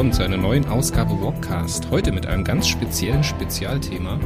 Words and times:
Willkommen 0.00 0.14
zu 0.14 0.24
einer 0.24 0.38
neuen 0.38 0.64
Ausgabe 0.64 1.20
Warpcast. 1.20 1.90
Heute 1.90 2.10
mit 2.10 2.24
einem 2.24 2.42
ganz 2.42 2.66
speziellen 2.66 3.22
Spezialthema. 3.22 4.18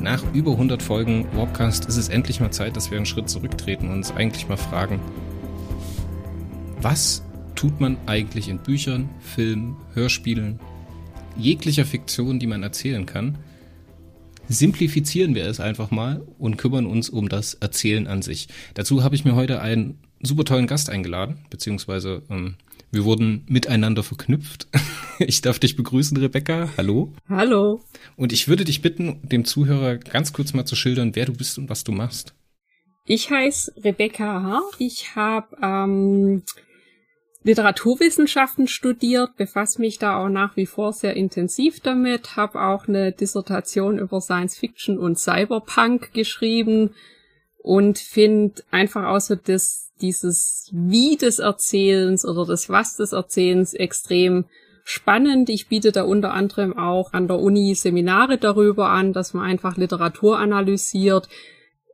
Nach 0.00 0.22
über 0.32 0.52
100 0.52 0.80
Folgen 0.80 1.26
Warpcast 1.34 1.86
ist 1.86 1.96
es 1.96 2.08
endlich 2.08 2.38
mal 2.38 2.52
Zeit, 2.52 2.76
dass 2.76 2.92
wir 2.92 2.98
einen 2.98 3.04
Schritt 3.04 3.28
zurücktreten 3.28 3.88
und 3.88 3.94
uns 3.94 4.12
eigentlich 4.12 4.48
mal 4.48 4.56
fragen, 4.56 5.00
was 6.80 7.24
tut 7.56 7.80
man 7.80 7.96
eigentlich 8.06 8.48
in 8.48 8.60
Büchern, 8.60 9.08
Filmen, 9.18 9.76
Hörspielen, 9.94 10.60
jeglicher 11.36 11.86
Fiktion, 11.86 12.38
die 12.38 12.46
man 12.46 12.62
erzählen 12.62 13.04
kann? 13.04 13.38
Simplifizieren 14.46 15.34
wir 15.34 15.46
es 15.46 15.58
einfach 15.58 15.90
mal 15.90 16.22
und 16.38 16.56
kümmern 16.56 16.86
uns 16.86 17.08
um 17.08 17.28
das 17.28 17.54
Erzählen 17.54 18.06
an 18.06 18.22
sich. 18.22 18.46
Dazu 18.74 19.02
habe 19.02 19.16
ich 19.16 19.24
mir 19.24 19.34
heute 19.34 19.60
einen 19.60 19.98
super 20.22 20.44
tollen 20.44 20.68
Gast 20.68 20.88
eingeladen, 20.88 21.38
beziehungsweise 21.50 22.22
ähm, 22.30 22.54
wir 22.94 23.04
wurden 23.04 23.44
miteinander 23.48 24.02
verknüpft. 24.02 24.68
Ich 25.20 25.42
darf 25.42 25.60
dich 25.60 25.76
begrüßen, 25.76 26.16
Rebecca. 26.16 26.70
Hallo. 26.76 27.12
Hallo. 27.28 27.80
Und 28.16 28.32
ich 28.32 28.48
würde 28.48 28.64
dich 28.64 28.82
bitten, 28.82 29.20
dem 29.22 29.44
Zuhörer 29.44 29.96
ganz 29.96 30.32
kurz 30.32 30.54
mal 30.54 30.64
zu 30.64 30.74
schildern, 30.74 31.14
wer 31.14 31.26
du 31.26 31.32
bist 31.34 31.56
und 31.56 31.70
was 31.70 31.84
du 31.84 31.92
machst. 31.92 32.34
Ich 33.06 33.30
heiße 33.30 33.74
Rebecca 33.84 34.42
H. 34.42 34.60
Ich 34.80 35.14
habe 35.14 35.56
ähm, 35.62 36.42
Literaturwissenschaften 37.44 38.66
studiert, 38.66 39.36
befasse 39.36 39.80
mich 39.80 39.98
da 39.98 40.18
auch 40.18 40.30
nach 40.30 40.56
wie 40.56 40.66
vor 40.66 40.92
sehr 40.92 41.14
intensiv 41.14 41.78
damit, 41.78 42.36
habe 42.36 42.60
auch 42.60 42.88
eine 42.88 43.12
Dissertation 43.12 43.98
über 43.98 44.20
Science 44.20 44.56
Fiction 44.56 44.98
und 44.98 45.18
Cyberpunk 45.18 46.12
geschrieben 46.12 46.90
und 47.58 47.98
finde 47.98 48.62
einfach 48.70 49.04
außer 49.04 49.36
das 49.36 49.83
dieses 50.00 50.70
Wie 50.72 51.16
des 51.16 51.38
Erzählens 51.38 52.24
oder 52.24 52.44
das 52.44 52.68
Was 52.68 52.96
des 52.96 53.12
Erzählens 53.12 53.74
extrem 53.74 54.44
spannend. 54.84 55.48
Ich 55.48 55.68
biete 55.68 55.92
da 55.92 56.02
unter 56.02 56.32
anderem 56.32 56.76
auch 56.76 57.12
an 57.12 57.26
der 57.26 57.38
Uni 57.38 57.74
Seminare 57.74 58.38
darüber 58.38 58.90
an, 58.90 59.12
dass 59.12 59.34
man 59.34 59.44
einfach 59.44 59.76
Literatur 59.76 60.38
analysiert, 60.38 61.28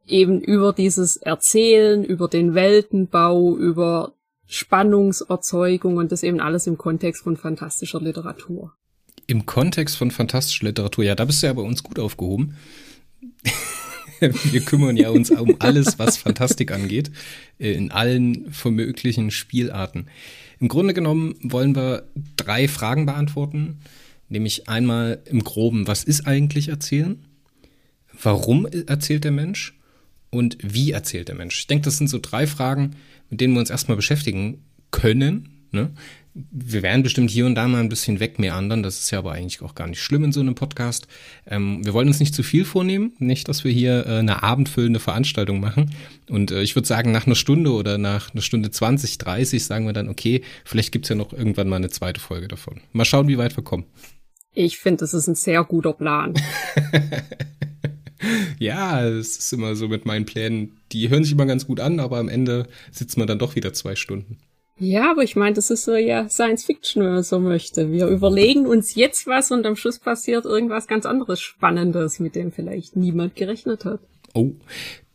eben 0.07 0.41
über 0.41 0.73
dieses 0.73 1.17
Erzählen, 1.17 2.05
über 2.05 2.29
den 2.29 2.55
Weltenbau, 2.55 3.57
über 3.57 4.13
Spannungserzeugung 4.47 5.97
und 5.97 6.11
das 6.11 6.25
eben 6.25 6.41
alles 6.41 6.67
im 6.67 6.77
Kontext 6.77 7.23
von 7.23 7.37
fantastischer 7.37 8.01
Literatur. 8.01 8.73
Im 9.29 9.47
Kontext 9.47 9.97
von 9.97 10.11
fantastischer 10.11 10.67
Literatur, 10.67 11.05
ja, 11.05 11.15
da 11.15 11.25
bist 11.25 11.43
du 11.43 11.47
ja 11.47 11.53
bei 11.53 11.63
uns 11.63 11.85
gut 11.85 12.01
aufgehoben. 12.01 12.57
wir 14.53 14.61
kümmern 14.61 14.97
ja 14.97 15.11
uns 15.11 15.31
um 15.31 15.57
alles, 15.59 15.99
was 15.99 16.17
Fantastik 16.17 16.73
angeht, 16.73 17.11
äh, 17.59 17.73
in 17.73 17.91
allen 17.91 18.53
vermöglichen 18.53 19.31
Spielarten. 19.31 20.07
Im 20.61 20.69
Grunde 20.69 20.95
genommen 20.95 21.37
wollen 21.43 21.75
wir 21.75 22.05
drei 22.37 22.69
Fragen 22.69 23.07
beantworten, 23.07 23.79
nämlich 24.29 24.69
einmal 24.69 25.23
im 25.25 25.43
groben, 25.43 25.87
was 25.87 26.05
ist 26.05 26.27
eigentlich 26.27 26.69
Erzählen? 26.69 27.19
Warum 28.23 28.67
erzählt 28.67 29.25
der 29.25 29.31
Mensch? 29.31 29.79
Und 30.29 30.59
wie 30.63 30.93
erzählt 30.93 31.29
der 31.29 31.35
Mensch? 31.35 31.59
Ich 31.61 31.67
denke, 31.67 31.85
das 31.85 31.97
sind 31.97 32.09
so 32.09 32.19
drei 32.21 32.47
Fragen, 32.47 32.97
mit 33.31 33.41
denen 33.41 33.55
wir 33.55 33.61
uns 33.61 33.71
erstmal 33.71 33.97
beschäftigen 33.97 34.63
können. 34.91 35.67
Ne? 35.73 35.91
Wir 36.35 36.83
werden 36.83 37.03
bestimmt 37.03 37.31
hier 37.31 37.47
und 37.47 37.55
da 37.55 37.67
mal 37.67 37.81
ein 37.81 37.89
bisschen 37.89 38.21
wegmeandern. 38.21 38.83
Das 38.83 39.01
ist 39.01 39.11
ja 39.11 39.19
aber 39.19 39.33
eigentlich 39.33 39.63
auch 39.63 39.75
gar 39.75 39.89
nicht 39.89 40.01
schlimm 40.01 40.25
in 40.25 40.33
so 40.33 40.41
einem 40.41 40.55
Podcast. 40.55 41.09
Ähm, 41.47 41.85
wir 41.85 41.93
wollen 41.93 42.09
uns 42.09 42.21
nicht 42.21 42.35
zu 42.35 42.43
viel 42.43 42.65
vornehmen. 42.65 43.13
Nicht, 43.19 43.49
dass 43.49 43.65
wir 43.65 43.73
hier 43.73 44.07
äh, 44.07 44.19
eine 44.19 44.43
abendfüllende 44.43 45.01
Veranstaltung 45.01 45.61
machen. 45.61 45.91
Und 46.29 46.53
äh, 46.53 46.63
ich 46.63 46.77
würde 46.77 46.87
sagen, 46.87 47.11
nach 47.11 47.27
einer 47.27 47.35
Stunde 47.35 47.73
oder 47.73 47.99
nach 47.99 48.33
einer 48.33 48.43
Stunde 48.43 48.71
20, 48.71 49.19
30 49.19 49.65
sagen 49.65 49.87
wir 49.87 49.93
dann, 49.93 50.09
okay, 50.09 50.43
vielleicht 50.65 50.93
gibt's 50.93 51.09
ja 51.09 51.17
noch 51.17 51.33
irgendwann 51.33 51.69
mal 51.69 51.77
eine 51.77 51.91
zweite 51.91 52.21
Folge 52.21 52.49
davon. 52.49 52.81
Mal 52.93 53.05
schauen, 53.05 53.29
wie 53.29 53.39
weit 53.39 53.57
wir 53.57 53.65
kommen. 53.65 53.87
Ich 54.53 54.79
finde, 54.79 54.99
das 54.99 55.15
ist 55.15 55.27
ein 55.27 55.35
sehr 55.35 55.65
guter 55.65 55.93
Plan. 55.93 56.35
ja, 58.59 59.05
es 59.05 59.37
ist 59.37 59.53
immer 59.53 59.75
so 59.75 59.89
mit 59.89 60.07
meinen 60.07 60.27
Plänen. 60.27 60.79
Die 60.93 61.09
hören 61.09 61.25
sich 61.25 61.33
immer 61.33 61.47
ganz 61.47 61.67
gut 61.67 61.81
an, 61.81 62.01
aber 62.01 62.19
am 62.19 62.29
Ende 62.29 62.67
sitzt 62.91 63.17
man 63.17 63.27
dann 63.27 63.39
doch 63.39 63.57
wieder 63.57 63.73
zwei 63.73 63.97
Stunden. 63.97 64.39
Ja, 64.81 65.11
aber 65.11 65.23
ich 65.23 65.37
meine, 65.37 65.55
das 65.55 65.71
ist 65.71 65.85
so 65.85 65.95
ja 65.95 66.29
Science 66.29 66.65
Fiction, 66.65 67.05
wenn 67.05 67.13
man 67.13 67.23
so 67.23 67.39
möchte. 67.39 67.93
Wir 67.93 68.07
überlegen 68.07 68.67
uns 68.67 68.95
jetzt 68.95 69.27
was 69.27 69.51
und 69.51 69.67
am 69.67 69.77
Schluss 69.77 69.99
passiert 69.99 70.47
irgendwas 70.47 70.87
ganz 70.87 71.05
anderes 71.05 71.39
Spannendes, 71.39 72.19
mit 72.19 72.35
dem 72.35 72.51
vielleicht 72.51 72.97
niemand 72.97 73.37
gerechnet 73.37 73.85
hat. 73.85 74.01
Oh, 74.33 74.53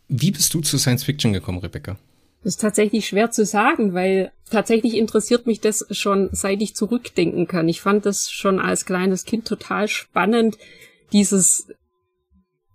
wie 0.07 0.29
bist 0.29 0.53
du 0.53 0.61
zu 0.61 0.77
Science 0.77 1.03
Fiction 1.03 1.33
gekommen, 1.33 1.57
Rebecca? 1.57 1.97
Das 2.43 2.53
ist 2.53 2.61
tatsächlich 2.61 3.07
schwer 3.07 3.31
zu 3.31 3.43
sagen, 3.43 3.95
weil 3.95 4.31
tatsächlich 4.51 4.95
interessiert 4.97 5.47
mich 5.47 5.61
das 5.61 5.87
schon, 5.89 6.29
seit 6.31 6.61
ich 6.61 6.75
zurückdenken 6.75 7.47
kann. 7.47 7.67
Ich 7.67 7.81
fand 7.81 8.05
das 8.05 8.29
schon 8.29 8.59
als 8.59 8.85
kleines 8.85 9.25
Kind 9.25 9.47
total 9.47 9.87
spannend, 9.87 10.59
dieses 11.11 11.69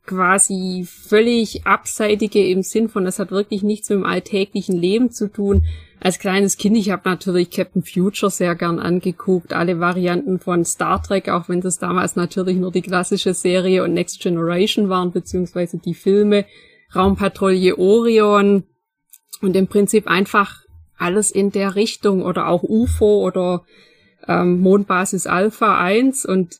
quasi 0.04 0.88
völlig 0.90 1.68
abseitige 1.68 2.44
im 2.48 2.64
Sinn 2.64 2.88
von, 2.88 3.04
das 3.04 3.20
hat 3.20 3.30
wirklich 3.30 3.62
nichts 3.62 3.88
mit 3.90 4.00
dem 4.00 4.06
alltäglichen 4.06 4.76
Leben 4.76 5.12
zu 5.12 5.28
tun, 5.28 5.62
als 6.00 6.18
kleines 6.18 6.56
Kind, 6.56 6.76
ich 6.78 6.90
habe 6.90 7.08
natürlich 7.08 7.50
Captain 7.50 7.82
Future 7.82 8.30
sehr 8.30 8.54
gern 8.54 8.78
angeguckt, 8.78 9.52
alle 9.52 9.80
Varianten 9.80 10.38
von 10.38 10.64
Star 10.64 11.02
Trek, 11.02 11.28
auch 11.28 11.48
wenn 11.48 11.60
das 11.60 11.78
damals 11.78 12.16
natürlich 12.16 12.56
nur 12.56 12.72
die 12.72 12.80
klassische 12.80 13.34
Serie 13.34 13.84
und 13.84 13.92
Next 13.92 14.20
Generation 14.20 14.88
waren, 14.88 15.12
beziehungsweise 15.12 15.78
die 15.78 15.94
Filme, 15.94 16.46
Raumpatrouille 16.94 17.76
Orion 17.78 18.64
und 19.42 19.54
im 19.54 19.66
Prinzip 19.66 20.06
einfach 20.06 20.62
alles 20.96 21.30
in 21.30 21.50
der 21.50 21.76
Richtung 21.76 22.22
oder 22.22 22.48
auch 22.48 22.62
UFO 22.62 23.24
oder 23.24 23.64
ähm, 24.26 24.60
Mondbasis 24.60 25.26
Alpha 25.26 25.78
1 25.78 26.24
und 26.24 26.56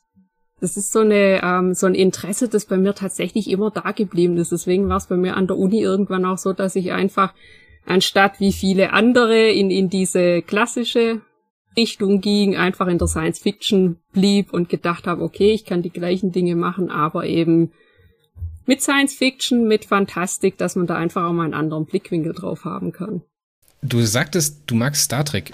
das 0.60 0.76
ist 0.76 0.92
so 0.92 1.00
eine 1.00 1.40
ähm, 1.42 1.72
so 1.72 1.86
ein 1.86 1.94
Interesse, 1.94 2.48
das 2.48 2.66
bei 2.66 2.76
mir 2.76 2.94
tatsächlich 2.94 3.48
immer 3.48 3.70
da 3.70 3.92
geblieben 3.92 4.36
ist. 4.36 4.52
Deswegen 4.52 4.90
war 4.90 4.98
es 4.98 5.06
bei 5.06 5.16
mir 5.16 5.36
an 5.36 5.46
der 5.46 5.56
Uni 5.56 5.80
irgendwann 5.80 6.26
auch 6.26 6.36
so, 6.36 6.52
dass 6.52 6.76
ich 6.76 6.92
einfach 6.92 7.32
anstatt 7.90 8.38
wie 8.38 8.52
viele 8.52 8.92
andere 8.92 9.50
in, 9.50 9.70
in 9.70 9.90
diese 9.90 10.42
klassische 10.42 11.22
Richtung 11.76 12.20
ging, 12.20 12.56
einfach 12.56 12.86
in 12.86 12.98
der 12.98 13.08
Science 13.08 13.40
Fiction 13.40 13.96
blieb 14.12 14.52
und 14.52 14.68
gedacht 14.68 15.06
habe, 15.06 15.22
okay, 15.22 15.52
ich 15.52 15.64
kann 15.64 15.82
die 15.82 15.90
gleichen 15.90 16.30
Dinge 16.30 16.54
machen, 16.54 16.90
aber 16.90 17.26
eben 17.26 17.72
mit 18.64 18.80
Science 18.80 19.14
Fiction, 19.14 19.66
mit 19.66 19.84
Fantastik, 19.84 20.56
dass 20.56 20.76
man 20.76 20.86
da 20.86 20.96
einfach 20.96 21.24
auch 21.24 21.32
mal 21.32 21.44
einen 21.44 21.54
anderen 21.54 21.86
Blickwinkel 21.86 22.32
drauf 22.32 22.64
haben 22.64 22.92
kann. 22.92 23.22
Du 23.82 24.00
sagtest, 24.02 24.62
du 24.66 24.76
magst 24.76 25.02
Star 25.02 25.24
Trek. 25.24 25.52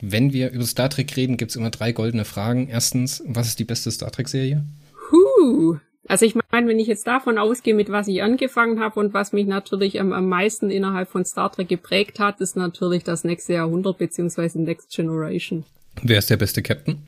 Wenn 0.00 0.32
wir 0.32 0.52
über 0.52 0.64
Star 0.64 0.90
Trek 0.90 1.16
reden, 1.16 1.36
gibt's 1.36 1.56
immer 1.56 1.70
drei 1.70 1.90
goldene 1.92 2.24
Fragen. 2.24 2.68
Erstens, 2.68 3.22
was 3.26 3.48
ist 3.48 3.58
die 3.58 3.64
beste 3.64 3.90
Star 3.90 4.12
Trek-Serie? 4.12 4.64
Huh, 5.10 5.78
also 6.08 6.26
ich 6.26 6.34
meine, 6.34 6.68
wenn 6.68 6.78
ich 6.78 6.86
jetzt 6.86 7.06
davon 7.06 7.38
ausgehe, 7.38 7.74
mit 7.74 7.90
was 7.90 8.08
ich 8.08 8.22
angefangen 8.22 8.80
habe 8.80 9.00
und 9.00 9.14
was 9.14 9.32
mich 9.32 9.46
natürlich 9.46 10.00
am, 10.00 10.12
am 10.12 10.28
meisten 10.28 10.70
innerhalb 10.70 11.08
von 11.08 11.24
Star 11.24 11.50
Trek 11.50 11.68
geprägt 11.68 12.18
hat, 12.18 12.40
ist 12.40 12.56
natürlich 12.56 13.04
das 13.04 13.24
nächste 13.24 13.54
Jahrhundert 13.54 13.98
beziehungsweise 13.98 14.60
Next 14.60 14.94
Generation. 14.94 15.64
Wer 16.02 16.18
ist 16.18 16.30
der 16.30 16.36
beste 16.36 16.62
Captain? 16.62 16.98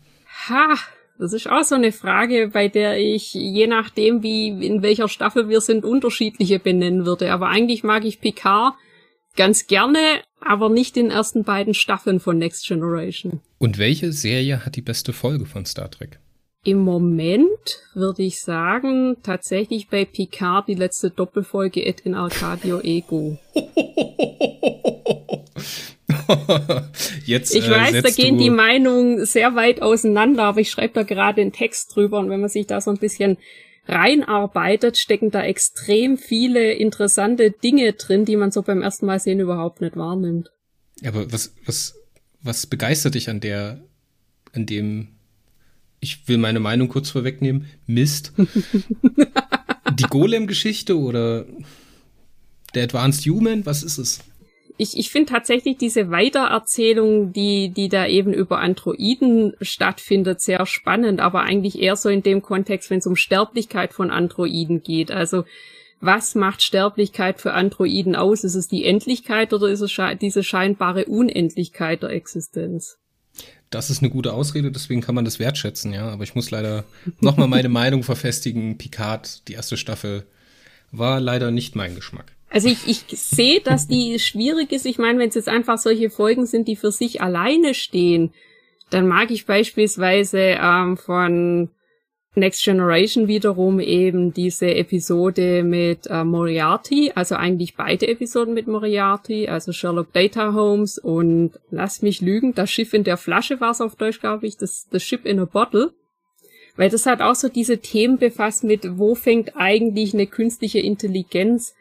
Ha, 0.49 0.77
das 1.19 1.33
ist 1.33 1.49
auch 1.49 1.65
so 1.65 1.75
eine 1.75 1.93
Frage, 1.93 2.51
bei 2.53 2.69
der 2.69 2.99
ich 2.99 3.35
je 3.35 3.67
nachdem, 3.67 4.23
wie 4.23 4.49
in 4.49 4.83
welcher 4.83 5.09
Staffel 5.09 5.49
wir 5.49 5.61
sind, 5.61 5.85
unterschiedliche 5.85 6.59
benennen 6.59 7.07
würde. 7.07 7.33
Aber 7.33 7.49
eigentlich 7.49 7.83
mag 7.83 8.05
ich 8.05 8.21
Picard 8.21 8.75
ganz 9.37 9.67
gerne, 9.67 9.99
aber 10.41 10.69
nicht 10.69 10.97
in 10.97 11.07
den 11.07 11.13
ersten 11.13 11.45
beiden 11.45 11.75
Staffeln 11.75 12.21
von 12.21 12.39
Next 12.39 12.67
Generation. 12.67 13.41
Und 13.59 13.79
welche 13.79 14.13
Serie 14.13 14.65
hat 14.65 14.77
die 14.77 14.83
beste 14.83 15.13
Folge 15.13 15.47
von 15.47 15.65
Star 15.67 15.91
Trek? 15.91 16.19
Im 16.67 16.79
Moment 16.79 17.81
würde 17.95 18.25
ich 18.25 18.41
sagen, 18.41 19.19
tatsächlich 19.23 19.89
bei 19.89 20.05
Picard 20.05 20.67
die 20.67 20.75
letzte 20.75 21.11
Doppelfolge 21.11 21.87
Ed 21.87 22.01
in 22.01 22.17
Arcadio 22.17 22.81
Ego. 22.81 23.39
Jetzt, 27.25 27.55
ich 27.55 27.69
äh, 27.69 27.71
weiß, 27.71 28.03
da 28.03 28.11
gehen 28.11 28.37
die 28.37 28.51
Meinungen 28.51 29.25
sehr 29.27 29.55
weit 29.55 29.81
auseinander, 29.81 30.43
aber 30.43 30.61
ich 30.61 30.69
schreibe 30.69 30.95
da 30.95 31.05
gerade 31.05 31.41
einen 31.41 31.53
Text 31.53 31.95
drüber 31.95 32.19
und 32.19 32.31
wenn 32.31 32.41
man 32.41 32.51
sich 32.51 32.67
da 32.67 32.81
so 32.81 32.91
ein 32.91 32.99
bisschen 32.99 33.37
reinarbeitet, 33.87 34.99
stecken 34.99 35.31
da 35.31 35.45
extrem 35.45 36.19
viele 36.19 36.73
interessante 36.73 37.53
Dinge 37.53 37.93
drin, 37.93 38.25
die 38.25 38.35
man 38.35 38.51
so 38.51 38.63
beim 38.63 38.83
ersten 38.83 39.07
Mal 39.07 39.21
sehen 39.21 39.39
überhaupt 39.39 39.83
nicht 39.83 39.97
wahrnimmt. 39.97 40.51
Aber 41.05 41.31
was, 41.31 41.55
was, 41.65 41.95
was 42.43 42.67
begeistert 42.67 43.15
dich 43.15 43.31
an 43.31 43.39
der, 43.39 43.85
an 44.53 44.67
dem 44.67 45.16
ich 46.07 46.29
will 46.29 46.39
meine 46.39 46.61
Meinung 46.61 46.89
kurz 46.89 47.11
vorwegnehmen, 47.11 47.67
Mist. 47.87 48.33
die 49.99 50.05
Golem-Geschichte 50.05 50.97
oder 50.97 51.47
der 52.75 52.85
Advanced 52.85 53.27
Human, 53.27 53.67
was 53.67 53.83
ist 53.83 53.99
es? 53.99 54.21
Ich, 54.79 54.97
ich 54.97 55.11
finde 55.11 55.33
tatsächlich 55.33 55.79
diese 55.79 56.11
Weitererzählung, 56.11 57.33
die, 57.33 57.71
die 57.71 57.89
da 57.89 58.07
eben 58.07 58.33
über 58.33 58.61
Androiden 58.61 59.55
stattfindet, 59.61 60.41
sehr 60.41 60.65
spannend, 60.67 61.19
aber 61.19 61.41
eigentlich 61.41 61.81
eher 61.81 61.97
so 61.97 62.09
in 62.09 62.23
dem 62.23 62.41
Kontext, 62.41 62.91
wenn 62.91 62.99
es 62.99 63.07
um 63.07 63.17
Sterblichkeit 63.17 63.93
von 63.93 64.11
Androiden 64.11 64.83
geht. 64.83 65.11
Also 65.11 65.45
was 66.01 66.37
macht 66.37 66.63
Sterblichkeit 66.63 67.41
für 67.41 67.53
Androiden 67.55 68.15
aus? 68.15 68.45
Ist 68.45 68.55
es 68.55 68.69
die 68.69 68.85
Endlichkeit 68.85 69.53
oder 69.53 69.69
ist 69.69 69.81
es 69.81 69.99
diese 70.21 70.45
scheinbare 70.45 71.07
Unendlichkeit 71.07 72.03
der 72.03 72.11
Existenz? 72.11 72.99
Das 73.71 73.91
ist 73.91 74.03
eine 74.03 74.11
gute 74.11 74.33
Ausrede, 74.33 74.71
deswegen 74.71 75.01
kann 75.01 75.15
man 75.15 75.25
das 75.25 75.39
wertschätzen, 75.39 75.93
ja. 75.93 76.09
Aber 76.09 76.23
ich 76.23 76.35
muss 76.35 76.51
leider 76.51 76.85
nochmal 77.21 77.49
meine 77.49 77.69
Meinung 77.71 78.03
verfestigen. 78.03 78.79
Picard, 78.79 79.47
die 79.49 79.55
erste 79.55 79.77
Staffel, 79.77 80.25
war 80.93 81.21
leider 81.21 81.51
nicht 81.51 81.75
mein 81.75 81.95
Geschmack. 81.95 82.33
Also 82.49 82.69
ich, 82.69 82.87
ich 82.87 83.05
sehe, 83.09 83.61
dass 83.61 83.89
die 83.89 84.19
schwierig 84.21 84.73
ist. 84.73 84.87
Ich 84.87 84.99
meine, 84.99 85.19
wenn 85.19 85.29
es 85.29 85.35
jetzt 85.35 85.49
einfach 85.49 85.79
solche 85.79 86.11
Folgen 86.11 86.47
sind, 86.47 86.69
die 86.69 86.77
für 86.77 86.93
sich 86.93 87.21
alleine 87.21 87.75
stehen, 87.75 88.33
dann 88.91 89.09
mag 89.09 89.31
ich 89.31 89.47
beispielsweise 89.47 90.39
ähm, 90.39 90.97
von 90.97 91.71
Next 92.37 92.63
Generation 92.63 93.29
wiederum 93.29 93.81
eben 93.81 94.35
diese 94.35 94.75
Episode 94.75 95.63
mit 95.63 96.07
äh, 96.07 96.23
Moriarty, 96.23 97.11
also 97.15 97.35
eigentlich 97.35 97.77
beide 97.77 98.07
Episoden 98.09 98.53
mit 98.53 98.67
Moriarty, 98.67 99.49
also 99.49 99.73
Sherlock 99.73 100.13
Data 100.13 100.53
Holmes 100.53 100.99
und 100.99 101.53
lass 101.71 102.03
mich 102.03 102.21
lügen, 102.21 102.55
das 102.55 102.71
Schiff 102.71 102.93
in 102.93 103.05
der 103.05 103.17
Flasche 103.17 103.59
war 103.61 103.71
es 103.71 103.81
auf 103.81 103.97
Deutsch, 103.97 104.21
glaube 104.21 104.47
ich, 104.47 104.59
das, 104.59 104.87
das 104.91 105.03
Ship 105.03 105.25
in 105.25 105.41
a 105.41 105.47
Bottle. 105.47 105.95
Weil 106.77 106.91
das 106.91 107.07
hat 107.07 107.23
auch 107.23 107.35
so 107.35 107.49
diese 107.49 107.79
Themen 107.79 108.19
befasst 108.19 108.65
mit, 108.65 108.99
wo 108.99 109.15
fängt 109.15 109.57
eigentlich 109.57 110.13
eine 110.13 110.27
künstliche 110.27 110.81
Intelligenz 110.81 111.75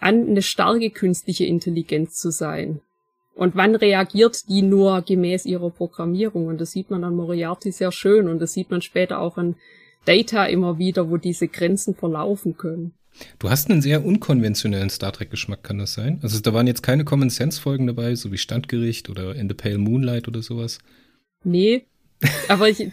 an, 0.00 0.26
eine 0.26 0.42
starke 0.42 0.90
künstliche 0.90 1.44
Intelligenz 1.44 2.16
zu 2.16 2.32
sein. 2.32 2.80
Und 3.36 3.54
wann 3.54 3.76
reagiert 3.76 4.48
die 4.48 4.62
nur 4.62 5.02
gemäß 5.02 5.46
ihrer 5.46 5.70
Programmierung? 5.70 6.48
Und 6.48 6.60
das 6.60 6.72
sieht 6.72 6.90
man 6.90 7.04
an 7.04 7.14
Moriarty 7.14 7.70
sehr 7.70 7.92
schön 7.92 8.28
und 8.28 8.40
das 8.40 8.52
sieht 8.52 8.72
man 8.72 8.82
später 8.82 9.20
auch 9.20 9.36
an 9.36 9.54
Data 10.04 10.46
immer 10.46 10.78
wieder, 10.78 11.10
wo 11.10 11.16
diese 11.16 11.48
Grenzen 11.48 11.94
verlaufen 11.94 12.56
können. 12.56 12.92
Du 13.38 13.50
hast 13.50 13.70
einen 13.70 13.82
sehr 13.82 14.04
unkonventionellen 14.04 14.90
Star 14.90 15.12
Trek-Geschmack, 15.12 15.62
kann 15.62 15.78
das 15.78 15.94
sein? 15.94 16.20
Also 16.22 16.40
da 16.40 16.54
waren 16.54 16.66
jetzt 16.66 16.82
keine 16.82 17.04
Common 17.04 17.30
Sense-Folgen 17.30 17.86
dabei, 17.86 18.14
so 18.14 18.32
wie 18.32 18.38
Standgericht 18.38 19.10
oder 19.10 19.34
In 19.34 19.48
the 19.48 19.54
Pale 19.54 19.78
Moonlight 19.78 20.28
oder 20.28 20.42
sowas? 20.42 20.78
Nee, 21.44 21.84
aber 22.48 22.68
ich. 22.68 22.78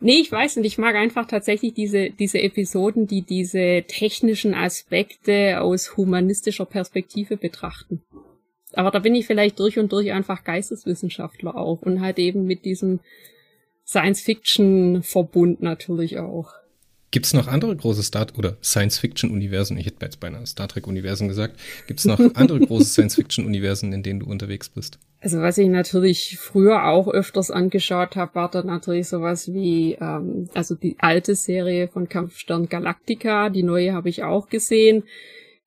nee, 0.00 0.16
ich 0.20 0.30
weiß 0.30 0.56
nicht. 0.56 0.66
Ich 0.66 0.78
mag 0.78 0.94
einfach 0.94 1.26
tatsächlich 1.26 1.74
diese, 1.74 2.10
diese 2.10 2.40
Episoden, 2.40 3.06
die 3.06 3.22
diese 3.22 3.84
technischen 3.86 4.54
Aspekte 4.54 5.60
aus 5.60 5.96
humanistischer 5.96 6.66
Perspektive 6.66 7.36
betrachten. 7.36 8.02
Aber 8.74 8.90
da 8.90 9.00
bin 9.00 9.14
ich 9.14 9.26
vielleicht 9.26 9.58
durch 9.58 9.78
und 9.78 9.92
durch 9.92 10.12
einfach 10.12 10.44
Geisteswissenschaftler 10.44 11.56
auch 11.56 11.82
und 11.82 12.00
halt 12.00 12.18
eben 12.18 12.46
mit 12.46 12.64
diesem 12.64 13.00
Science-Fiction-Verbund 13.92 15.62
natürlich 15.62 16.18
auch. 16.18 16.54
Gibt 17.10 17.26
es 17.26 17.34
noch 17.34 17.46
andere 17.46 17.76
große 17.76 18.02
Star- 18.02 18.26
oder 18.38 18.56
Science-Fiction-Universen? 18.62 19.76
Ich 19.76 19.84
hätte 19.84 19.98
jetzt 20.00 20.18
beinahe 20.18 20.46
Star 20.46 20.66
Trek-Universen 20.66 21.28
gesagt. 21.28 21.60
Gibt 21.86 22.00
es 22.00 22.06
noch 22.06 22.18
andere 22.34 22.58
große 22.60 22.86
Science-Fiction-Universen, 22.86 23.92
in 23.92 24.02
denen 24.02 24.20
du 24.20 24.26
unterwegs 24.26 24.70
bist? 24.70 24.98
Also 25.20 25.42
was 25.42 25.58
ich 25.58 25.68
natürlich 25.68 26.38
früher 26.40 26.86
auch 26.86 27.08
öfters 27.08 27.50
angeschaut 27.50 28.16
habe, 28.16 28.34
war 28.34 28.50
dann 28.50 28.66
natürlich 28.66 29.08
sowas 29.08 29.52
wie, 29.52 29.98
ähm, 30.00 30.48
also 30.54 30.74
die 30.74 30.96
alte 31.00 31.34
Serie 31.34 31.88
von 31.88 32.08
Kampfstern 32.08 32.70
Galactica, 32.70 33.50
die 33.50 33.62
neue 33.62 33.92
habe 33.92 34.08
ich 34.08 34.22
auch 34.24 34.48
gesehen. 34.48 35.04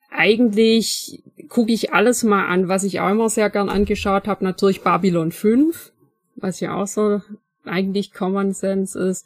Eigentlich 0.09 1.21
gucke 1.47 1.71
ich 1.71 1.93
alles 1.93 2.23
mal 2.23 2.47
an, 2.47 2.69
was 2.69 2.83
ich 2.83 3.01
auch 3.01 3.11
immer 3.11 3.29
sehr 3.29 3.51
gern 3.51 3.69
angeschaut 3.69 4.27
habe, 4.27 4.43
natürlich 4.43 4.81
Babylon 4.81 5.31
5, 5.31 5.93
was 6.37 6.59
ja 6.59 6.73
auch 6.73 6.87
so 6.87 7.21
eigentlich 7.67 8.13
Common 8.13 8.53
Sense 8.53 8.97
ist. 8.97 9.25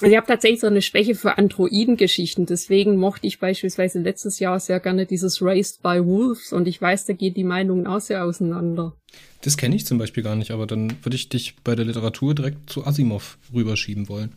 Also 0.00 0.12
ich 0.12 0.16
habe 0.16 0.28
tatsächlich 0.28 0.60
so 0.60 0.68
eine 0.68 0.80
Schwäche 0.80 1.16
für 1.16 1.38
Androiden-Geschichten, 1.38 2.46
deswegen 2.46 2.96
mochte 2.96 3.26
ich 3.26 3.40
beispielsweise 3.40 3.98
letztes 3.98 4.38
Jahr 4.38 4.60
sehr 4.60 4.78
gerne 4.78 5.06
dieses 5.06 5.42
Raised 5.42 5.82
by 5.82 6.04
Wolves 6.04 6.52
und 6.52 6.68
ich 6.68 6.80
weiß, 6.80 7.06
da 7.06 7.14
geht 7.14 7.36
die 7.36 7.42
Meinungen 7.42 7.88
auch 7.88 8.00
sehr 8.00 8.24
auseinander. 8.24 8.94
Das 9.40 9.56
kenne 9.56 9.74
ich 9.74 9.86
zum 9.86 9.98
Beispiel 9.98 10.22
gar 10.22 10.36
nicht, 10.36 10.52
aber 10.52 10.68
dann 10.68 10.92
würde 11.04 11.16
ich 11.16 11.28
dich 11.28 11.56
bei 11.64 11.74
der 11.74 11.84
Literatur 11.84 12.34
direkt 12.34 12.70
zu 12.70 12.86
Asimov 12.86 13.38
rüberschieben 13.52 14.08
wollen. 14.08 14.36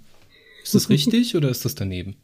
Ist 0.63 0.73
das 0.73 0.89
richtig 0.89 1.35
oder 1.35 1.49
ist 1.49 1.63
das 1.63 1.75
daneben? 1.75 2.15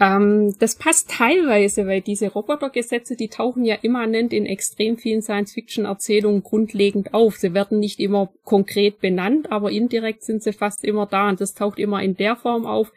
Ähm, 0.00 0.54
das 0.58 0.76
passt 0.76 1.10
teilweise, 1.10 1.86
weil 1.86 2.00
diese 2.00 2.28
Robotergesetze, 2.28 3.16
die 3.16 3.28
tauchen 3.28 3.64
ja 3.64 3.76
immanent 3.82 4.32
in 4.32 4.46
extrem 4.46 4.96
vielen 4.96 5.22
Science-Fiction-Erzählungen 5.22 6.42
grundlegend 6.42 7.14
auf. 7.14 7.36
Sie 7.36 7.54
werden 7.54 7.78
nicht 7.78 8.00
immer 8.00 8.32
konkret 8.44 9.00
benannt, 9.00 9.52
aber 9.52 9.70
indirekt 9.70 10.22
sind 10.24 10.42
sie 10.42 10.52
fast 10.52 10.84
immer 10.84 11.06
da. 11.06 11.28
Und 11.28 11.40
das 11.40 11.54
taucht 11.54 11.78
immer 11.78 12.02
in 12.02 12.16
der 12.16 12.36
Form 12.36 12.66
auf, 12.66 12.92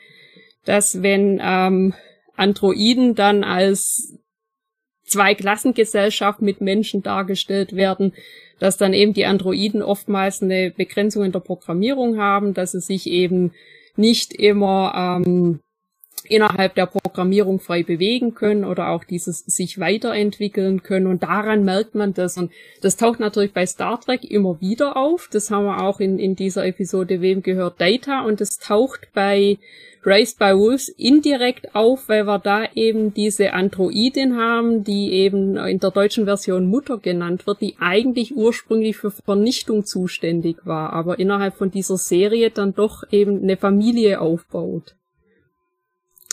dass 0.63 1.03
wenn 1.03 1.39
ähm, 1.43 1.93
Androiden 2.35 3.15
dann 3.15 3.43
als 3.43 4.17
Zweiklassengesellschaft 5.05 6.41
mit 6.41 6.61
Menschen 6.61 7.03
dargestellt 7.03 7.75
werden, 7.75 8.13
dass 8.59 8.77
dann 8.77 8.93
eben 8.93 9.13
die 9.13 9.25
Androiden 9.25 9.83
oftmals 9.83 10.41
eine 10.41 10.71
Begrenzung 10.71 11.23
in 11.23 11.31
der 11.31 11.39
Programmierung 11.39 12.17
haben, 12.17 12.53
dass 12.53 12.71
sie 12.71 12.79
sich 12.79 13.07
eben 13.07 13.51
nicht 13.95 14.33
immer 14.33 15.21
ähm, 15.25 15.59
innerhalb 16.23 16.75
der 16.75 16.85
Programmierung 16.85 17.59
frei 17.59 17.83
bewegen 17.83 18.33
können 18.33 18.65
oder 18.65 18.89
auch 18.89 19.03
dieses 19.03 19.39
sich 19.39 19.79
weiterentwickeln 19.79 20.83
können. 20.83 21.07
Und 21.07 21.23
daran 21.23 21.63
merkt 21.63 21.95
man 21.95 22.13
das. 22.13 22.37
Und 22.37 22.51
das 22.81 22.97
taucht 22.97 23.19
natürlich 23.19 23.53
bei 23.53 23.65
Star 23.65 23.99
Trek 23.99 24.23
immer 24.23 24.59
wieder 24.61 24.97
auf. 24.97 25.29
Das 25.31 25.51
haben 25.51 25.65
wir 25.65 25.83
auch 25.83 25.99
in, 25.99 26.19
in 26.19 26.35
dieser 26.35 26.65
Episode 26.65 27.21
Wem 27.21 27.43
gehört 27.43 27.79
Data. 27.79 28.21
Und 28.25 28.41
es 28.41 28.57
taucht 28.57 29.09
bei 29.13 29.57
Raised 30.03 30.37
by 30.37 30.55
Wolves 30.55 30.89
indirekt 30.89 31.73
auf, 31.73 32.09
weil 32.09 32.27
wir 32.27 32.37
da 32.37 32.67
eben 32.75 33.13
diese 33.13 33.53
Androidin 33.53 34.37
haben, 34.37 34.83
die 34.83 35.11
eben 35.11 35.57
in 35.57 35.79
der 35.79 35.89
deutschen 35.89 36.25
Version 36.25 36.67
Mutter 36.67 36.99
genannt 36.99 37.47
wird, 37.47 37.61
die 37.61 37.75
eigentlich 37.79 38.35
ursprünglich 38.35 38.97
für 38.97 39.09
Vernichtung 39.09 39.83
zuständig 39.83 40.57
war, 40.63 40.93
aber 40.93 41.17
innerhalb 41.17 41.55
von 41.55 41.71
dieser 41.71 41.97
Serie 41.97 42.51
dann 42.51 42.75
doch 42.75 43.03
eben 43.11 43.41
eine 43.41 43.57
Familie 43.57 44.21
aufbaut 44.21 44.95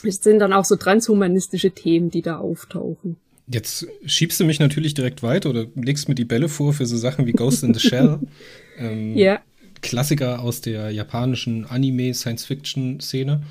es 0.04 0.22
sind 0.22 0.38
dann 0.38 0.52
auch 0.52 0.64
so 0.64 0.76
transhumanistische 0.76 1.70
Themen, 1.70 2.10
die 2.10 2.22
da 2.22 2.38
auftauchen. 2.38 3.16
Jetzt 3.46 3.86
schiebst 4.06 4.40
du 4.40 4.44
mich 4.44 4.60
natürlich 4.60 4.94
direkt 4.94 5.22
weiter 5.22 5.50
oder 5.50 5.66
legst 5.74 6.08
mir 6.08 6.14
die 6.14 6.24
Bälle 6.24 6.48
vor 6.48 6.72
für 6.72 6.86
so 6.86 6.96
Sachen 6.96 7.26
wie 7.26 7.32
Ghost 7.32 7.64
in 7.64 7.74
the 7.74 7.80
Shell. 7.80 8.20
ähm, 8.78 9.16
ja. 9.16 9.40
Klassiker 9.80 10.40
aus 10.40 10.60
der 10.60 10.90
japanischen 10.90 11.66
Anime-Science-Fiction-Szene. 11.66 13.42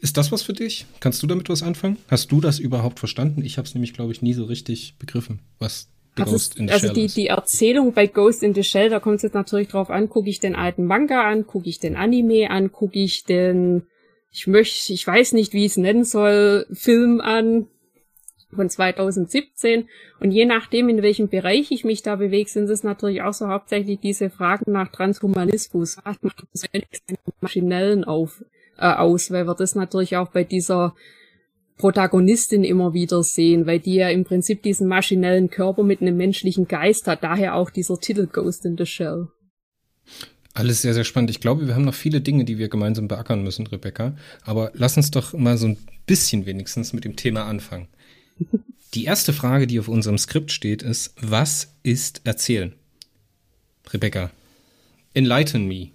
Ist 0.00 0.16
das 0.16 0.32
was 0.32 0.42
für 0.42 0.52
dich? 0.52 0.86
Kannst 1.00 1.22
du 1.22 1.26
damit 1.26 1.48
was 1.48 1.62
anfangen? 1.62 1.96
Hast 2.08 2.30
du 2.30 2.40
das 2.40 2.58
überhaupt 2.58 2.98
verstanden? 2.98 3.42
Ich 3.42 3.56
habe 3.56 3.66
es 3.66 3.74
nämlich, 3.74 3.94
glaube 3.94 4.12
ich, 4.12 4.20
nie 4.20 4.34
so 4.34 4.44
richtig 4.44 4.96
begriffen, 4.98 5.40
was 5.58 5.88
The 6.16 6.22
also 6.22 6.32
Ghost 6.32 6.58
in 6.58 6.68
the 6.68 6.74
also 6.74 6.86
Shell 6.88 6.94
die, 6.94 7.04
ist. 7.04 7.16
die 7.16 7.26
Erzählung 7.28 7.94
bei 7.94 8.06
Ghost 8.06 8.42
in 8.42 8.54
the 8.54 8.62
Shell, 8.62 8.90
da 8.90 9.00
kommt 9.00 9.16
es 9.16 9.22
jetzt 9.22 9.34
natürlich 9.34 9.68
drauf 9.68 9.88
an, 9.88 10.10
gucke 10.10 10.28
ich 10.28 10.40
den 10.40 10.54
alten 10.54 10.84
Manga 10.84 11.26
an, 11.28 11.46
gucke 11.46 11.68
ich 11.68 11.78
den 11.78 11.96
Anime 11.96 12.50
an, 12.50 12.70
gucke 12.70 12.98
ich 12.98 13.24
den 13.24 13.84
ich 14.32 14.46
möchte, 14.46 14.92
ich 14.92 15.06
weiß 15.06 15.34
nicht, 15.34 15.52
wie 15.52 15.66
ich 15.66 15.72
es 15.72 15.76
nennen 15.76 16.04
soll, 16.04 16.66
Film 16.72 17.20
an 17.20 17.68
von 18.54 18.68
2017. 18.68 19.88
Und 20.20 20.30
je 20.30 20.46
nachdem, 20.46 20.88
in 20.88 21.02
welchem 21.02 21.28
Bereich 21.28 21.70
ich 21.70 21.84
mich 21.84 22.02
da 22.02 22.16
bewege, 22.16 22.48
sind 22.48 22.68
es 22.70 22.82
natürlich 22.82 23.22
auch 23.22 23.34
so 23.34 23.48
hauptsächlich 23.48 24.00
diese 24.00 24.30
Fragen 24.30 24.72
nach 24.72 24.90
Transhumanismus. 24.90 25.98
Was 26.04 26.22
macht 26.22 26.44
das 26.52 26.68
maschinellen 27.40 28.04
auf, 28.04 28.42
äh, 28.78 28.92
aus? 28.92 29.30
Weil 29.30 29.46
wir 29.46 29.54
das 29.54 29.74
natürlich 29.74 30.16
auch 30.16 30.30
bei 30.30 30.44
dieser 30.44 30.94
Protagonistin 31.76 32.64
immer 32.64 32.94
wieder 32.94 33.22
sehen, 33.22 33.66
weil 33.66 33.80
die 33.80 33.96
ja 33.96 34.08
im 34.08 34.24
Prinzip 34.24 34.62
diesen 34.62 34.86
maschinellen 34.86 35.50
Körper 35.50 35.82
mit 35.82 36.00
einem 36.00 36.16
menschlichen 36.16 36.68
Geist 36.68 37.06
hat. 37.06 37.22
Daher 37.22 37.54
auch 37.54 37.70
dieser 37.70 37.98
Titel 37.98 38.26
Ghost 38.26 38.64
in 38.64 38.76
the 38.78 38.86
Shell. 38.86 39.28
Alles 40.54 40.82
sehr, 40.82 40.92
sehr 40.92 41.04
spannend. 41.04 41.30
Ich 41.30 41.40
glaube, 41.40 41.66
wir 41.66 41.74
haben 41.74 41.84
noch 41.84 41.94
viele 41.94 42.20
Dinge, 42.20 42.44
die 42.44 42.58
wir 42.58 42.68
gemeinsam 42.68 43.08
beackern 43.08 43.42
müssen, 43.42 43.66
Rebecca. 43.66 44.14
Aber 44.44 44.70
lass 44.74 44.96
uns 44.96 45.10
doch 45.10 45.32
mal 45.32 45.56
so 45.56 45.68
ein 45.68 45.78
bisschen 46.06 46.44
wenigstens 46.44 46.92
mit 46.92 47.04
dem 47.04 47.16
Thema 47.16 47.46
anfangen. 47.46 47.88
Die 48.94 49.04
erste 49.04 49.32
Frage, 49.32 49.66
die 49.66 49.80
auf 49.80 49.88
unserem 49.88 50.18
Skript 50.18 50.52
steht, 50.52 50.82
ist, 50.82 51.14
was 51.20 51.74
ist 51.82 52.20
Erzählen? 52.24 52.74
Rebecca, 53.90 54.30
enlighten 55.14 55.66
me. 55.66 55.88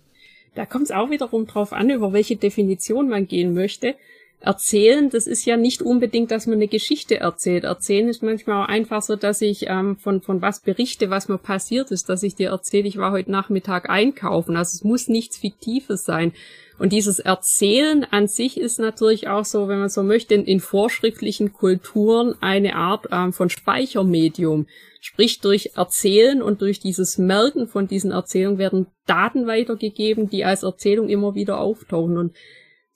Da 0.56 0.66
kommt 0.66 0.86
es 0.86 0.92
auch 0.92 1.12
wiederum 1.12 1.46
drauf 1.46 1.72
an, 1.72 1.92
über 1.92 2.14
welche 2.14 2.36
Definition 2.36 3.10
man 3.10 3.28
gehen 3.28 3.54
möchte 3.54 3.96
erzählen, 4.40 5.10
das 5.10 5.26
ist 5.26 5.46
ja 5.46 5.58
nicht 5.58 5.82
unbedingt, 5.82 6.32
dass 6.32 6.46
man 6.46 6.56
eine 6.56 6.68
Geschichte 6.68 7.20
erzählt. 7.20 7.64
Erzählen 7.64 8.08
ist 8.08 8.22
manchmal 8.22 8.64
auch 8.64 8.70
einfach 8.70 9.02
so, 9.02 9.16
dass 9.16 9.42
ich 9.42 9.68
ähm, 9.68 9.98
von, 9.98 10.22
von 10.22 10.42
was 10.42 10.60
berichte, 10.60 11.10
was 11.10 11.28
mir 11.28 11.40
passiert 11.40 11.92
ist, 11.92 12.08
dass 12.10 12.24
ich 12.24 12.36
dir 12.36 12.50
erzähle, 12.50 12.88
ich 12.88 12.98
war 12.98 13.12
heute 13.12 13.32
Nachmittag 13.32 13.90
einkaufen. 13.90 14.56
Also 14.56 14.76
es 14.76 14.84
muss 14.84 15.08
nichts 15.08 15.38
Fiktives 15.38 16.06
sein. 16.06 16.34
Und 16.80 16.94
dieses 16.94 17.18
Erzählen 17.18 18.06
an 18.12 18.28
sich 18.28 18.60
ist 18.60 18.78
natürlich 18.78 19.28
auch 19.28 19.46
so, 19.46 19.68
wenn 19.68 19.80
man 19.80 19.90
so 19.90 20.04
möchte, 20.04 20.36
in, 20.36 20.46
in 20.46 20.60
vorschriftlichen 20.60 21.52
Kulturen 21.52 22.36
eine 22.40 22.76
Art 22.76 23.08
ähm, 23.12 23.34
von 23.34 23.50
Speichermedium. 23.50 24.68
Sprich, 25.02 25.40
durch 25.40 25.72
Erzählen 25.76 26.44
und 26.44 26.62
durch 26.62 26.80
dieses 26.80 27.18
Merken 27.18 27.68
von 27.68 27.88
diesen 27.88 28.12
Erzählungen 28.12 28.60
werden 28.60 28.88
Daten 29.08 29.48
weitergegeben, 29.48 30.30
die 30.30 30.46
als 30.46 30.64
Erzählung 30.64 31.10
immer 31.10 31.34
wieder 31.34 31.60
auftauchen. 31.60 32.18
Und 32.18 32.36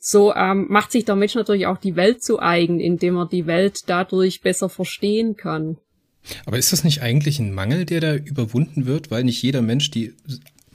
so 0.04 0.34
ähm, 0.34 0.66
macht 0.68 0.92
sich 0.92 1.06
der 1.06 1.16
Mensch 1.16 1.36
natürlich 1.36 1.68
auch 1.68 1.78
die 1.78 1.96
Welt 1.96 2.24
zu 2.24 2.42
eigen, 2.42 2.80
indem 2.80 3.18
er 3.18 3.28
die 3.28 3.46
Welt 3.46 3.84
dadurch 3.86 4.42
besser 4.42 4.68
verstehen 4.68 5.38
kann. 5.38 5.78
Aber 6.48 6.58
ist 6.58 6.74
das 6.74 6.84
nicht 6.84 7.04
eigentlich 7.04 7.38
ein 7.38 7.54
Mangel, 7.54 7.86
der 7.86 8.00
da 8.00 8.16
überwunden 8.16 8.88
wird, 8.88 9.12
weil 9.12 9.24
nicht 9.24 9.42
jeder 9.44 9.62
Mensch 9.62 9.92
die 9.92 10.16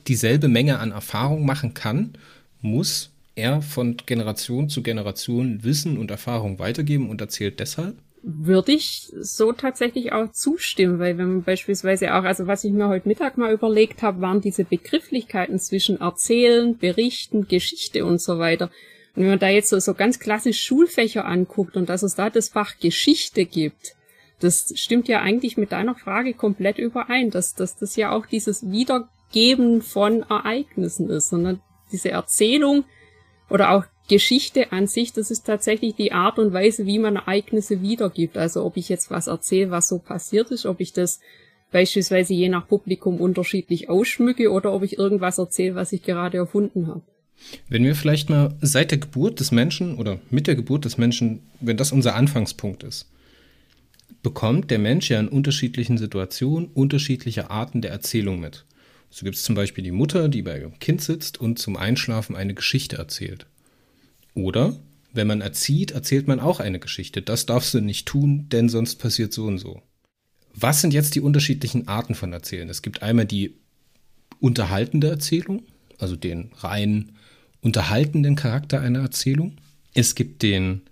dieselbe 0.06 0.46
Menge 0.46 0.78
an 0.78 0.92
Erfahrung 0.92 1.44
machen 1.44 1.74
kann, 1.74 2.12
muss 2.60 3.10
er 3.34 3.62
von 3.62 3.96
Generation 4.06 4.68
zu 4.68 4.84
Generation 4.84 5.64
Wissen 5.64 5.98
und 5.98 6.12
Erfahrung 6.12 6.60
weitergeben 6.60 7.10
und 7.10 7.20
erzählt 7.20 7.58
deshalb? 7.58 7.96
Würde 8.22 8.72
ich 8.72 9.12
so 9.18 9.52
tatsächlich 9.52 10.12
auch 10.12 10.30
zustimmen, 10.30 11.00
weil 11.00 11.18
wenn 11.18 11.28
man 11.28 11.42
beispielsweise 11.42 12.14
auch, 12.14 12.22
also 12.22 12.46
was 12.46 12.62
ich 12.62 12.72
mir 12.72 12.88
heute 12.88 13.08
Mittag 13.08 13.38
mal 13.38 13.52
überlegt 13.52 14.02
habe, 14.02 14.20
waren 14.20 14.40
diese 14.40 14.64
Begrifflichkeiten 14.64 15.58
zwischen 15.58 16.00
Erzählen, 16.00 16.78
Berichten, 16.78 17.48
Geschichte 17.48 18.04
und 18.04 18.20
so 18.20 18.38
weiter. 18.38 18.70
Wenn 19.16 19.28
man 19.28 19.38
da 19.38 19.48
jetzt 19.48 19.70
so, 19.70 19.78
so 19.78 19.94
ganz 19.94 20.18
klassisch 20.18 20.62
Schulfächer 20.62 21.24
anguckt 21.24 21.76
und 21.76 21.88
dass 21.88 22.02
es 22.02 22.14
da 22.14 22.30
das 22.30 22.50
Fach 22.50 22.78
Geschichte 22.78 23.46
gibt, 23.46 23.96
das 24.40 24.72
stimmt 24.76 25.08
ja 25.08 25.22
eigentlich 25.22 25.56
mit 25.56 25.72
deiner 25.72 25.94
Frage 25.94 26.34
komplett 26.34 26.78
überein, 26.78 27.30
dass, 27.30 27.54
dass 27.54 27.76
das 27.76 27.96
ja 27.96 28.12
auch 28.12 28.26
dieses 28.26 28.70
Wiedergeben 28.70 29.80
von 29.80 30.22
Ereignissen 30.22 31.08
ist, 31.08 31.30
sondern 31.30 31.60
diese 31.90 32.10
Erzählung 32.10 32.84
oder 33.48 33.70
auch 33.70 33.84
Geschichte 34.08 34.70
an 34.72 34.86
sich, 34.86 35.12
das 35.12 35.30
ist 35.30 35.46
tatsächlich 35.46 35.94
die 35.96 36.12
Art 36.12 36.38
und 36.38 36.52
Weise, 36.52 36.86
wie 36.86 36.98
man 36.98 37.16
Ereignisse 37.16 37.80
wiedergibt. 37.80 38.36
Also 38.36 38.64
ob 38.64 38.76
ich 38.76 38.88
jetzt 38.88 39.10
was 39.10 39.26
erzähle, 39.26 39.70
was 39.70 39.88
so 39.88 39.98
passiert 39.98 40.50
ist, 40.50 40.66
ob 40.66 40.80
ich 40.80 40.92
das 40.92 41.20
beispielsweise 41.72 42.34
je 42.34 42.48
nach 42.48 42.68
Publikum 42.68 43.20
unterschiedlich 43.20 43.88
ausschmücke 43.88 44.50
oder 44.52 44.72
ob 44.72 44.82
ich 44.82 44.98
irgendwas 44.98 45.38
erzähle, 45.38 45.74
was 45.74 45.92
ich 45.92 46.02
gerade 46.02 46.36
erfunden 46.36 46.86
habe. 46.86 47.02
Wenn 47.68 47.84
wir 47.84 47.94
vielleicht 47.94 48.30
mal 48.30 48.56
seit 48.60 48.90
der 48.90 48.98
Geburt 48.98 49.40
des 49.40 49.52
Menschen 49.52 49.96
oder 49.96 50.20
mit 50.30 50.46
der 50.46 50.56
Geburt 50.56 50.84
des 50.84 50.98
Menschen, 50.98 51.42
wenn 51.60 51.76
das 51.76 51.92
unser 51.92 52.14
Anfangspunkt 52.14 52.82
ist, 52.82 53.08
bekommt 54.22 54.70
der 54.70 54.78
Mensch 54.78 55.10
ja 55.10 55.20
in 55.20 55.28
unterschiedlichen 55.28 55.98
Situationen 55.98 56.68
unterschiedliche 56.68 57.50
Arten 57.50 57.82
der 57.82 57.92
Erzählung 57.92 58.40
mit. 58.40 58.64
So 59.10 59.24
gibt 59.24 59.36
es 59.36 59.42
zum 59.42 59.54
Beispiel 59.54 59.84
die 59.84 59.92
Mutter, 59.92 60.28
die 60.28 60.42
bei 60.42 60.58
ihrem 60.58 60.78
Kind 60.78 61.00
sitzt 61.00 61.40
und 61.40 61.58
zum 61.58 61.76
Einschlafen 61.76 62.36
eine 62.36 62.54
Geschichte 62.54 62.96
erzählt. 62.96 63.46
Oder 64.34 64.78
wenn 65.12 65.26
man 65.26 65.40
erzieht, 65.40 65.92
erzählt 65.92 66.28
man 66.28 66.40
auch 66.40 66.60
eine 66.60 66.78
Geschichte. 66.78 67.22
Das 67.22 67.46
darfst 67.46 67.72
du 67.72 67.80
nicht 67.80 68.06
tun, 68.06 68.48
denn 68.50 68.68
sonst 68.68 68.96
passiert 68.96 69.32
so 69.32 69.46
und 69.46 69.58
so. 69.58 69.82
Was 70.54 70.80
sind 70.80 70.92
jetzt 70.92 71.14
die 71.14 71.20
unterschiedlichen 71.20 71.88
Arten 71.88 72.14
von 72.14 72.32
Erzählen? 72.32 72.68
Es 72.68 72.82
gibt 72.82 73.02
einmal 73.02 73.26
die 73.26 73.54
unterhaltende 74.40 75.08
Erzählung, 75.08 75.62
also 75.98 76.16
den 76.16 76.50
rein 76.58 77.15
unterhaltenden 77.66 78.36
Charakter 78.36 78.80
einer 78.80 79.00
Erzählung. 79.00 79.56
Es 79.92 80.14
gibt 80.14 80.44
den 80.44 80.82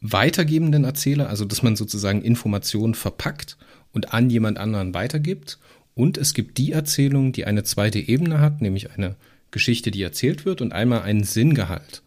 weitergebenden 0.00 0.84
Erzähler, 0.84 1.28
also 1.28 1.44
dass 1.44 1.62
man 1.62 1.76
sozusagen 1.76 2.22
Informationen 2.22 2.94
verpackt 2.94 3.58
und 3.92 4.14
an 4.14 4.30
jemand 4.30 4.56
anderen 4.56 4.94
weitergibt. 4.94 5.58
Und 5.94 6.16
es 6.16 6.32
gibt 6.32 6.56
die 6.56 6.72
Erzählung, 6.72 7.32
die 7.32 7.44
eine 7.44 7.62
zweite 7.62 7.98
Ebene 7.98 8.40
hat, 8.40 8.62
nämlich 8.62 8.92
eine 8.92 9.16
Geschichte, 9.50 9.90
die 9.90 10.00
erzählt 10.00 10.46
wird 10.46 10.62
und 10.62 10.72
einmal 10.72 11.02
einen 11.02 11.24
Sinngehalt, 11.24 12.00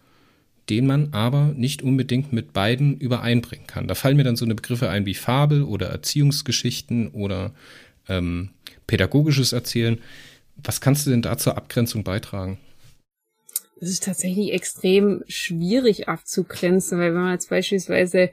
den 0.71 0.88
man 0.88 1.13
aber 1.13 1.53
nicht 1.55 1.83
unbedingt 1.83 2.33
mit 2.33 2.53
beiden 2.53 2.97
übereinbringen 2.97 3.67
kann. 3.67 3.88
Da 3.88 3.93
fallen 3.93 4.17
mir 4.17 4.24
dann 4.24 4.36
so 4.36 4.45
eine 4.45 4.55
Begriffe 4.55 4.89
ein 4.89 5.05
wie 5.05 5.13
Fabel 5.13 5.62
oder 5.62 5.89
Erziehungsgeschichten 5.89 7.09
oder 7.09 7.53
ähm, 8.09 8.50
pädagogisches 8.88 9.53
Erzählen. 9.53 10.00
Was 10.55 10.81
kannst 10.81 11.05
du 11.05 11.12
denn 11.12 11.21
da 11.21 11.38
zur 11.38 11.55
Abgrenzung 11.55 12.03
beitragen? 12.03 12.57
Das 13.79 13.89
ist 13.89 14.03
tatsächlich 14.03 14.53
extrem 14.53 15.24
schwierig 15.27 16.07
abzugrenzen, 16.07 17.00
weil 17.00 17.13
wenn 17.13 17.22
man 17.22 17.34
jetzt 17.34 17.50
beispielsweise 17.50 18.31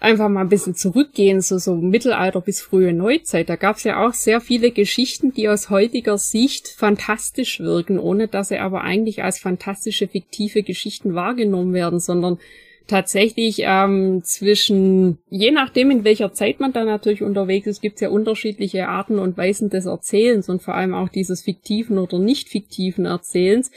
einfach 0.00 0.28
mal 0.28 0.42
ein 0.42 0.48
bisschen 0.48 0.74
zurückgehen, 0.74 1.40
so, 1.40 1.58
so 1.58 1.74
Mittelalter 1.74 2.40
bis 2.40 2.60
frühe 2.60 2.92
Neuzeit, 2.92 3.48
da 3.48 3.56
gab 3.56 3.76
es 3.76 3.84
ja 3.84 4.04
auch 4.04 4.14
sehr 4.14 4.40
viele 4.40 4.70
Geschichten, 4.70 5.32
die 5.32 5.48
aus 5.48 5.70
heutiger 5.70 6.18
Sicht 6.18 6.68
fantastisch 6.68 7.60
wirken, 7.60 7.98
ohne 7.98 8.28
dass 8.28 8.48
sie 8.48 8.58
aber 8.58 8.82
eigentlich 8.82 9.22
als 9.22 9.38
fantastische 9.38 10.06
fiktive 10.08 10.62
Geschichten 10.62 11.14
wahrgenommen 11.14 11.72
werden, 11.72 11.98
sondern 11.98 12.38
tatsächlich 12.86 13.60
ähm, 13.64 14.22
zwischen, 14.24 15.18
je 15.28 15.50
nachdem 15.50 15.90
in 15.90 16.04
welcher 16.04 16.32
Zeit 16.32 16.58
man 16.58 16.72
da 16.72 16.84
natürlich 16.84 17.22
unterwegs 17.22 17.66
ist, 17.66 17.82
gibt 17.82 17.96
es 17.96 18.00
ja 18.00 18.08
unterschiedliche 18.08 18.88
Arten 18.88 19.18
und 19.18 19.36
Weisen 19.36 19.68
des 19.68 19.86
Erzählens 19.86 20.48
und 20.48 20.62
vor 20.62 20.74
allem 20.74 20.94
auch 20.94 21.08
dieses 21.08 21.42
fiktiven 21.42 21.98
oder 21.98 22.18
nicht 22.18 22.48
fiktiven 22.48 23.04
Erzählens. 23.04 23.70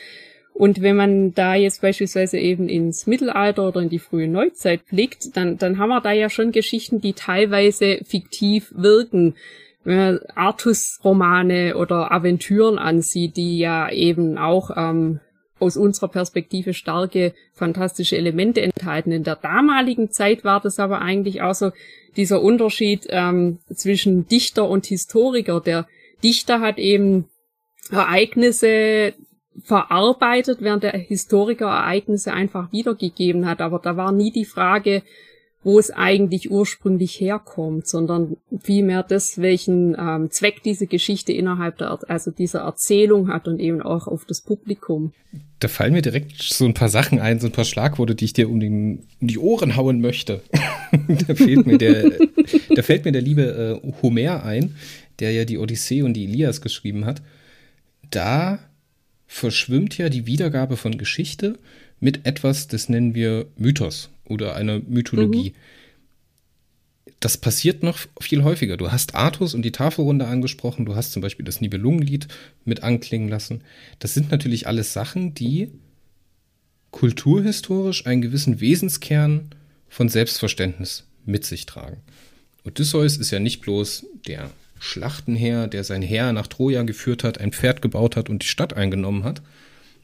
Und 0.53 0.81
wenn 0.81 0.95
man 0.95 1.33
da 1.33 1.55
jetzt 1.55 1.81
beispielsweise 1.81 2.37
eben 2.37 2.69
ins 2.69 3.07
Mittelalter 3.07 3.67
oder 3.67 3.81
in 3.81 3.89
die 3.89 3.99
frühe 3.99 4.27
Neuzeit 4.27 4.85
blickt, 4.85 5.35
dann, 5.35 5.57
dann 5.57 5.79
haben 5.79 5.89
wir 5.89 6.01
da 6.01 6.11
ja 6.11 6.29
schon 6.29 6.51
Geschichten, 6.51 7.01
die 7.01 7.13
teilweise 7.13 7.99
fiktiv 8.03 8.71
wirken. 8.75 9.35
Wenn 9.83 9.97
man 9.97 10.19
Artus-Romane 10.35 11.75
oder 11.77 12.11
Aventüren 12.11 12.77
ansieht, 12.77 13.37
die 13.37 13.57
ja 13.57 13.89
eben 13.89 14.37
auch 14.37 14.69
ähm, 14.75 15.19
aus 15.61 15.77
unserer 15.77 16.09
Perspektive 16.09 16.73
starke 16.73 17.33
fantastische 17.53 18.17
Elemente 18.17 18.61
enthalten. 18.61 19.11
In 19.11 19.23
der 19.23 19.35
damaligen 19.35 20.11
Zeit 20.11 20.43
war 20.43 20.59
das 20.59 20.79
aber 20.79 21.01
eigentlich 21.01 21.41
auch 21.41 21.53
so 21.53 21.71
dieser 22.17 22.41
Unterschied 22.41 23.07
ähm, 23.09 23.59
zwischen 23.73 24.27
Dichter 24.27 24.67
und 24.67 24.85
Historiker. 24.87 25.61
Der 25.61 25.87
Dichter 26.23 26.59
hat 26.59 26.77
eben 26.77 27.25
Ereignisse 27.91 29.13
verarbeitet, 29.63 30.59
während 30.61 30.83
der 30.83 30.93
Historiker 30.93 31.67
Ereignisse 31.67 32.33
einfach 32.33 32.71
wiedergegeben 32.71 33.45
hat. 33.45 33.61
Aber 33.61 33.79
da 33.79 33.97
war 33.97 34.11
nie 34.11 34.31
die 34.31 34.45
Frage, 34.45 35.03
wo 35.63 35.77
es 35.77 35.91
eigentlich 35.91 36.49
ursprünglich 36.49 37.19
herkommt, 37.19 37.87
sondern 37.87 38.37
vielmehr 38.63 39.03
das, 39.03 39.37
welchen 39.39 39.95
ähm, 39.99 40.31
Zweck 40.31 40.63
diese 40.63 40.87
Geschichte 40.87 41.33
innerhalb 41.33 41.77
der, 41.77 41.99
also 42.07 42.31
dieser 42.31 42.61
Erzählung 42.61 43.27
hat 43.27 43.47
und 43.47 43.59
eben 43.59 43.81
auch 43.81 44.07
auf 44.07 44.25
das 44.25 44.41
Publikum. 44.41 45.13
Da 45.59 45.67
fallen 45.67 45.93
mir 45.93 46.01
direkt 46.01 46.41
so 46.41 46.65
ein 46.65 46.73
paar 46.73 46.89
Sachen 46.89 47.19
ein, 47.19 47.39
so 47.39 47.47
ein 47.47 47.53
paar 47.53 47.65
Schlagworte, 47.65 48.15
die 48.15 48.25
ich 48.25 48.33
dir 48.33 48.49
um, 48.49 48.59
den, 48.59 49.03
um 49.21 49.27
die 49.27 49.37
Ohren 49.37 49.75
hauen 49.75 50.01
möchte. 50.01 50.41
da 51.27 51.35
fehlt 51.35 51.79
der, 51.79 52.11
da 52.75 52.81
fällt 52.81 53.05
mir 53.05 53.11
der 53.11 53.21
liebe 53.21 53.81
äh, 53.83 53.91
Homer 54.01 54.43
ein, 54.43 54.75
der 55.19 55.31
ja 55.31 55.45
die 55.45 55.59
Odyssee 55.59 56.01
und 56.01 56.15
die 56.15 56.23
Ilias 56.23 56.61
geschrieben 56.61 57.05
hat. 57.05 57.21
Da 58.09 58.57
verschwimmt 59.31 59.97
ja 59.97 60.09
die 60.09 60.25
Wiedergabe 60.27 60.75
von 60.75 60.97
Geschichte 60.97 61.57
mit 62.01 62.25
etwas, 62.25 62.67
das 62.67 62.89
nennen 62.89 63.15
wir 63.15 63.47
Mythos 63.55 64.09
oder 64.25 64.55
einer 64.55 64.79
Mythologie. 64.79 65.51
Mhm. 65.51 67.13
Das 67.21 67.37
passiert 67.37 67.81
noch 67.81 67.97
viel 68.19 68.43
häufiger. 68.43 68.75
Du 68.75 68.91
hast 68.91 69.15
Artus 69.15 69.53
und 69.53 69.61
die 69.61 69.71
Tafelrunde 69.71 70.27
angesprochen, 70.27 70.85
du 70.85 70.95
hast 70.95 71.13
zum 71.13 71.21
Beispiel 71.21 71.45
das 71.45 71.61
Nibelungenlied 71.61 72.27
mit 72.65 72.83
anklingen 72.83 73.29
lassen. 73.29 73.61
Das 73.99 74.13
sind 74.13 74.31
natürlich 74.31 74.67
alles 74.67 74.91
Sachen, 74.91 75.33
die 75.33 75.69
kulturhistorisch 76.91 78.05
einen 78.05 78.21
gewissen 78.21 78.59
Wesenskern 78.59 79.55
von 79.87 80.09
Selbstverständnis 80.09 81.05
mit 81.25 81.45
sich 81.45 81.65
tragen. 81.65 82.01
Odysseus 82.65 83.15
ist 83.15 83.31
ja 83.31 83.39
nicht 83.39 83.61
bloß 83.61 84.05
der 84.27 84.51
Schlachtenherr, 84.81 85.67
der 85.67 85.83
sein 85.83 86.01
Heer 86.01 86.33
nach 86.33 86.47
Troja 86.47 86.81
geführt 86.81 87.23
hat, 87.23 87.39
ein 87.39 87.51
Pferd 87.51 87.83
gebaut 87.83 88.15
hat 88.15 88.31
und 88.31 88.41
die 88.41 88.47
Stadt 88.47 88.73
eingenommen 88.73 89.23
hat, 89.23 89.43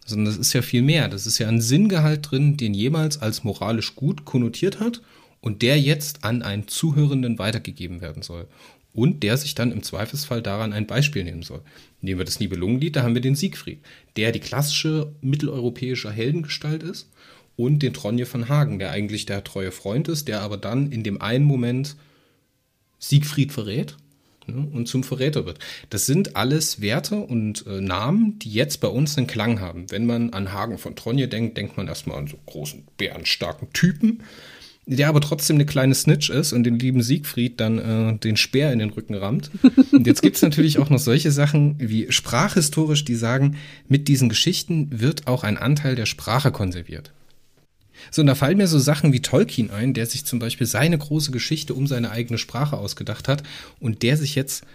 sondern 0.05 0.27
das 0.27 0.38
ist 0.38 0.53
ja 0.53 0.62
viel 0.62 0.84
mehr. 0.84 1.07
Das 1.07 1.25
ist 1.25 1.39
ja 1.39 1.48
ein 1.48 1.62
Sinngehalt 1.62 2.29
drin, 2.29 2.57
den 2.57 2.75
jemals 2.75 3.19
als 3.19 3.43
moralisch 3.43 3.96
gut 3.96 4.24
konnotiert 4.24 4.79
hat 4.79 5.01
und 5.41 5.63
der 5.63 5.81
jetzt 5.81 6.24
an 6.24 6.43
einen 6.43 6.67
Zuhörenden 6.67 7.39
weitergegeben 7.39 8.01
werden 8.01 8.22
soll. 8.22 8.48
Und 8.93 9.24
der 9.24 9.38
sich 9.38 9.55
dann 9.55 9.72
im 9.72 9.81
Zweifelsfall 9.81 10.43
daran 10.43 10.74
ein 10.74 10.86
Beispiel 10.86 11.24
nehmen 11.24 11.41
soll. 11.41 11.62
Nehmen 12.01 12.19
wir 12.19 12.25
das 12.25 12.39
Nibelungenlied, 12.39 12.96
da 12.96 13.01
haben 13.01 13.15
wir 13.15 13.22
den 13.22 13.36
Siegfried, 13.36 13.79
der 14.15 14.31
die 14.31 14.39
klassische 14.39 15.12
mitteleuropäische 15.22 16.12
Heldengestalt 16.12 16.84
ist 16.84 17.10
und 17.55 17.81
den 17.81 17.93
Tronje 17.93 18.27
von 18.27 18.48
Hagen, 18.48 18.77
der 18.77 18.91
eigentlich 18.91 19.25
der 19.25 19.43
treue 19.43 19.72
Freund 19.72 20.07
ist, 20.07 20.27
der 20.27 20.41
aber 20.41 20.57
dann 20.57 20.91
in 20.91 21.01
dem 21.01 21.19
einen 21.19 21.46
Moment 21.46 21.96
Siegfried 23.00 23.51
verrät 23.51 23.98
ne, 24.47 24.67
und 24.71 24.87
zum 24.87 25.03
Verräter 25.03 25.45
wird. 25.45 25.59
Das 25.89 26.05
sind 26.05 26.35
alles 26.35 26.81
Werte 26.81 27.15
und 27.15 27.65
äh, 27.67 27.81
Namen, 27.81 28.39
die 28.39 28.51
jetzt 28.51 28.81
bei 28.81 28.87
uns 28.87 29.17
einen 29.17 29.27
Klang 29.27 29.59
haben. 29.59 29.89
Wenn 29.89 30.05
man 30.05 30.31
an 30.33 30.53
Hagen 30.53 30.77
von 30.77 30.95
Tronje 30.95 31.27
denkt, 31.27 31.57
denkt 31.57 31.77
man 31.77 31.87
erstmal 31.87 32.17
an 32.17 32.27
so 32.27 32.37
großen, 32.45 32.83
bärenstarken 32.97 33.71
Typen, 33.73 34.23
der 34.85 35.09
aber 35.09 35.19
trotzdem 35.19 35.57
eine 35.57 35.65
kleine 35.65 35.93
Snitch 35.93 36.29
ist 36.29 36.53
und 36.53 36.63
den 36.63 36.79
lieben 36.79 37.03
Siegfried 37.03 37.59
dann 37.59 37.77
äh, 37.77 38.17
den 38.17 38.37
Speer 38.37 38.71
in 38.71 38.79
den 38.79 38.89
Rücken 38.89 39.15
rammt. 39.15 39.51
Und 39.91 40.07
jetzt 40.07 40.21
gibt 40.21 40.37
es 40.37 40.41
natürlich 40.41 40.79
auch 40.79 40.89
noch 40.89 40.99
solche 40.99 41.31
Sachen 41.31 41.75
wie 41.77 42.11
sprachhistorisch, 42.11 43.03
die 43.03 43.15
sagen, 43.15 43.57
mit 43.87 44.07
diesen 44.07 44.29
Geschichten 44.29 44.87
wird 44.91 45.27
auch 45.27 45.43
ein 45.43 45.57
Anteil 45.57 45.95
der 45.95 46.05
Sprache 46.05 46.51
konserviert. 46.51 47.11
So, 48.11 48.21
und 48.21 48.27
da 48.27 48.35
fallen 48.35 48.57
mir 48.57 48.67
so 48.67 48.79
Sachen 48.79 49.13
wie 49.13 49.21
Tolkien 49.21 49.71
ein, 49.71 49.93
der 49.93 50.05
sich 50.05 50.25
zum 50.25 50.39
Beispiel 50.39 50.67
seine 50.67 50.97
große 50.97 51.31
Geschichte 51.31 51.73
um 51.73 51.87
seine 51.87 52.11
eigene 52.11 52.37
Sprache 52.37 52.77
ausgedacht 52.77 53.27
hat 53.27 53.43
und 53.79 54.03
der 54.03 54.17
sich 54.17 54.35
jetzt 54.35 54.65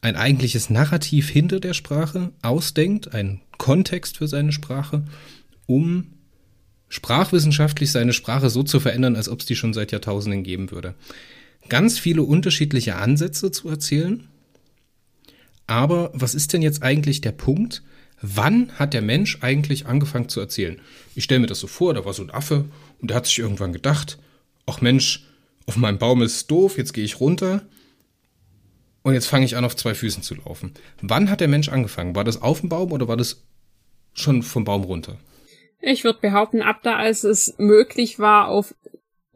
ein 0.00 0.16
eigentliches 0.16 0.68
Narrativ 0.68 1.30
hinter 1.30 1.60
der 1.60 1.72
Sprache 1.72 2.32
ausdenkt, 2.42 3.14
einen 3.14 3.40
Kontext 3.56 4.18
für 4.18 4.28
seine 4.28 4.52
Sprache, 4.52 5.04
um 5.66 6.08
sprachwissenschaftlich 6.88 7.90
seine 7.90 8.12
Sprache 8.12 8.50
so 8.50 8.62
zu 8.62 8.80
verändern, 8.80 9.16
als 9.16 9.28
ob 9.28 9.40
es 9.40 9.46
die 9.46 9.56
schon 9.56 9.72
seit 9.72 9.92
Jahrtausenden 9.92 10.42
geben 10.42 10.70
würde. 10.70 10.94
Ganz 11.68 11.98
viele 11.98 12.22
unterschiedliche 12.22 12.96
Ansätze 12.96 13.50
zu 13.50 13.68
erzählen. 13.68 14.28
Aber 15.66 16.10
was 16.12 16.34
ist 16.34 16.52
denn 16.52 16.60
jetzt 16.60 16.82
eigentlich 16.82 17.22
der 17.22 17.32
Punkt, 17.32 17.82
Wann 18.26 18.72
hat 18.78 18.94
der 18.94 19.02
Mensch 19.02 19.38
eigentlich 19.42 19.84
angefangen 19.84 20.30
zu 20.30 20.40
erzählen? 20.40 20.80
Ich 21.14 21.24
stelle 21.24 21.40
mir 21.40 21.46
das 21.46 21.60
so 21.60 21.66
vor, 21.66 21.92
da 21.92 22.06
war 22.06 22.14
so 22.14 22.22
ein 22.22 22.30
Affe 22.30 22.64
und 23.02 23.10
der 23.10 23.18
hat 23.18 23.26
sich 23.26 23.38
irgendwann 23.38 23.74
gedacht, 23.74 24.16
ach 24.64 24.80
Mensch, 24.80 25.26
auf 25.66 25.76
meinem 25.76 25.98
Baum 25.98 26.22
ist 26.22 26.50
doof, 26.50 26.78
jetzt 26.78 26.94
gehe 26.94 27.04
ich 27.04 27.20
runter 27.20 27.66
und 29.02 29.12
jetzt 29.12 29.26
fange 29.26 29.44
ich 29.44 29.58
an, 29.58 29.64
auf 29.66 29.76
zwei 29.76 29.94
Füßen 29.94 30.22
zu 30.22 30.36
laufen. 30.36 30.72
Wann 31.02 31.28
hat 31.28 31.40
der 31.40 31.48
Mensch 31.48 31.68
angefangen? 31.68 32.16
War 32.16 32.24
das 32.24 32.40
auf 32.40 32.60
dem 32.60 32.70
Baum 32.70 32.92
oder 32.92 33.08
war 33.08 33.18
das 33.18 33.42
schon 34.14 34.42
vom 34.42 34.64
Baum 34.64 34.84
runter? 34.84 35.18
Ich 35.82 36.02
würde 36.02 36.20
behaupten, 36.20 36.62
ab 36.62 36.80
da, 36.82 36.96
als 36.96 37.24
es 37.24 37.56
möglich 37.58 38.18
war, 38.18 38.48
auf 38.48 38.74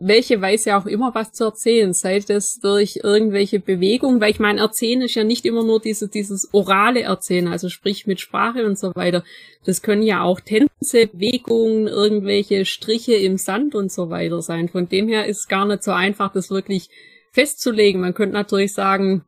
welche 0.00 0.40
Weise 0.40 0.76
auch 0.76 0.86
immer 0.86 1.14
was 1.14 1.32
zu 1.32 1.44
erzählen, 1.44 1.92
sei 1.92 2.20
das 2.20 2.60
durch 2.60 3.00
irgendwelche 3.02 3.58
Bewegungen, 3.58 4.20
weil 4.20 4.30
ich 4.30 4.38
meine, 4.38 4.60
Erzählen 4.60 5.02
ist 5.02 5.14
ja 5.14 5.24
nicht 5.24 5.44
immer 5.44 5.64
nur 5.64 5.80
diese, 5.80 6.08
dieses 6.08 6.52
orale 6.52 7.02
Erzählen, 7.02 7.48
also 7.48 7.68
sprich 7.68 8.06
mit 8.06 8.20
Sprache 8.20 8.64
und 8.64 8.78
so 8.78 8.94
weiter. 8.94 9.24
Das 9.64 9.82
können 9.82 10.02
ja 10.02 10.22
auch 10.22 10.40
Tänze, 10.40 11.08
Bewegungen, 11.08 11.88
irgendwelche 11.88 12.64
Striche 12.64 13.14
im 13.14 13.38
Sand 13.38 13.74
und 13.74 13.90
so 13.90 14.08
weiter 14.08 14.40
sein. 14.40 14.68
Von 14.68 14.88
dem 14.88 15.08
her 15.08 15.26
ist 15.26 15.40
es 15.40 15.48
gar 15.48 15.66
nicht 15.66 15.82
so 15.82 15.90
einfach, 15.90 16.32
das 16.32 16.50
wirklich 16.50 16.90
festzulegen. 17.32 18.00
Man 18.00 18.14
könnte 18.14 18.34
natürlich 18.34 18.74
sagen, 18.74 19.24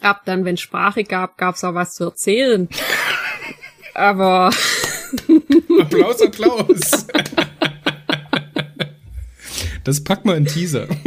ab 0.00 0.22
dann, 0.24 0.44
wenn 0.44 0.56
Sprache 0.56 1.04
gab, 1.04 1.36
gab 1.36 1.56
es 1.56 1.64
auch 1.64 1.74
was 1.74 1.94
zu 1.94 2.04
erzählen. 2.04 2.68
Aber 3.94 4.50
Applaus, 5.80 6.22
Applaus. 6.22 7.06
Das 9.84 10.04
packt 10.04 10.24
mal 10.24 10.36
in 10.36 10.46
Teaser. 10.46 10.88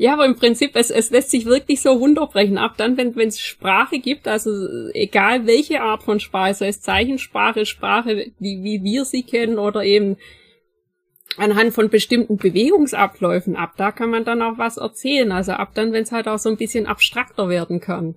Ja, 0.00 0.12
aber 0.12 0.26
im 0.26 0.36
Prinzip, 0.36 0.70
es, 0.74 0.90
es 0.90 1.10
lässt 1.10 1.30
sich 1.30 1.44
wirklich 1.44 1.82
so 1.82 1.90
runterbrechen. 1.90 2.56
Ab 2.56 2.74
dann, 2.76 2.96
wenn 2.96 3.28
es 3.28 3.40
Sprache 3.40 3.98
gibt, 3.98 4.28
also 4.28 4.50
egal 4.94 5.46
welche 5.46 5.82
Art 5.82 6.04
von 6.04 6.20
Sprache, 6.20 6.54
sei 6.54 6.68
es 6.68 6.80
Zeichensprache, 6.80 7.66
Sprache, 7.66 8.30
wie, 8.38 8.62
wie 8.62 8.84
wir 8.84 9.04
sie 9.04 9.24
kennen, 9.24 9.58
oder 9.58 9.82
eben 9.82 10.16
anhand 11.36 11.74
von 11.74 11.90
bestimmten 11.90 12.36
Bewegungsabläufen, 12.36 13.56
ab 13.56 13.74
da 13.76 13.90
kann 13.90 14.10
man 14.10 14.24
dann 14.24 14.40
auch 14.40 14.56
was 14.56 14.76
erzählen. 14.76 15.32
Also 15.32 15.52
ab 15.52 15.72
dann, 15.74 15.92
wenn 15.92 16.04
es 16.04 16.12
halt 16.12 16.28
auch 16.28 16.38
so 16.38 16.48
ein 16.48 16.56
bisschen 16.56 16.86
abstrakter 16.86 17.48
werden 17.48 17.80
kann. 17.80 18.14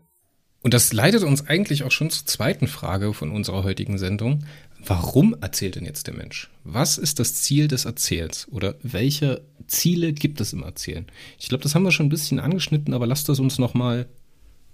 Und 0.62 0.76
das 0.76 0.94
leitet 0.94 1.24
uns 1.24 1.48
eigentlich 1.48 1.84
auch 1.84 1.92
schon 1.92 2.12
zur 2.12 2.28
zweiten 2.28 2.68
Frage 2.68 3.16
von 3.16 3.32
unserer 3.32 3.64
heutigen 3.64 3.98
Sendung. 3.98 4.46
Warum 4.86 5.36
erzählt 5.42 5.76
denn 5.76 5.86
jetzt 5.86 6.08
der 6.08 6.16
Mensch? 6.16 6.50
Was 6.64 6.98
ist 6.98 7.20
das 7.20 7.36
Ziel 7.42 7.68
des 7.68 7.86
Erzählens? 7.86 8.48
Oder 8.52 8.76
welche 8.82 9.42
Ziele 9.68 10.14
gibt 10.14 10.42
es 10.42 10.54
im 10.54 10.64
Erzählen? 10.64 11.06
Ich 11.40 11.50
glaube, 11.50 11.64
das 11.64 11.76
haben 11.76 11.84
wir 11.84 11.92
schon 11.92 12.08
ein 12.08 12.10
bisschen 12.10 12.40
angeschnitten, 12.40 12.94
aber 12.94 13.06
lasst 13.06 13.30
das 13.30 13.40
uns 13.40 13.60
nochmal 13.60 14.08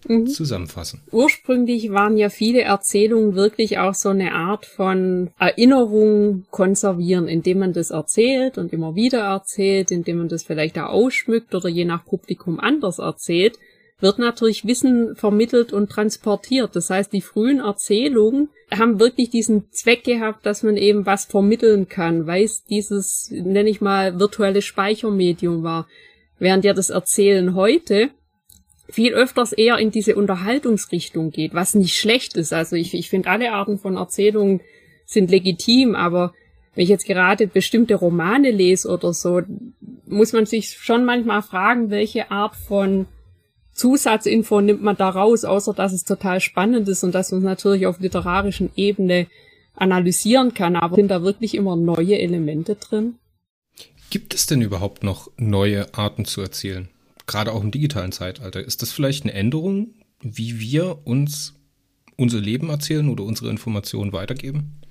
mhm. 0.07 0.27
zusammenfassen. 0.27 1.01
Ursprünglich 1.11 1.91
waren 1.91 2.17
ja 2.17 2.29
viele 2.29 2.61
Erzählungen 2.61 3.35
wirklich 3.35 3.79
auch 3.79 3.93
so 3.93 4.09
eine 4.09 4.33
Art 4.33 4.65
von 4.65 5.31
Erinnerung 5.39 6.45
konservieren, 6.51 7.27
indem 7.27 7.59
man 7.59 7.73
das 7.73 7.91
erzählt 7.91 8.57
und 8.57 8.73
immer 8.73 8.95
wieder 8.95 9.19
erzählt, 9.19 9.91
indem 9.91 10.19
man 10.19 10.29
das 10.29 10.43
vielleicht 10.43 10.77
auch 10.79 10.89
ausschmückt 10.89 11.53
oder 11.53 11.69
je 11.69 11.85
nach 11.85 12.05
Publikum 12.05 12.59
anders 12.59 12.99
erzählt 12.99 13.57
wird 13.99 14.19
natürlich 14.19 14.65
Wissen 14.65 15.15
vermittelt 15.15 15.73
und 15.73 15.89
transportiert. 15.89 16.75
Das 16.75 16.89
heißt, 16.89 17.11
die 17.11 17.21
frühen 17.21 17.59
Erzählungen 17.59 18.49
haben 18.71 18.99
wirklich 18.99 19.29
diesen 19.29 19.71
Zweck 19.71 20.03
gehabt, 20.03 20.45
dass 20.45 20.61
man 20.61 20.77
eben 20.77 21.05
was 21.05 21.25
vermitteln 21.25 21.87
kann, 21.87 22.27
weil 22.27 22.43
es 22.43 22.63
dieses, 22.63 23.31
nenne 23.31 23.69
ich 23.69 23.81
mal, 23.81 24.19
virtuelle 24.19 24.61
Speichermedium 24.61 25.63
war. 25.63 25.87
Während 26.37 26.65
ja 26.65 26.73
das 26.73 26.91
Erzählen 26.91 27.55
heute 27.55 28.11
viel 28.89 29.13
öfters 29.13 29.51
eher 29.51 29.77
in 29.79 29.91
diese 29.91 30.15
Unterhaltungsrichtung 30.15 31.31
geht, 31.31 31.53
was 31.53 31.73
nicht 31.73 31.97
schlecht 31.97 32.37
ist. 32.37 32.53
Also 32.53 32.75
ich, 32.75 32.93
ich 32.93 33.09
finde, 33.09 33.29
alle 33.29 33.51
Arten 33.51 33.79
von 33.79 33.97
Erzählungen 33.97 34.61
sind 35.05 35.31
legitim, 35.31 35.95
aber 35.95 36.33
wenn 36.75 36.83
ich 36.83 36.89
jetzt 36.89 37.07
gerade 37.07 37.47
bestimmte 37.47 37.95
Romane 37.95 38.51
lese 38.51 38.89
oder 38.89 39.11
so, 39.13 39.41
muss 40.05 40.33
man 40.33 40.45
sich 40.45 40.69
schon 40.69 41.05
manchmal 41.05 41.41
fragen, 41.41 41.89
welche 41.89 42.29
Art 42.29 42.55
von 42.55 43.07
Zusatzinfo 43.77 44.59
nimmt 44.59 44.81
man 44.81 44.97
da 44.97 45.09
raus, 45.09 45.45
außer 45.45 45.73
dass 45.73 45.93
es 45.93 46.03
total 46.03 46.41
spannend 46.41 46.89
ist 46.89 47.03
und 47.03 47.13
dass 47.13 47.31
man 47.31 47.41
es 47.41 47.45
natürlich 47.45 47.85
auf 47.85 47.99
literarischen 47.99 48.71
Ebene 48.75 49.27
analysieren 49.75 50.55
kann. 50.55 50.75
Aber 50.75 50.95
sind 50.95 51.09
da 51.09 51.21
wirklich 51.21 51.53
immer 51.53 51.75
neue 51.75 52.17
Elemente 52.19 52.75
drin? 52.75 53.15
Gibt 54.09 54.33
es 54.33 54.47
denn 54.47 54.61
überhaupt 54.61 55.03
noch 55.03 55.29
neue 55.37 55.93
Arten 55.93 56.25
zu 56.25 56.41
erzählen? 56.41 56.89
Gerade 57.27 57.51
auch 57.53 57.61
im 57.61 57.71
digitalen 57.71 58.11
Zeitalter. 58.11 58.61
Ist 58.61 58.81
das 58.81 58.91
vielleicht 58.91 59.25
eine 59.25 59.33
Änderung, 59.33 59.93
wie 60.21 60.59
wir 60.59 61.05
uns 61.05 61.53
unser 62.15 62.39
Leben 62.39 62.69
erzählen 62.69 63.07
oder 63.09 63.23
unsere 63.25 63.49
Informationen 63.49 64.11
weitergeben? 64.11 64.81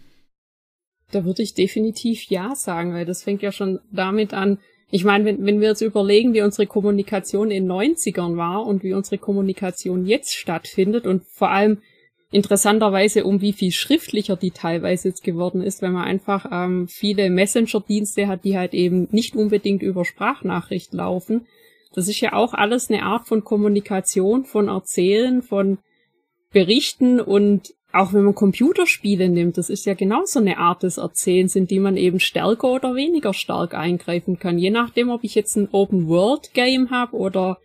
Da 1.10 1.24
würde 1.24 1.42
ich 1.42 1.54
definitiv 1.54 2.24
ja 2.24 2.54
sagen, 2.54 2.92
weil 2.92 3.04
das 3.04 3.24
fängt 3.24 3.42
ja 3.42 3.50
schon 3.50 3.80
damit 3.90 4.32
an, 4.32 4.58
ich 4.90 5.04
meine, 5.04 5.24
wenn, 5.24 5.44
wenn 5.44 5.60
wir 5.60 5.68
jetzt 5.68 5.80
überlegen, 5.80 6.32
wie 6.32 6.42
unsere 6.42 6.66
Kommunikation 6.66 7.50
in 7.50 7.66
90ern 7.66 8.36
war 8.36 8.66
und 8.66 8.82
wie 8.82 8.94
unsere 8.94 9.18
Kommunikation 9.18 10.06
jetzt 10.06 10.34
stattfindet 10.34 11.06
und 11.06 11.24
vor 11.24 11.50
allem 11.50 11.78
interessanterweise 12.30 13.24
um 13.24 13.40
wie 13.40 13.52
viel 13.52 13.72
schriftlicher 13.72 14.36
die 14.36 14.50
teilweise 14.50 15.08
jetzt 15.08 15.22
geworden 15.22 15.62
ist, 15.62 15.82
wenn 15.82 15.92
man 15.92 16.04
einfach 16.04 16.46
ähm, 16.50 16.88
viele 16.88 17.30
Messenger-Dienste 17.30 18.26
hat, 18.28 18.44
die 18.44 18.56
halt 18.56 18.74
eben 18.74 19.08
nicht 19.10 19.36
unbedingt 19.36 19.82
über 19.82 20.04
Sprachnachricht 20.04 20.92
laufen. 20.92 21.46
Das 21.94 22.08
ist 22.08 22.20
ja 22.20 22.32
auch 22.32 22.52
alles 22.52 22.90
eine 22.90 23.02
Art 23.02 23.26
von 23.26 23.42
Kommunikation, 23.42 24.44
von 24.44 24.68
Erzählen, 24.68 25.42
von 25.42 25.78
Berichten 26.52 27.20
und 27.20 27.74
auch 27.96 28.12
wenn 28.12 28.24
man 28.24 28.34
Computerspiele 28.34 29.28
nimmt, 29.28 29.58
das 29.58 29.70
ist 29.70 29.86
ja 29.86 29.94
genauso 29.94 30.38
eine 30.38 30.58
Art 30.58 30.82
des 30.82 30.98
Erzählens, 30.98 31.56
in 31.56 31.66
die 31.66 31.80
man 31.80 31.96
eben 31.96 32.20
stärker 32.20 32.68
oder 32.68 32.94
weniger 32.94 33.34
stark 33.34 33.74
eingreifen 33.74 34.38
kann. 34.38 34.58
Je 34.58 34.70
nachdem, 34.70 35.10
ob 35.10 35.24
ich 35.24 35.34
jetzt 35.34 35.56
ein 35.56 35.68
Open-World-Game 35.70 36.90
habe 36.90 37.16
oder 37.16 37.58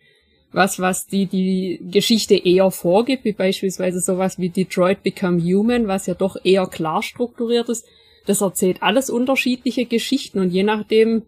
was, 0.51 0.79
was 0.79 1.07
die, 1.07 1.27
die 1.27 1.79
Geschichte 1.91 2.35
eher 2.35 2.71
vorgibt, 2.71 3.25
wie 3.25 3.33
beispielsweise 3.33 4.01
sowas 4.01 4.37
wie 4.37 4.49
Detroit 4.49 5.03
Become 5.03 5.41
Human, 5.41 5.87
was 5.87 6.07
ja 6.07 6.13
doch 6.13 6.35
eher 6.43 6.67
klar 6.67 7.03
strukturiert 7.03 7.69
ist. 7.69 7.85
Das 8.25 8.41
erzählt 8.41 8.83
alles 8.83 9.09
unterschiedliche 9.09 9.85
Geschichten 9.85 10.39
und 10.39 10.51
je 10.51 10.63
nachdem, 10.63 11.23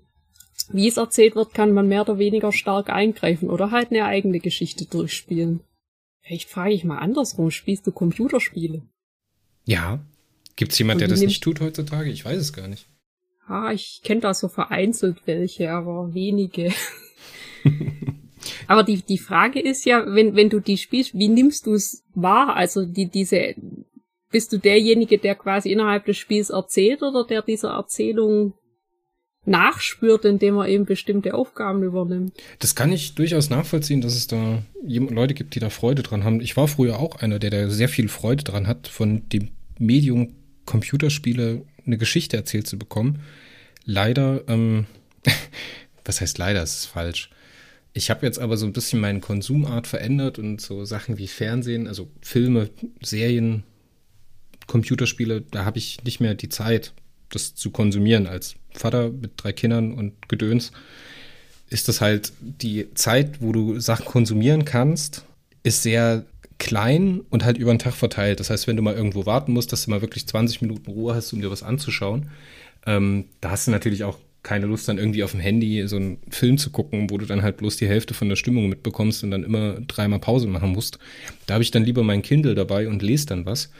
wie 0.71 0.87
es 0.87 0.97
erzählt 0.97 1.35
wird, 1.35 1.53
kann 1.53 1.71
man 1.71 1.87
mehr 1.87 2.01
oder 2.01 2.19
weniger 2.19 2.51
stark 2.51 2.89
eingreifen 2.89 3.49
oder 3.49 3.71
halt 3.71 3.91
eine 3.91 4.05
eigene 4.05 4.39
Geschichte 4.39 4.85
durchspielen. 4.85 5.61
Vielleicht 6.21 6.49
frage 6.49 6.73
ich 6.73 6.83
mal 6.83 6.99
andersrum, 6.99 7.51
spielst 7.51 7.87
du 7.87 7.91
Computerspiele? 7.91 8.83
Ja. 9.65 9.99
Gibt's 10.56 10.78
jemand, 10.78 11.02
der 11.02 11.08
das 11.08 11.21
nicht 11.21 11.43
tut 11.43 11.62
heutzutage? 11.62 12.12
Ich 12.12 12.26
weiß 12.26 12.39
es 12.39 12.54
gar 12.54 12.67
nicht. 12.67 12.88
Ah, 13.47 13.71
ich 13.73 14.02
kenne 14.04 14.21
da 14.21 14.34
so 14.34 14.47
vereinzelt 14.47 15.17
welche, 15.26 15.71
aber 15.71 16.13
wenige. 16.13 16.71
aber 18.67 18.84
die, 18.84 19.02
die 19.02 19.17
Frage 19.17 19.60
ist 19.60 19.86
ja, 19.86 20.06
wenn, 20.08 20.36
wenn 20.36 20.49
du 20.49 20.60
die 20.60 20.78
spielst, 20.78 21.17
wie 21.17 21.28
nimmst 21.28 21.65
du 21.65 21.73
es 21.73 22.04
wahr? 22.13 22.56
Also 22.56 22.86
die, 22.86 23.08
diese, 23.08 23.56
bist 24.32 24.54
du 24.54 24.58
derjenige, 24.58 25.17
der 25.17 25.36
quasi 25.36 25.71
innerhalb 25.71 26.06
des 26.06 26.17
Spiels 26.17 26.49
erzählt 26.49 27.02
oder 27.02 27.26
der 27.26 27.41
dieser 27.41 27.71
Erzählung 27.71 28.54
nachspürt, 29.45 30.25
indem 30.25 30.58
er 30.58 30.67
eben 30.67 30.86
bestimmte 30.86 31.34
Aufgaben 31.34 31.84
übernimmt. 31.84 32.34
Das 32.60 32.75
kann 32.75 32.91
ich 32.91 33.15
durchaus 33.15 33.49
nachvollziehen, 33.49 34.01
dass 34.01 34.15
es 34.15 34.27
da 34.27 34.63
Leute 34.86 35.34
gibt, 35.34 35.56
die 35.56 35.60
da 35.60 35.69
Freude 35.69 36.03
dran 36.03 36.23
haben. 36.23 36.39
Ich 36.39 36.56
war 36.56 36.67
früher 36.67 36.99
auch 36.99 37.17
einer, 37.17 37.39
der 37.39 37.49
da 37.49 37.69
sehr 37.69 37.89
viel 37.89 38.08
Freude 38.08 38.43
dran 38.43 38.67
hat, 38.67 38.88
von 38.88 39.27
dem 39.29 39.49
Medium 39.77 40.34
Computerspiele 40.65 41.63
eine 41.86 41.97
Geschichte 41.97 42.38
erzählt 42.38 42.67
zu 42.67 42.77
bekommen. 42.79 43.19
Leider, 43.86 44.43
ähm, 44.47 44.86
was 46.06 46.21
heißt 46.21 46.38
leider, 46.38 46.62
das 46.62 46.75
ist 46.75 46.86
falsch. 46.86 47.29
Ich 47.93 48.10
habe 48.10 48.25
jetzt 48.25 48.39
aber 48.39 48.58
so 48.58 48.65
ein 48.65 48.73
bisschen 48.73 48.99
meine 48.99 49.19
Konsumart 49.19 49.88
verändert 49.88 50.39
und 50.39 50.62
so 50.62 50.86
Sachen 50.86 51.17
wie 51.17 51.27
Fernsehen, 51.27 51.88
also 51.88 52.10
Filme, 52.21 52.69
Serien, 53.01 53.63
Computerspiele, 54.67 55.41
da 55.41 55.65
habe 55.65 55.77
ich 55.77 56.03
nicht 56.03 56.19
mehr 56.19 56.34
die 56.34 56.49
Zeit, 56.49 56.93
das 57.36 57.56
zu 57.56 57.72
konsumieren 57.72 58.28
als 58.28 58.56
Vater 58.72 59.10
mit 59.10 59.32
drei 59.38 59.54
Kindern 59.54 59.93
und 59.93 60.30
Gedöns, 60.30 60.72
ist 61.69 61.88
das 61.88 62.02
halt 62.02 62.34
die 62.39 62.93
Zeit, 62.93 63.41
wo 63.41 63.52
du 63.52 63.80
Sachen 63.80 64.06
konsumieren 64.06 64.65
kannst, 64.65 65.26
ist 65.63 65.84
sehr 65.84 66.26
klein 66.60 67.22
und 67.30 67.43
halt 67.43 67.58
über 67.58 67.74
den 67.74 67.80
Tag 67.80 67.93
verteilt. 67.93 68.39
Das 68.39 68.50
heißt, 68.50 68.67
wenn 68.67 68.78
du 68.78 68.84
mal 68.84 68.96
irgendwo 68.96 69.26
warten 69.26 69.54
musst, 69.54 69.72
dass 69.72 69.86
du 69.86 69.91
mal 69.91 70.02
wirklich 70.02 70.28
20 70.28 70.62
Minuten 70.62 70.91
Ruhe 70.91 71.15
hast, 71.15 71.34
um 71.34 71.41
dir 71.41 71.52
was 71.52 71.63
anzuschauen, 71.63 72.30
ähm, 72.86 73.26
da 73.41 73.52
hast 73.52 73.67
du 73.67 73.72
natürlich 73.72 74.04
auch 74.04 74.17
keine 74.43 74.65
Lust, 74.65 74.89
dann 74.89 74.98
irgendwie 74.98 75.24
auf 75.24 75.32
dem 75.32 75.39
Handy 75.39 75.88
so 75.88 75.96
einen 75.96 76.17
Film 76.30 76.58
zu 76.58 76.69
gucken, 76.69 77.10
wo 77.10 77.17
du 77.17 77.26
dann 77.26 77.41
halt 77.41 77.58
bloß 77.58 77.78
die 77.78 77.88
Hälfte 77.88 78.13
von 78.13 78.28
der 78.28 78.36
Stimmung 78.36 78.67
mitbekommst 78.67 79.24
und 79.24 79.32
dann 79.32 79.43
immer 79.43 79.80
dreimal 79.88 80.19
Pause 80.19 80.48
machen 80.48 80.74
musst. 80.74 81.00
Da 81.46 81.56
habe 81.56 81.63
ich 81.63 81.72
dann 81.72 81.86
lieber 81.86 82.04
mein 82.04 82.22
Kindle 82.22 82.54
dabei 82.54 82.89
und 82.89 83.02
lese 83.02 83.26
dann 83.26 83.46
was. 83.46 83.72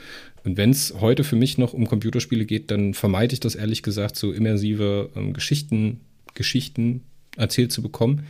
Und 0.44 0.58
wenn 0.58 0.72
es 0.72 0.94
heute 1.00 1.24
für 1.24 1.36
mich 1.36 1.58
noch 1.58 1.74
um 1.74 1.88
Computerspiele 1.88 2.46
geht, 2.46 2.70
dann 2.72 2.94
vermeide 2.94 3.34
ich 3.34 3.40
das 3.40 3.56
ehrlich 3.56 3.84
gesagt, 3.84 4.16
so 4.16 4.32
immersive 4.32 5.10
ähm, 5.16 5.34
Geschichten, 5.34 6.02
Geschichten 6.34 7.02
erzählt 7.38 7.72
zu 7.72 7.82
bekommen 7.82 8.26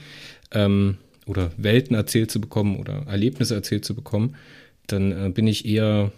ähm, 0.51 0.97
oder 1.25 1.51
Welten 1.57 1.95
erzählt 1.95 2.31
zu 2.31 2.39
bekommen 2.39 2.77
oder 2.77 3.05
Erlebnisse 3.07 3.55
erzählt 3.55 3.85
zu 3.85 3.95
bekommen. 3.95 4.35
dann 4.87 5.11
äh, 5.11 5.29
bin 5.29 5.47
ich 5.47 5.65
eher 5.65 6.11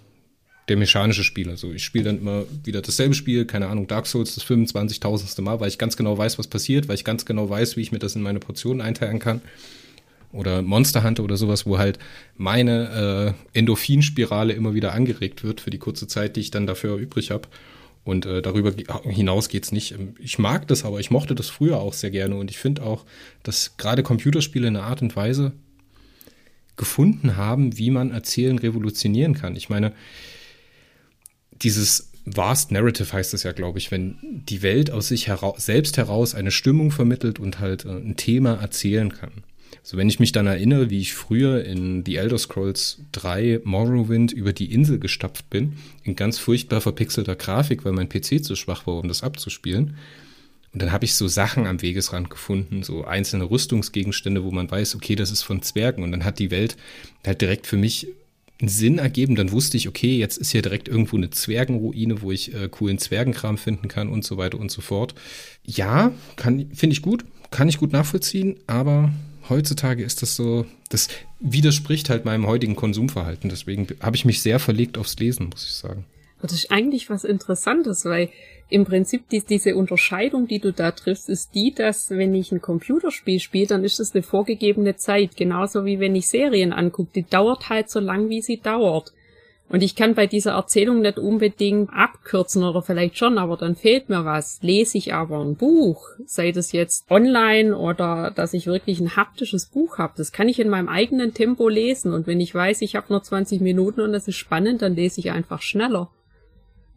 der 0.68 0.78
mechanische 0.78 1.24
Spieler. 1.24 1.52
Also 1.52 1.72
ich 1.72 1.84
spiele 1.84 2.06
dann 2.06 2.20
immer 2.20 2.46
wieder 2.64 2.82
dasselbe 2.82 3.14
Spiel, 3.14 3.46
keine 3.46 3.68
Ahnung, 3.68 3.88
Dark 3.88 4.08
Souls 4.08 4.36
das 4.36 4.46
25.000. 4.46 5.40
Mal, 5.42 5.60
weil 5.60 5.68
ich 5.68 5.78
ganz 5.78 5.96
genau 5.96 6.18
weiß, 6.18 6.40
was 6.40 6.48
passiert, 6.48 6.88
weil 6.88 6.96
ich 6.96 7.04
ganz 7.04 7.26
genau 7.26 7.50
weiß, 7.50 7.78
wie 7.78 7.82
ich 7.82 7.92
mir 7.92 8.00
das 8.00 8.16
in 8.16 8.22
meine 8.22 8.40
Portionen 8.40 8.82
einteilen 8.82 9.20
kann. 9.20 9.42
Oder 10.36 10.62
Monster 10.62 11.04
Hunter 11.04 11.24
oder 11.24 11.38
sowas, 11.38 11.66
wo 11.66 11.78
halt 11.78 11.98
meine 12.36 13.36
äh, 13.54 13.58
Endorphinspirale 13.58 14.54
immer 14.54 14.74
wieder 14.74 14.94
angeregt 14.94 15.44
wird 15.44 15.62
für 15.62 15.70
die 15.70 15.80
kurze 15.80 16.08
Zeit, 16.08 16.36
die 16.36 16.42
ich 16.42 16.52
dann 16.52 16.68
dafür 16.68 16.98
übrig 16.98 17.32
habe. 17.32 17.48
Und 18.04 18.28
äh, 18.28 18.42
darüber 18.42 18.72
hinaus 19.04 19.50
geht's 19.50 19.72
nicht. 19.72 19.94
Ähm, 19.94 20.16
ich 20.20 20.38
mag 20.38 20.68
das, 20.68 20.86
aber 20.86 21.00
ich 21.00 21.10
mochte 21.10 21.36
das 21.36 21.50
früher 21.50 21.80
auch 21.80 21.94
sehr 21.94 22.12
gerne. 22.12 22.36
Und 22.36 22.52
ich 22.52 22.58
finde 22.58 22.84
auch, 22.84 23.06
dass 23.44 23.78
gerade 23.78 24.04
Computerspiele 24.04 24.68
in 24.68 24.76
einer 24.76 24.86
Art 24.86 25.02
und 25.02 25.16
Weise 25.16 25.54
gefunden 26.76 27.36
haben, 27.38 27.78
wie 27.78 27.90
man 27.90 28.12
Erzählen 28.12 28.60
revolutionieren 28.60 29.34
kann. 29.34 29.56
Ich 29.56 29.70
meine, 29.70 29.94
dieses 31.52 32.12
Vast 32.26 32.72
Narrative 32.72 33.12
heißt 33.12 33.34
es 33.34 33.44
ja, 33.44 33.52
glaube 33.52 33.80
ich, 33.80 33.92
wenn 33.92 34.18
die 34.22 34.62
Welt 34.62 34.92
aus 34.92 35.08
sich 35.08 35.28
hera 35.28 35.54
selbst 35.58 35.98
heraus 35.98 36.36
eine 36.36 36.52
Stimmung 36.52 36.92
vermittelt 36.92 37.40
und 37.40 37.60
halt 37.60 37.86
äh, 37.86 37.90
ein 37.90 38.18
Thema 38.18 38.56
erzählen 38.56 39.12
kann. 39.14 39.32
So, 39.84 39.98
wenn 39.98 40.10
ich 40.10 40.20
mich 40.20 40.32
dann 40.32 40.48
erinnere, 40.48 40.90
wie 40.90 41.00
ich 41.00 41.14
früher 41.14 41.64
in 41.64 42.04
The 42.06 42.16
Elder 42.16 42.40
Scrolls 42.40 43.02
3 43.12 43.62
Morrowind 43.64 44.32
über 44.32 44.52
die 44.52 44.74
Insel 44.74 44.98
gestapft 44.98 45.50
bin, 45.52 45.74
in 46.04 46.16
ganz 46.16 46.40
furchtbar 46.40 46.82
verpixelter 46.82 47.36
Grafik, 47.36 47.86
weil 47.86 47.94
mein 47.94 48.10
PC 48.10 48.44
zu 48.44 48.56
schwach 48.56 48.88
war, 48.88 48.96
um 48.96 49.08
das 49.08 49.22
abzuspielen. 49.22 49.96
Und 50.74 50.82
dann 50.82 50.92
habe 50.92 51.06
ich 51.06 51.14
so 51.14 51.28
Sachen 51.28 51.68
am 51.68 51.82
Wegesrand 51.82 52.30
gefunden, 52.30 52.84
so 52.84 53.06
einzelne 53.06 53.50
Rüstungsgegenstände, 53.50 54.44
wo 54.44 54.52
man 54.52 54.70
weiß, 54.70 54.96
okay, 54.96 55.16
das 55.16 55.32
ist 55.32 55.44
von 55.44 55.62
Zwergen. 55.62 56.04
Und 56.04 56.12
dann 56.12 56.26
hat 56.26 56.40
die 56.40 56.52
Welt 56.52 56.76
halt 57.26 57.40
direkt 57.42 57.68
für 57.68 57.78
mich 57.78 58.08
einen 58.60 58.70
Sinn 58.70 58.98
ergeben. 58.98 59.36
Dann 59.36 59.52
wusste 59.52 59.78
ich, 59.78 59.88
okay, 59.88 60.18
jetzt 60.18 60.38
ist 60.38 60.52
hier 60.52 60.62
direkt 60.62 60.88
irgendwo 60.88 61.16
eine 61.16 61.30
Zwergenruine, 61.30 62.22
wo 62.22 62.32
ich 62.32 62.54
äh, 62.54 62.68
coolen 62.70 62.98
Zwergenkram 62.98 63.58
finden 63.58 63.88
kann 63.88 64.10
und 64.10 64.26
so 64.26 64.38
weiter 64.38 64.60
und 64.60 64.72
so 64.72 64.82
fort. 64.82 65.16
Ja, 65.64 66.12
finde 66.38 66.94
ich 66.94 67.02
gut, 67.02 67.24
kann 67.52 67.70
ich 67.70 67.78
gut 67.78 67.94
nachvollziehen, 67.94 68.58
aber 68.68 69.12
heutzutage 69.50 70.04
ist 70.04 70.22
das 70.22 70.36
so, 70.36 70.66
das 70.90 71.10
widerspricht 71.40 72.10
halt 72.10 72.26
meinem 72.26 72.48
heutigen 72.48 72.76
Konsumverhalten. 72.76 73.50
Deswegen 73.50 73.88
habe 74.02 74.16
ich 74.16 74.26
mich 74.26 74.42
sehr 74.42 74.60
verlegt 74.60 74.98
aufs 74.98 75.18
Lesen, 75.18 75.50
muss 75.50 75.66
ich 75.66 75.74
sagen. 75.74 76.06
Das 76.42 76.52
ist 76.52 76.72
eigentlich 76.72 77.10
was 77.10 77.24
Interessantes, 77.24 78.06
weil 78.06 78.30
im 78.70 78.86
Prinzip 78.86 79.30
die, 79.30 79.42
diese 79.42 79.76
Unterscheidung, 79.76 80.48
die 80.48 80.60
du 80.60 80.74
da 80.74 80.92
triffst, 80.92 81.30
ist 81.30 81.56
die, 81.56 81.74
dass 81.74 82.10
wenn 82.10 82.34
ich 82.34 82.52
ein 82.52 82.62
Computerspiel 82.62 83.40
spiele, 83.40 83.68
dann 83.68 83.84
ist 83.84 84.00
das 84.00 84.14
eine 84.14 84.24
vorgegebene 84.24 84.96
Zeit. 84.96 85.38
Genauso 85.38 85.86
wie 85.86 86.00
wenn 86.00 86.16
ich 86.16 86.28
Serien 86.28 86.74
angucke. 86.74 87.12
Die 87.16 87.24
dauert 87.24 87.70
halt 87.70 87.90
so 87.90 88.00
lang, 88.00 88.30
wie 88.30 88.42
sie 88.42 88.58
dauert. 88.58 89.14
Und 89.68 89.82
ich 89.82 89.96
kann 89.96 90.14
bei 90.14 90.28
dieser 90.28 90.52
Erzählung 90.52 91.02
nicht 91.02 91.18
unbedingt 91.18 91.90
abkürzen 91.92 92.64
oder 92.64 92.84
vielleicht 92.84 93.18
schon, 93.18 93.40
aber 93.40 93.58
dann 93.58 93.76
fehlt 93.76 94.10
mir 94.10 94.24
was. 94.24 94.60
Lese 94.62 94.98
ich 94.98 95.14
aber 95.14 95.40
ein 95.40 95.56
Buch, 95.56 96.08
sei 96.26 96.52
das 96.52 96.72
jetzt 96.72 97.10
online 97.10 97.76
oder 97.76 98.32
dass 98.36 98.54
ich 98.54 98.68
wirklich 98.68 99.00
ein 99.00 99.16
haptisches 99.16 99.66
Buch 99.66 99.98
habe, 99.98 100.14
das 100.18 100.32
kann 100.32 100.50
ich 100.50 100.60
in 100.60 100.70
meinem 100.70 100.88
eigenen 100.88 101.34
Tempo 101.34 101.68
lesen. 101.68 102.14
Und 102.14 102.28
wenn 102.28 102.40
ich 102.40 102.54
weiß, 102.54 102.82
ich 102.84 102.96
habe 102.96 103.08
nur 103.10 103.24
20 103.24 103.60
Minuten 103.60 104.02
und 104.02 104.14
das 104.14 104.28
ist 104.28 104.36
spannend, 104.36 104.84
dann 104.84 104.96
lese 104.96 105.20
ich 105.20 105.32
einfach 105.32 105.64
schneller. 105.64 106.10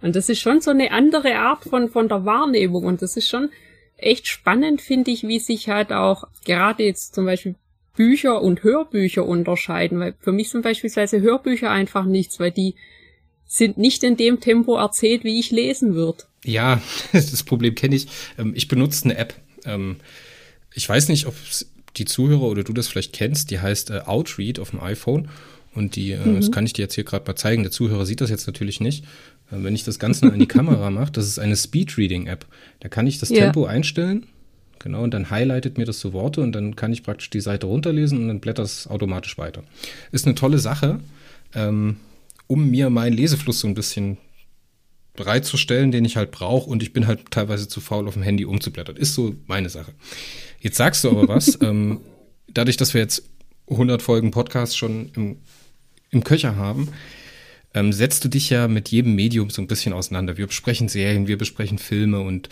Und 0.03 0.15
das 0.15 0.29
ist 0.29 0.41
schon 0.41 0.61
so 0.61 0.71
eine 0.71 0.93
andere 0.93 1.37
Art 1.37 1.65
von, 1.65 1.89
von 1.89 2.09
der 2.09 2.25
Wahrnehmung. 2.25 2.85
Und 2.85 3.01
das 3.03 3.17
ist 3.17 3.29
schon 3.29 3.49
echt 3.97 4.27
spannend, 4.29 4.81
finde 4.81 5.11
ich, 5.11 5.27
wie 5.27 5.41
sich 5.41 5.69
halt 5.69 5.93
auch 5.93 6.25
gerade 6.45 6.85
jetzt 6.85 7.15
zum 7.15 7.25
Beispiel 7.25 7.57
Bücher 7.99 8.41
und 8.41 8.63
Hörbücher 8.63 9.27
unterscheiden. 9.27 9.99
Weil 9.99 10.15
für 10.21 10.31
mich 10.31 10.51
sind 10.51 10.63
beispielsweise 10.63 11.21
Hörbücher 11.21 11.69
einfach 11.69 12.05
nichts, 12.05 12.39
weil 12.39 12.53
die 12.53 12.77
sind 13.45 13.77
nicht 13.77 14.05
in 14.05 14.17
dem 14.17 14.39
Tempo 14.39 14.77
erzählt, 14.77 15.25
wie 15.25 15.41
ich 15.41 15.51
lesen 15.51 15.97
würde. 15.97 16.23
Ja, 16.45 16.81
das 17.13 17.43
Problem 17.43 17.75
kenne 17.75 17.97
ich. 17.97 18.07
Ähm, 18.39 18.53
ich 18.55 18.69
benutze 18.69 19.05
eine 19.05 19.17
App. 19.17 19.35
Ähm, 19.65 19.97
ich 20.73 20.89
weiß 20.89 21.09
nicht, 21.09 21.27
ob 21.27 21.35
die 21.97 22.05
Zuhörer 22.05 22.43
oder 22.43 22.63
du 22.63 22.73
das 22.73 22.87
vielleicht 22.87 23.13
kennst. 23.13 23.51
Die 23.51 23.59
heißt 23.59 23.91
äh, 23.91 24.03
Outread 24.07 24.61
auf 24.61 24.71
dem 24.71 24.81
iPhone. 24.81 25.29
Und 25.75 25.97
die, 25.97 26.13
äh, 26.13 26.25
mhm. 26.25 26.37
das 26.37 26.53
kann 26.53 26.67
ich 26.67 26.75
dir 26.75 26.83
jetzt 26.83 26.95
hier 26.95 27.05
gerade 27.05 27.27
mal 27.27 27.35
zeigen. 27.35 27.65
Der 27.65 27.73
Zuhörer 27.73 28.07
sieht 28.07 28.21
das 28.21 28.31
jetzt 28.31 28.47
natürlich 28.47 28.79
nicht. 28.79 29.07
Äh, 29.51 29.65
wenn 29.65 29.75
ich 29.75 29.83
das 29.83 29.99
Ganze 29.99 30.29
in 30.29 30.39
die 30.39 30.47
Kamera 30.47 30.89
mache, 30.93 31.11
das 31.11 31.27
ist 31.27 31.41
eine 31.41 31.57
Speedreading-App. 31.57 32.47
Da 32.79 32.89
kann 32.89 33.09
ich 33.09 33.19
das 33.19 33.31
ja. 33.31 33.39
Tempo 33.39 33.65
einstellen. 33.65 34.27
Genau, 34.81 35.03
und 35.03 35.13
dann 35.13 35.31
highlightet 35.31 35.77
mir 35.77 35.85
das 35.85 36.01
so 36.01 36.13
Worte 36.13 36.41
und 36.41 36.53
dann 36.53 36.77
kann 36.77 36.93
ich 36.93 37.03
praktisch 37.03 37.31
die 37.31 37.41
Seite 37.41 37.67
runterlesen 37.67 38.19
und 38.19 38.29
dann 38.29 38.41
blättert 38.41 38.67
es 38.67 38.87
automatisch 38.87 39.39
weiter. 39.39 39.65
Ist 40.13 40.27
eine 40.27 40.35
tolle 40.35 40.59
Sache, 40.59 41.01
ähm, 41.55 41.97
um 42.47 42.71
mir 42.71 42.91
meinen 42.91 43.15
Lesefluss 43.15 43.61
so 43.61 43.69
ein 43.69 43.75
bisschen 43.75 44.19
bereitzustellen, 45.17 45.91
den 45.91 46.05
ich 46.05 46.17
halt 46.17 46.31
brauche 46.31 46.71
und 46.71 46.83
ich 46.83 46.93
bin 46.93 47.07
halt 47.07 47.31
teilweise 47.31 47.67
zu 47.67 47.81
faul 47.81 48.07
auf 48.07 48.15
dem 48.15 48.23
Handy 48.23 48.45
umzublättern. 48.45 48.97
Ist 48.97 49.15
so 49.15 49.35
meine 49.47 49.69
Sache. 49.69 49.93
Jetzt 50.61 50.77
sagst 50.77 51.03
du 51.03 51.11
aber 51.11 51.27
was. 51.27 51.59
ähm, 51.63 52.01
dadurch, 52.47 52.77
dass 52.77 52.95
wir 52.95 53.01
jetzt 53.01 53.25
100 53.69 54.01
Folgen 54.01 54.31
Podcast 54.31 54.79
schon 54.79 55.11
im, 55.17 55.39
im 56.11 56.23
Köcher 56.23 56.55
haben, 56.55 56.89
ähm, 57.75 57.93
setzt 57.93 58.25
du 58.25 58.29
dich 58.29 58.49
ja 58.49 58.69
mit 58.69 58.91
jedem 58.91 59.15
Medium 59.15 59.51
so 59.51 59.61
ein 59.61 59.67
bisschen 59.67 59.93
auseinander. 59.93 60.39
Wir 60.39 60.47
besprechen 60.47 60.89
Serien, 60.89 61.27
wir 61.27 61.37
besprechen 61.37 61.79
Filme 61.79 62.21
und 62.21 62.49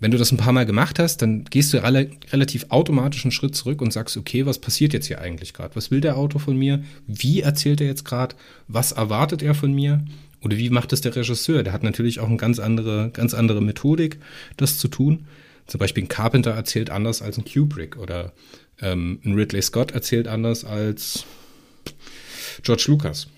wenn 0.00 0.10
du 0.10 0.18
das 0.18 0.32
ein 0.32 0.38
paar 0.38 0.52
Mal 0.52 0.66
gemacht 0.66 0.98
hast, 0.98 1.18
dann 1.18 1.44
gehst 1.44 1.72
du 1.72 1.82
alle, 1.82 2.10
relativ 2.32 2.66
automatisch 2.70 3.24
einen 3.24 3.32
Schritt 3.32 3.54
zurück 3.54 3.82
und 3.82 3.92
sagst, 3.92 4.16
okay, 4.16 4.46
was 4.46 4.58
passiert 4.58 4.92
jetzt 4.94 5.06
hier 5.06 5.20
eigentlich 5.20 5.52
gerade? 5.52 5.76
Was 5.76 5.90
will 5.90 6.00
der 6.00 6.16
Autor 6.16 6.40
von 6.40 6.56
mir? 6.56 6.82
Wie 7.06 7.42
erzählt 7.42 7.80
er 7.80 7.86
jetzt 7.86 8.04
gerade? 8.04 8.34
Was 8.66 8.92
erwartet 8.92 9.42
er 9.42 9.54
von 9.54 9.72
mir? 9.72 10.04
Oder 10.42 10.56
wie 10.56 10.70
macht 10.70 10.92
es 10.94 11.02
der 11.02 11.14
Regisseur? 11.14 11.62
Der 11.62 11.74
hat 11.74 11.82
natürlich 11.82 12.18
auch 12.18 12.28
eine 12.28 12.38
ganz 12.38 12.58
andere, 12.58 13.10
ganz 13.12 13.34
andere 13.34 13.60
Methodik, 13.60 14.18
das 14.56 14.78
zu 14.78 14.88
tun. 14.88 15.26
Zum 15.66 15.78
Beispiel 15.78 16.04
ein 16.04 16.08
Carpenter 16.08 16.52
erzählt 16.52 16.88
anders 16.90 17.20
als 17.20 17.36
ein 17.36 17.44
Kubrick 17.44 17.96
oder 17.96 18.32
ähm, 18.80 19.20
ein 19.24 19.34
Ridley 19.34 19.60
Scott 19.60 19.92
erzählt 19.92 20.26
anders 20.26 20.64
als 20.64 21.24
George 22.62 22.84
Lucas 22.88 23.28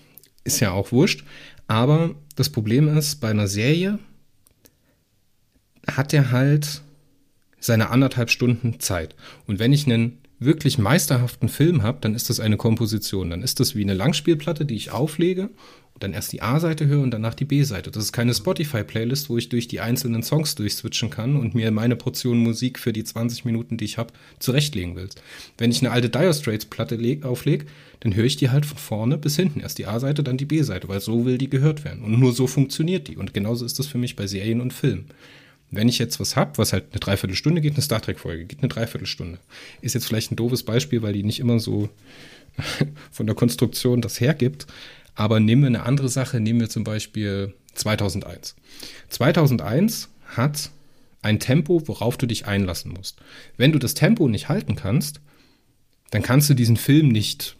ist 0.43 0.59
ja 0.59 0.71
auch 0.71 0.91
wurscht. 0.91 1.23
Aber 1.67 2.15
das 2.35 2.49
Problem 2.49 2.87
ist, 2.87 3.21
bei 3.21 3.29
einer 3.29 3.47
Serie 3.47 3.99
hat 5.87 6.13
er 6.13 6.31
halt 6.31 6.81
seine 7.59 7.89
anderthalb 7.89 8.29
Stunden 8.29 8.79
Zeit. 8.79 9.15
Und 9.47 9.59
wenn 9.59 9.73
ich 9.73 9.85
einen 9.85 10.19
wirklich 10.39 10.77
meisterhaften 10.77 11.49
Film 11.49 11.83
habe, 11.83 11.99
dann 12.01 12.15
ist 12.15 12.29
das 12.29 12.39
eine 12.39 12.57
Komposition. 12.57 13.29
Dann 13.29 13.41
ist 13.41 13.59
das 13.59 13.75
wie 13.75 13.83
eine 13.83 13.93
Langspielplatte, 13.93 14.65
die 14.65 14.75
ich 14.75 14.91
auflege 14.91 15.43
und 15.93 16.01
dann 16.03 16.13
erst 16.13 16.33
die 16.33 16.41
A-Seite 16.41 16.87
höre 16.87 17.01
und 17.01 17.11
danach 17.11 17.35
die 17.35 17.45
B-Seite. 17.45 17.91
Das 17.91 18.03
ist 18.03 18.11
keine 18.11 18.33
Spotify-Playlist, 18.33 19.29
wo 19.29 19.37
ich 19.37 19.49
durch 19.49 19.67
die 19.67 19.79
einzelnen 19.79 20.23
Songs 20.23 20.55
durchswitchen 20.55 21.09
kann 21.09 21.35
und 21.35 21.55
mir 21.55 21.71
meine 21.71 21.95
Portion 21.95 22.39
Musik 22.39 22.79
für 22.79 22.91
die 22.91 23.03
20 23.03 23.45
Minuten, 23.45 23.77
die 23.77 23.85
ich 23.85 23.97
habe, 23.97 24.13
zurechtlegen 24.39 24.95
will. 24.95 25.07
Wenn 25.57 25.71
ich 25.71 25.81
eine 25.81 25.91
alte 25.91 26.09
Dire 26.09 26.33
Straits-Platte 26.33 27.19
auflege, 27.23 27.65
dann 27.99 28.15
höre 28.15 28.25
ich 28.25 28.37
die 28.37 28.49
halt 28.49 28.65
von 28.65 28.77
vorne 28.77 29.17
bis 29.17 29.35
hinten. 29.35 29.59
Erst 29.59 29.77
die 29.77 29.85
A-Seite, 29.85 30.23
dann 30.23 30.37
die 30.37 30.45
B-Seite, 30.45 30.89
weil 30.89 30.99
so 30.99 31.25
will 31.25 31.37
die 31.37 31.49
gehört 31.49 31.85
werden. 31.85 32.03
Und 32.03 32.19
nur 32.19 32.33
so 32.33 32.47
funktioniert 32.47 33.07
die. 33.07 33.17
Und 33.17 33.33
genauso 33.33 33.63
ist 33.63 33.79
das 33.79 33.87
für 33.87 33.97
mich 33.97 34.15
bei 34.15 34.27
Serien 34.27 34.61
und 34.61 34.73
Filmen. 34.73 35.05
Wenn 35.75 35.89
ich 35.89 35.99
jetzt 35.99 36.19
was 36.19 36.35
habe, 36.35 36.57
was 36.57 36.73
halt 36.73 36.85
eine 36.91 36.99
Dreiviertelstunde 36.99 37.61
geht, 37.61 37.73
eine 37.73 37.81
Star 37.81 38.01
Trek-Folge 38.01 38.45
geht 38.45 38.59
eine 38.59 38.69
Dreiviertelstunde. 38.69 39.39
Ist 39.81 39.93
jetzt 39.93 40.05
vielleicht 40.05 40.31
ein 40.31 40.35
doofes 40.35 40.63
Beispiel, 40.63 41.01
weil 41.01 41.13
die 41.13 41.23
nicht 41.23 41.39
immer 41.39 41.59
so 41.59 41.89
von 43.11 43.25
der 43.25 43.35
Konstruktion 43.35 44.01
das 44.01 44.19
hergibt. 44.19 44.67
Aber 45.15 45.39
nehmen 45.39 45.63
wir 45.63 45.67
eine 45.67 45.83
andere 45.83 46.09
Sache, 46.09 46.39
nehmen 46.39 46.59
wir 46.59 46.69
zum 46.69 46.83
Beispiel 46.83 47.53
2001. 47.75 48.55
2001 49.09 50.09
hat 50.25 50.69
ein 51.21 51.39
Tempo, 51.39 51.87
worauf 51.87 52.17
du 52.17 52.25
dich 52.25 52.45
einlassen 52.45 52.91
musst. 52.91 53.17
Wenn 53.57 53.71
du 53.71 53.79
das 53.79 53.93
Tempo 53.93 54.27
nicht 54.27 54.49
halten 54.49 54.75
kannst, 54.75 55.21
dann 56.11 56.21
kannst 56.21 56.49
du 56.49 56.53
diesen 56.53 56.77
Film 56.77 57.07
nicht 57.09 57.55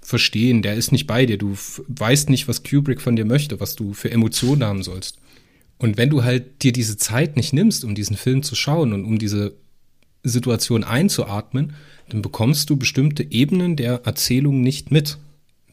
verstehen, 0.00 0.62
der 0.62 0.74
ist 0.74 0.92
nicht 0.92 1.06
bei 1.06 1.26
dir. 1.26 1.36
Du 1.36 1.56
weißt 1.88 2.30
nicht, 2.30 2.48
was 2.48 2.62
Kubrick 2.62 3.00
von 3.00 3.16
dir 3.16 3.24
möchte, 3.24 3.60
was 3.60 3.76
du 3.76 3.92
für 3.92 4.10
Emotionen 4.10 4.64
haben 4.64 4.82
sollst. 4.82 5.18
Und 5.78 5.96
wenn 5.96 6.10
du 6.10 6.24
halt 6.24 6.62
dir 6.62 6.72
diese 6.72 6.96
Zeit 6.96 7.36
nicht 7.36 7.52
nimmst, 7.52 7.84
um 7.84 7.94
diesen 7.94 8.16
Film 8.16 8.42
zu 8.42 8.54
schauen 8.54 8.92
und 8.92 9.04
um 9.04 9.18
diese 9.18 9.54
Situation 10.22 10.84
einzuatmen, 10.84 11.74
dann 12.08 12.22
bekommst 12.22 12.70
du 12.70 12.76
bestimmte 12.76 13.30
Ebenen 13.30 13.76
der 13.76 14.02
Erzählung 14.04 14.60
nicht 14.60 14.90
mit. 14.90 15.18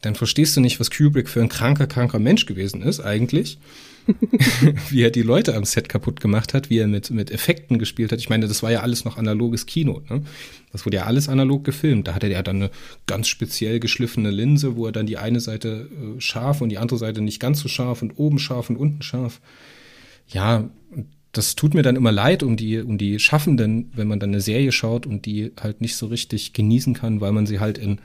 Dann 0.02 0.14
verstehst 0.14 0.56
du 0.56 0.60
nicht, 0.60 0.80
was 0.80 0.90
Kubrick 0.90 1.28
für 1.28 1.40
ein 1.40 1.48
kranker, 1.48 1.86
kranker 1.86 2.18
Mensch 2.18 2.46
gewesen 2.46 2.82
ist 2.82 3.00
eigentlich. 3.00 3.58
wie 4.90 5.02
er 5.02 5.10
die 5.10 5.22
Leute 5.22 5.54
am 5.54 5.64
Set 5.64 5.88
kaputt 5.88 6.20
gemacht 6.20 6.52
hat, 6.52 6.68
wie 6.68 6.78
er 6.78 6.86
mit, 6.86 7.10
mit 7.10 7.30
Effekten 7.30 7.78
gespielt 7.78 8.12
hat. 8.12 8.18
Ich 8.18 8.28
meine, 8.28 8.46
das 8.46 8.62
war 8.62 8.70
ja 8.70 8.80
alles 8.80 9.04
noch 9.04 9.16
analoges 9.16 9.66
Kino. 9.66 10.02
Ne? 10.10 10.22
Das 10.72 10.84
wurde 10.84 10.98
ja 10.98 11.04
alles 11.04 11.28
analog 11.28 11.64
gefilmt. 11.64 12.08
Da 12.08 12.14
hatte 12.14 12.26
er 12.26 12.42
dann 12.42 12.56
eine 12.56 12.70
ganz 13.06 13.28
speziell 13.28 13.80
geschliffene 13.80 14.30
Linse, 14.30 14.76
wo 14.76 14.86
er 14.86 14.92
dann 14.92 15.06
die 15.06 15.16
eine 15.16 15.40
Seite 15.40 15.88
äh, 15.90 16.20
scharf 16.20 16.60
und 16.60 16.68
die 16.68 16.78
andere 16.78 16.98
Seite 16.98 17.22
nicht 17.22 17.40
ganz 17.40 17.60
so 17.60 17.68
scharf 17.68 18.02
und 18.02 18.18
oben 18.18 18.38
scharf 18.38 18.68
und 18.68 18.76
unten 18.76 19.02
scharf. 19.02 19.40
Ja, 20.28 20.68
das 21.32 21.56
tut 21.56 21.74
mir 21.74 21.82
dann 21.82 21.96
immer 21.96 22.12
leid 22.12 22.42
um 22.42 22.56
die, 22.56 22.78
um 22.78 22.96
die 22.96 23.18
Schaffenden, 23.18 23.90
wenn 23.94 24.08
man 24.08 24.20
dann 24.20 24.30
eine 24.30 24.40
Serie 24.40 24.72
schaut 24.72 25.06
und 25.06 25.26
die 25.26 25.52
halt 25.60 25.80
nicht 25.80 25.96
so 25.96 26.06
richtig 26.06 26.52
genießen 26.52 26.94
kann, 26.94 27.20
weil 27.20 27.32
man 27.32 27.46
sie 27.46 27.60
halt 27.60 27.76
in 27.78 28.00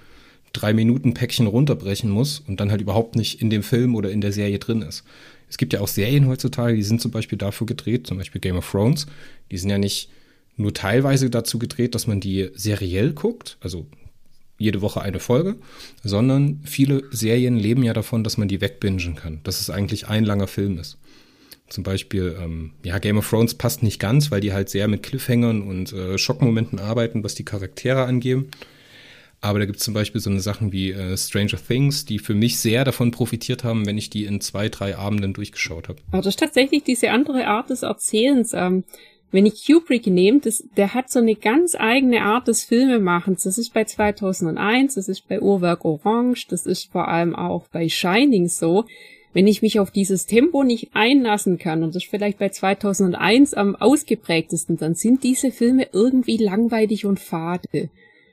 drei 0.53 0.73
Minuten 0.73 1.13
Päckchen 1.13 1.47
runterbrechen 1.47 2.09
muss 2.09 2.39
und 2.39 2.59
dann 2.59 2.71
halt 2.71 2.81
überhaupt 2.81 3.15
nicht 3.15 3.41
in 3.41 3.49
dem 3.49 3.63
Film 3.63 3.95
oder 3.95 4.11
in 4.11 4.21
der 4.21 4.31
Serie 4.31 4.59
drin 4.59 4.81
ist. 4.81 5.03
Es 5.47 5.57
gibt 5.57 5.73
ja 5.73 5.81
auch 5.81 5.87
Serien 5.87 6.27
heutzutage, 6.27 6.75
die 6.75 6.83
sind 6.83 7.01
zum 7.01 7.11
Beispiel 7.11 7.37
dafür 7.37 7.67
gedreht, 7.67 8.07
zum 8.07 8.17
Beispiel 8.17 8.41
Game 8.41 8.57
of 8.57 8.69
Thrones. 8.69 9.07
Die 9.51 9.57
sind 9.57 9.69
ja 9.69 9.77
nicht 9.77 10.09
nur 10.57 10.73
teilweise 10.73 11.29
dazu 11.29 11.57
gedreht, 11.57 11.95
dass 11.95 12.05
man 12.05 12.19
die 12.19 12.49
seriell 12.53 13.13
guckt, 13.13 13.57
also 13.61 13.87
jede 14.59 14.81
Woche 14.81 15.01
eine 15.01 15.19
Folge, 15.19 15.55
sondern 16.03 16.61
viele 16.65 17.03
Serien 17.11 17.55
leben 17.55 17.81
ja 17.81 17.93
davon, 17.93 18.23
dass 18.23 18.37
man 18.37 18.47
die 18.47 18.61
wegbingen 18.61 19.15
kann, 19.15 19.39
dass 19.43 19.61
es 19.61 19.69
eigentlich 19.69 20.07
ein 20.07 20.25
langer 20.25 20.47
Film 20.47 20.77
ist. 20.77 20.97
Zum 21.69 21.83
Beispiel, 21.83 22.35
ähm, 22.41 22.71
ja, 22.83 22.97
Game 22.99 23.17
of 23.17 23.29
Thrones 23.29 23.53
passt 23.53 23.83
nicht 23.83 23.99
ganz, 23.99 24.31
weil 24.31 24.41
die 24.41 24.53
halt 24.53 24.69
sehr 24.69 24.87
mit 24.87 25.03
Cliffhangern 25.03 25.61
und 25.61 25.93
äh, 25.93 26.17
Schockmomenten 26.17 26.79
arbeiten, 26.79 27.23
was 27.23 27.35
die 27.35 27.45
Charaktere 27.45 28.05
angeben. 28.05 28.49
Aber 29.41 29.59
da 29.59 29.65
gibt 29.65 29.77
es 29.77 29.85
zum 29.85 29.93
Beispiel 29.93 30.19
so 30.19 30.29
eine 30.29 30.41
Sachen 30.41 30.73
wie 30.73 30.91
äh, 30.91 31.15
Stranger 31.15 31.57
Things, 31.65 32.05
die 32.05 32.19
für 32.19 32.33
mich 32.33 32.59
sehr 32.59 32.83
davon 32.83 33.11
profitiert 33.11 33.63
haben, 33.63 33.85
wenn 33.85 33.97
ich 33.97 34.09
die 34.09 34.25
in 34.25 34.41
zwei, 34.41 34.67
drei 34.67 34.97
Abenden 34.97 35.33
durchgeschaut 35.33 35.87
habe. 35.87 35.99
Aber 36.11 36.17
das 36.17 36.33
ist 36.33 36.39
tatsächlich 36.39 36.83
diese 36.83 37.11
andere 37.11 37.47
Art 37.47 37.69
des 37.69 37.83
Erzählens. 37.83 38.53
Ähm, 38.53 38.83
wenn 39.31 39.45
ich 39.45 39.65
Kubrick 39.65 40.07
nehme, 40.07 40.39
das, 40.39 40.63
der 40.75 40.93
hat 40.93 41.09
so 41.11 41.19
eine 41.19 41.35
ganz 41.35 41.75
eigene 41.75 42.21
Art 42.23 42.47
des 42.47 42.63
Filmemachens. 42.63 43.43
Das 43.43 43.57
ist 43.57 43.73
bei 43.73 43.83
2001, 43.85 44.95
das 44.95 45.07
ist 45.07 45.27
bei 45.27 45.39
Uhrwerk 45.39 45.85
Orange, 45.85 46.47
das 46.49 46.65
ist 46.65 46.91
vor 46.91 47.07
allem 47.07 47.35
auch 47.35 47.67
bei 47.67 47.87
Shining 47.87 48.47
so. 48.47 48.85
Wenn 49.33 49.47
ich 49.47 49.61
mich 49.61 49.79
auf 49.79 49.91
dieses 49.91 50.25
Tempo 50.25 50.63
nicht 50.63 50.89
einlassen 50.93 51.59
kann, 51.59 51.83
und 51.83 51.93
das 51.93 52.03
ist 52.03 52.09
vielleicht 52.09 52.39
bei 52.39 52.49
2001 52.49 53.53
am 53.53 53.75
ausgeprägtesten, 53.75 54.77
dann 54.77 54.95
sind 54.95 55.23
diese 55.23 55.51
Filme 55.51 55.87
irgendwie 55.93 56.37
langweilig 56.37 57.05
und 57.05 57.19
fade. 57.19 57.89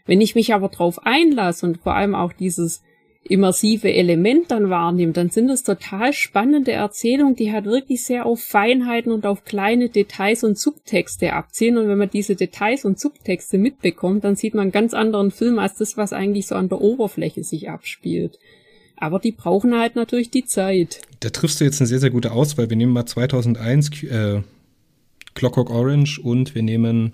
Wenn 0.07 0.21
ich 0.21 0.35
mich 0.35 0.55
aber 0.55 0.69
drauf 0.69 1.05
einlasse 1.05 1.67
und 1.67 1.79
vor 1.79 1.95
allem 1.95 2.15
auch 2.15 2.33
dieses 2.33 2.83
immersive 3.29 3.93
Element 3.93 4.51
dann 4.51 4.71
wahrnimmt, 4.71 5.17
dann 5.17 5.31
sind 5.31 5.51
es 5.51 5.65
total 5.65 6.13
spannende 6.13 6.73
Erzählungen, 6.73 7.35
die 7.35 7.53
halt 7.53 7.65
wirklich 7.65 8.05
sehr 8.05 8.25
auf 8.25 8.41
Feinheiten 8.41 9.13
und 9.13 9.27
auf 9.27 9.45
kleine 9.45 9.89
Details 9.89 10.45
und 10.45 10.59
Subtexte 10.59 11.33
abziehen. 11.33 11.77
Und 11.77 11.89
wenn 11.89 11.99
man 11.99 12.11
diese 12.11 12.37
Details 12.37 12.85
und 12.85 12.99
Subtexte 13.01 13.59
mitbekommt, 13.59 14.25
dann 14.25 14.37
sieht 14.37 14.55
man 14.55 14.63
einen 14.63 14.73
ganz 14.73 14.95
anderen 14.95 15.31
Film 15.31 15.59
als 15.59 15.77
das, 15.77 15.97
was 15.97 16.13
eigentlich 16.13 16.47
so 16.47 16.55
an 16.55 16.69
der 16.69 16.81
Oberfläche 16.81 17.45
sich 17.45 17.69
abspielt. 17.69 18.39
Aber 18.97 19.19
die 19.19 19.33
brauchen 19.33 19.79
halt 19.79 19.95
natürlich 19.95 20.31
die 20.31 20.45
Zeit. 20.45 21.03
Da 21.21 21.31
triffst 21.31 21.61
du 21.61 21.65
jetzt 21.65 21.81
eine 21.81 21.87
sehr, 21.87 22.01
sehr 22.01 22.11
gute 22.11 22.33
Auswahl. 22.33 22.71
Wir 22.71 22.77
nehmen 22.77 22.93
mal 22.93 23.07
2001 23.07 24.03
äh, 24.05 24.43
Clockwork 25.35 25.71
Orange 25.71 26.19
und 26.19 26.55
wir 26.55 26.63
nehmen, 26.63 27.13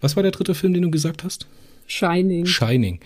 was 0.00 0.16
war 0.16 0.22
der 0.22 0.32
dritte 0.32 0.54
Film, 0.54 0.74
den 0.74 0.82
du 0.82 0.90
gesagt 0.90 1.24
hast? 1.24 1.46
Shining. 1.86 2.46
Shining. 2.46 3.00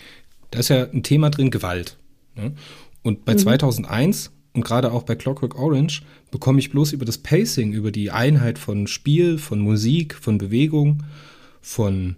Da 0.50 0.58
ist 0.58 0.68
ja 0.68 0.84
ein 0.84 1.02
Thema 1.02 1.30
drin, 1.30 1.50
Gewalt. 1.50 1.96
Ne? 2.34 2.52
Und 3.02 3.24
bei 3.24 3.34
mhm. 3.34 3.38
2001 3.38 4.32
und 4.54 4.64
gerade 4.64 4.92
auch 4.92 5.02
bei 5.02 5.16
Clockwork 5.16 5.58
Orange 5.58 6.02
bekomme 6.30 6.60
ich 6.60 6.70
bloß 6.70 6.92
über 6.92 7.04
das 7.04 7.18
Pacing, 7.18 7.72
über 7.72 7.90
die 7.90 8.10
Einheit 8.10 8.58
von 8.58 8.86
Spiel, 8.86 9.38
von 9.38 9.58
Musik, 9.58 10.14
von 10.14 10.38
Bewegung, 10.38 11.02
von 11.60 12.16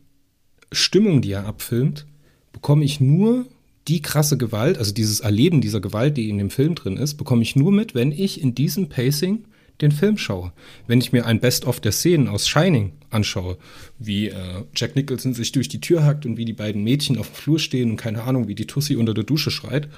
Stimmung, 0.71 1.23
die 1.23 1.33
er 1.33 1.47
abfilmt, 1.47 2.07
bekomme 2.53 2.85
ich 2.85 3.01
nur 3.01 3.47
die 3.89 4.03
krasse 4.03 4.37
Gewalt, 4.37 4.79
also 4.79 4.93
dieses 4.93 5.21
Erleben 5.21 5.61
dieser 5.61 5.81
Gewalt, 5.81 6.17
die 6.17 6.29
in 6.29 6.39
dem 6.39 6.51
Film 6.51 6.75
drin 6.75 6.97
ist, 6.97 7.15
bekomme 7.15 7.43
ich 7.43 7.57
nur 7.57 7.73
mit, 7.73 7.95
wenn 7.95 8.13
ich 8.13 8.41
in 8.41 8.55
diesem 8.55 8.89
Pacing 8.89 9.45
den 9.81 9.93
Film 9.93 10.17
schaue. 10.19 10.53
Wenn 10.87 11.01
ich 11.01 11.13
mir 11.13 11.27
ein 11.27 11.41
Best-of 11.41 11.81
der 11.81 11.93
Szenen 11.93 12.29
aus 12.29 12.49
Shining 12.49 12.93
anschaue, 13.11 13.59
wie 13.99 14.29
äh, 14.29 14.65
Jack 14.75 14.97
Nicholson 14.97 15.35
sich 15.35 15.53
durch 15.53 15.69
die 15.69 15.81
Tür 15.81 16.05
hackt 16.05 16.27
und 16.27 16.37
wie 16.37 16.45
die 16.45 16.53
beiden 16.53 16.83
Mädchen 16.83 17.19
auf 17.19 17.29
dem 17.29 17.35
Flur 17.35 17.59
stehen 17.59 17.91
und 17.91 17.97
keine 17.97 18.23
Ahnung, 18.23 18.49
wie 18.49 18.55
die 18.55 18.67
Tussi 18.67 18.97
unter 18.97 19.15
der 19.15 19.25
Dusche 19.25 19.51
schreit. 19.51 19.89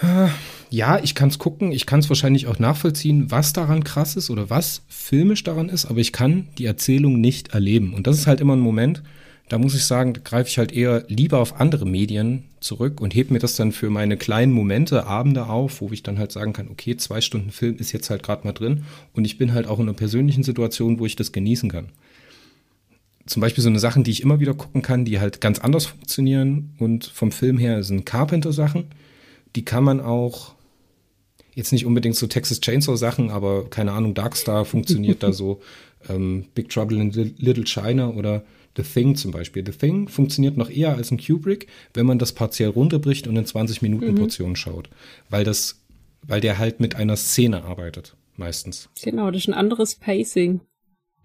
Äh, 0.00 0.28
ja, 0.70 0.98
ich 1.02 1.14
kann 1.14 1.28
es 1.28 1.38
gucken, 1.38 1.72
ich 1.72 1.86
kann 1.86 2.00
es 2.00 2.08
wahrscheinlich 2.08 2.46
auch 2.46 2.58
nachvollziehen, 2.58 3.30
was 3.30 3.52
daran 3.52 3.84
krass 3.84 4.16
ist 4.16 4.30
oder 4.30 4.50
was 4.50 4.82
filmisch 4.88 5.44
daran 5.44 5.68
ist, 5.68 5.86
aber 5.86 5.98
ich 5.98 6.12
kann 6.12 6.48
die 6.58 6.64
Erzählung 6.64 7.20
nicht 7.20 7.54
erleben. 7.54 7.94
Und 7.94 8.06
das 8.06 8.18
ist 8.18 8.26
halt 8.26 8.40
immer 8.40 8.56
ein 8.56 8.60
Moment, 8.60 9.02
da 9.48 9.58
muss 9.58 9.74
ich 9.74 9.84
sagen, 9.84 10.14
greife 10.24 10.48
ich 10.48 10.58
halt 10.58 10.72
eher 10.72 11.04
lieber 11.08 11.38
auf 11.38 11.60
andere 11.60 11.86
Medien 11.86 12.44
zurück 12.60 13.00
und 13.00 13.14
heb 13.14 13.30
mir 13.30 13.38
das 13.38 13.56
dann 13.56 13.72
für 13.72 13.90
meine 13.90 14.16
kleinen 14.16 14.52
Momente, 14.52 15.06
Abende 15.06 15.46
auf, 15.46 15.80
wo 15.80 15.90
ich 15.90 16.02
dann 16.02 16.18
halt 16.18 16.32
sagen 16.32 16.54
kann, 16.54 16.70
okay, 16.70 16.96
zwei 16.96 17.20
Stunden 17.20 17.50
Film 17.50 17.76
ist 17.76 17.92
jetzt 17.92 18.08
halt 18.08 18.22
gerade 18.22 18.46
mal 18.46 18.54
drin 18.54 18.84
und 19.12 19.26
ich 19.26 19.36
bin 19.36 19.52
halt 19.52 19.66
auch 19.66 19.78
in 19.78 19.84
einer 19.84 19.96
persönlichen 19.96 20.42
Situation, 20.42 20.98
wo 20.98 21.04
ich 21.04 21.16
das 21.16 21.32
genießen 21.32 21.70
kann. 21.70 21.90
Zum 23.26 23.40
Beispiel 23.40 23.62
so 23.62 23.68
eine 23.68 23.78
Sachen, 23.78 24.02
die 24.04 24.10
ich 24.10 24.22
immer 24.22 24.40
wieder 24.40 24.54
gucken 24.54 24.82
kann, 24.82 25.04
die 25.04 25.20
halt 25.20 25.40
ganz 25.40 25.58
anders 25.58 25.86
funktionieren 25.86 26.74
und 26.78 27.04
vom 27.04 27.30
Film 27.30 27.58
her 27.58 27.82
sind 27.82 28.04
Carpenter-Sachen. 28.04 28.86
Die 29.56 29.64
kann 29.64 29.84
man 29.84 30.00
auch 30.00 30.54
jetzt 31.54 31.72
nicht 31.72 31.86
unbedingt 31.86 32.16
so 32.16 32.26
Texas 32.26 32.60
Chainsaw 32.60 32.96
Sachen, 32.96 33.30
aber 33.30 33.68
keine 33.70 33.92
Ahnung, 33.92 34.14
Darkstar 34.14 34.64
funktioniert 34.64 35.22
da 35.22 35.32
so, 35.32 35.60
ähm, 36.08 36.46
Big 36.54 36.68
Trouble 36.70 37.00
in 37.00 37.10
Little 37.38 37.64
China 37.64 38.10
oder 38.10 38.42
The 38.76 38.82
Thing 38.82 39.16
zum 39.16 39.30
Beispiel. 39.30 39.64
The 39.64 39.72
Thing 39.72 40.08
funktioniert 40.08 40.56
noch 40.56 40.70
eher 40.70 40.94
als 40.94 41.10
ein 41.10 41.18
Kubrick, 41.18 41.68
wenn 41.92 42.06
man 42.06 42.18
das 42.18 42.32
partiell 42.32 42.70
runterbricht 42.70 43.26
und 43.26 43.36
in 43.36 43.46
20 43.46 43.82
Minuten 43.82 44.12
mhm. 44.12 44.16
Portionen 44.16 44.56
schaut. 44.56 44.88
Weil 45.30 45.44
das, 45.44 45.82
weil 46.22 46.40
der 46.40 46.58
halt 46.58 46.80
mit 46.80 46.96
einer 46.96 47.16
Szene 47.16 47.64
arbeitet, 47.64 48.16
meistens. 48.36 48.88
Genau, 49.02 49.30
das 49.30 49.42
ist 49.42 49.48
ein 49.48 49.54
anderes 49.54 49.94
Pacing. 49.94 50.60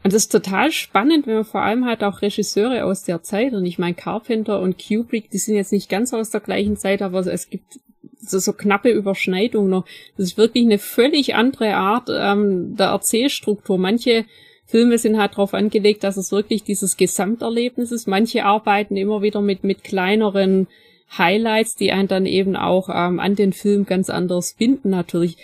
Und 0.01 0.13
das 0.13 0.23
ist 0.23 0.31
total 0.31 0.71
spannend, 0.71 1.27
wenn 1.27 1.35
man 1.35 1.45
vor 1.45 1.61
allem 1.61 1.85
halt 1.85 2.03
auch 2.03 2.21
Regisseure 2.21 2.85
aus 2.85 3.03
der 3.03 3.21
Zeit, 3.21 3.53
und 3.53 3.65
ich 3.65 3.79
meine 3.79 3.95
Carpenter 3.95 4.61
und 4.61 4.81
Kubrick, 4.81 5.29
die 5.29 5.39
sind 5.39 5.55
jetzt 5.55 5.73
nicht 5.73 5.89
ganz 5.89 6.13
aus 6.13 6.29
der 6.29 6.39
gleichen 6.39 6.77
Zeit, 6.77 7.01
aber 7.01 7.19
es 7.19 7.49
gibt 7.49 7.79
so, 8.21 8.39
so 8.39 8.53
knappe 8.53 8.89
Überschneidungen 8.91 9.69
noch. 9.69 9.85
Das 10.15 10.27
ist 10.27 10.37
wirklich 10.37 10.63
eine 10.65 10.79
völlig 10.79 11.35
andere 11.35 11.75
Art 11.75 12.09
ähm, 12.09 12.75
der 12.77 12.87
Erzählstruktur. 12.87 13.77
Manche 13.77 14.25
Filme 14.69 14.99
sind 14.99 15.17
halt 15.17 15.31
darauf 15.31 15.55
angelegt, 15.55 16.03
dass 16.03 16.15
es 16.15 16.31
wirklich 16.31 16.63
dieses 16.63 16.95
Gesamterlebnis 16.95 17.91
ist. 17.91 18.07
Manche 18.07 18.45
arbeiten 18.45 18.97
immer 18.97 19.23
wieder 19.23 19.41
mit, 19.41 19.63
mit 19.63 19.83
kleineren 19.83 20.67
Highlights, 21.17 21.75
die 21.75 21.91
einen 21.91 22.07
dann 22.07 22.27
eben 22.27 22.55
auch 22.55 22.87
ähm, 22.87 23.19
an 23.19 23.33
den 23.33 23.51
Film 23.51 23.87
ganz 23.87 24.11
anders 24.11 24.53
binden 24.59 24.91
natürlich. 24.91 25.37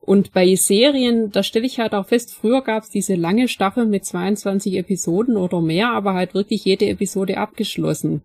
Und 0.00 0.32
bei 0.32 0.56
Serien, 0.56 1.30
da 1.30 1.44
stelle 1.44 1.66
ich 1.66 1.78
halt 1.78 1.94
auch 1.94 2.08
fest, 2.08 2.34
früher 2.34 2.62
gab 2.62 2.82
es 2.82 2.90
diese 2.90 3.14
lange 3.14 3.46
Staffel 3.46 3.86
mit 3.86 4.04
22 4.04 4.74
Episoden 4.74 5.36
oder 5.36 5.60
mehr, 5.60 5.90
aber 5.92 6.14
halt 6.14 6.34
wirklich 6.34 6.64
jede 6.64 6.86
Episode 6.86 7.38
abgeschlossen. 7.38 8.22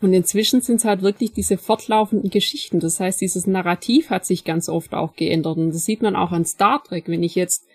Und 0.00 0.14
inzwischen 0.14 0.62
sind 0.62 0.76
es 0.76 0.86
halt 0.86 1.02
wirklich 1.02 1.32
diese 1.32 1.58
fortlaufenden 1.58 2.30
Geschichten. 2.30 2.80
Das 2.80 2.98
heißt, 2.98 3.20
dieses 3.20 3.46
Narrativ 3.46 4.08
hat 4.08 4.24
sich 4.24 4.44
ganz 4.44 4.70
oft 4.70 4.94
auch 4.94 5.16
geändert. 5.16 5.58
Und 5.58 5.74
das 5.74 5.84
sieht 5.84 6.00
man 6.00 6.16
auch 6.16 6.32
an 6.32 6.46
Star 6.46 6.82
Trek. 6.82 7.08
Wenn 7.08 7.22
ich 7.22 7.34
jetzt 7.34 7.65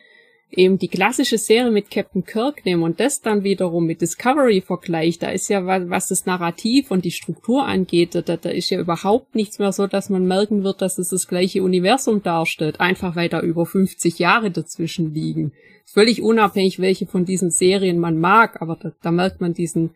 eben 0.52 0.78
die 0.78 0.88
klassische 0.88 1.38
Serie 1.38 1.72
mit 1.72 1.90
Captain 1.90 2.26
Kirk 2.26 2.66
nehme 2.66 2.84
und 2.84 3.00
das 3.00 3.22
dann 3.22 3.44
wiederum 3.44 3.86
mit 3.86 4.02
Discovery 4.02 4.62
vergleiche, 4.62 5.20
da 5.20 5.30
ist 5.30 5.50
ja, 5.50 5.66
was 5.66 6.08
das 6.08 6.26
Narrativ 6.26 6.92
und 6.92 7.06
die 7.06 7.12
Struktur 7.12 7.66
angeht, 7.66 8.16
da, 8.16 8.22
da 8.22 8.50
ist 8.50 8.70
ja 8.70 8.80
überhaupt 8.80 9.36
nichts 9.36 9.60
mehr 9.60 9.72
so, 9.72 9.88
dass 9.88 10.10
man 10.10 10.28
merken 10.28 10.64
wird, 10.64 10.82
dass 10.82 10.98
es 10.98 11.10
das 11.10 11.28
gleiche 11.28 11.64
Universum 11.64 12.22
darstellt, 12.22 12.80
einfach 12.80 13.16
weil 13.16 13.30
da 13.30 13.42
über 13.42 13.66
50 13.66 14.20
Jahre 14.20 14.52
dazwischen 14.52 15.14
liegen. 15.14 15.54
Völlig 15.86 16.22
unabhängig, 16.22 16.80
welche 16.80 17.08
von 17.08 17.26
diesen 17.26 17.52
Serien 17.52 18.00
man 18.00 18.20
mag, 18.20 18.62
aber 18.62 18.76
da, 18.76 18.92
da 19.02 19.12
merkt 19.12 19.42
man 19.42 19.54
diesen 19.54 19.92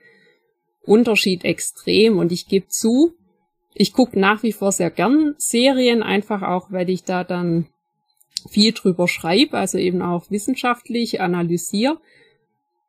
Unterschied 0.83 1.43
extrem 1.43 2.17
und 2.17 2.31
ich 2.31 2.47
gebe 2.47 2.67
zu, 2.67 3.13
ich 3.73 3.91
gucke 3.91 4.17
nach 4.17 4.41
wie 4.41 4.53
vor 4.53 4.71
sehr 4.71 4.89
gern 4.89 5.35
Serien, 5.37 6.01
einfach 6.01 6.41
auch, 6.43 6.71
weil 6.71 6.89
ich 6.89 7.03
da 7.03 7.23
dann 7.25 7.67
viel 8.49 8.71
drüber 8.73 9.07
schreibe, 9.07 9.57
also 9.57 9.77
eben 9.77 10.01
auch 10.01 10.29
wissenschaftlich 10.29 11.21
analysiere. 11.21 11.97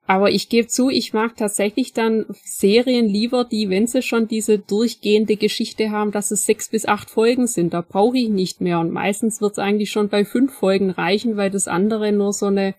Aber 0.08 0.30
ich 0.30 0.48
gebe 0.48 0.68
zu, 0.68 0.88
ich 0.88 1.12
mag 1.12 1.36
tatsächlich 1.36 1.92
dann 1.92 2.26
Serien 2.44 3.08
lieber, 3.08 3.44
die, 3.44 3.70
wenn 3.70 3.88
sie 3.88 4.02
schon 4.02 4.28
diese 4.28 4.58
durchgehende 4.58 5.36
Geschichte 5.36 5.90
haben, 5.90 6.12
dass 6.12 6.30
es 6.30 6.46
sechs 6.46 6.68
bis 6.68 6.86
acht 6.86 7.10
Folgen 7.10 7.48
sind. 7.48 7.74
Da 7.74 7.80
brauche 7.80 8.16
ich 8.16 8.28
nicht 8.28 8.60
mehr. 8.60 8.78
Und 8.78 8.92
meistens 8.92 9.40
wird 9.40 9.52
es 9.52 9.58
eigentlich 9.58 9.90
schon 9.90 10.08
bei 10.08 10.24
fünf 10.24 10.52
Folgen 10.52 10.90
reichen, 10.90 11.36
weil 11.36 11.50
das 11.50 11.66
andere 11.66 12.12
nur 12.12 12.32
so 12.32 12.46
eine 12.46 12.74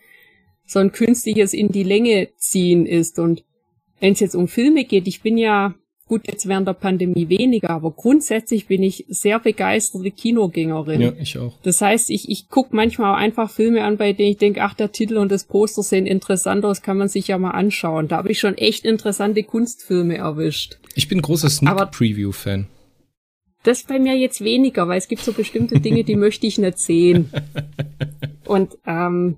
so 0.67 0.79
ein 0.79 0.91
künstliches 0.91 1.53
in 1.53 1.69
die 1.69 1.83
Länge 1.83 2.29
ziehen 2.37 2.85
ist. 2.85 3.19
Und 3.19 3.43
wenn 3.99 4.13
es 4.13 4.19
jetzt 4.19 4.35
um 4.35 4.47
Filme 4.47 4.83
geht, 4.83 5.07
ich 5.07 5.21
bin 5.21 5.37
ja 5.37 5.73
Gut, 6.07 6.21
jetzt 6.25 6.47
während 6.47 6.67
der 6.67 6.73
Pandemie 6.73 7.27
weniger, 7.27 7.71
aber 7.71 7.91
grundsätzlich 7.91 8.67
bin 8.67 8.81
ich 8.81 9.05
sehr 9.09 9.39
begeisterte 9.39 10.09
Kinogängerin. 10.09 11.01
Ja, 11.01 11.11
ich 11.19 11.37
auch. 11.37 11.55
Das 11.63 11.81
heißt, 11.81 12.09
ich, 12.11 12.29
ich 12.29 12.47
gucke 12.47 12.73
manchmal 12.73 13.13
auch 13.13 13.17
einfach 13.17 13.49
Filme 13.49 13.83
an, 13.83 13.97
bei 13.97 14.13
denen 14.13 14.31
ich 14.31 14.37
denke, 14.37 14.61
ach, 14.61 14.73
der 14.73 14.93
Titel 14.93 15.17
und 15.17 15.31
das 15.31 15.43
Poster 15.43 15.83
sehen 15.83 16.05
interessant 16.05 16.63
aus, 16.63 16.81
kann 16.81 16.97
man 16.97 17.09
sich 17.09 17.27
ja 17.27 17.37
mal 17.37 17.51
anschauen. 17.51 18.07
Da 18.07 18.17
habe 18.17 18.31
ich 18.31 18.39
schon 18.39 18.57
echt 18.57 18.85
interessante 18.85 19.43
Kunstfilme 19.43 20.15
erwischt. 20.15 20.77
Ich 20.95 21.09
bin 21.09 21.21
großer 21.21 21.49
Sneak-Preview-Fan. 21.49 22.67
Das 23.63 23.83
bei 23.83 23.99
mir 23.99 24.15
jetzt 24.15 24.41
weniger, 24.41 24.87
weil 24.87 24.99
es 24.99 25.09
gibt 25.09 25.23
so 25.23 25.33
bestimmte 25.33 25.81
Dinge, 25.81 26.05
die 26.05 26.15
möchte 26.15 26.47
ich 26.47 26.57
nicht 26.57 26.79
sehen. 26.79 27.29
Und 28.45 28.77
ähm, 28.85 29.35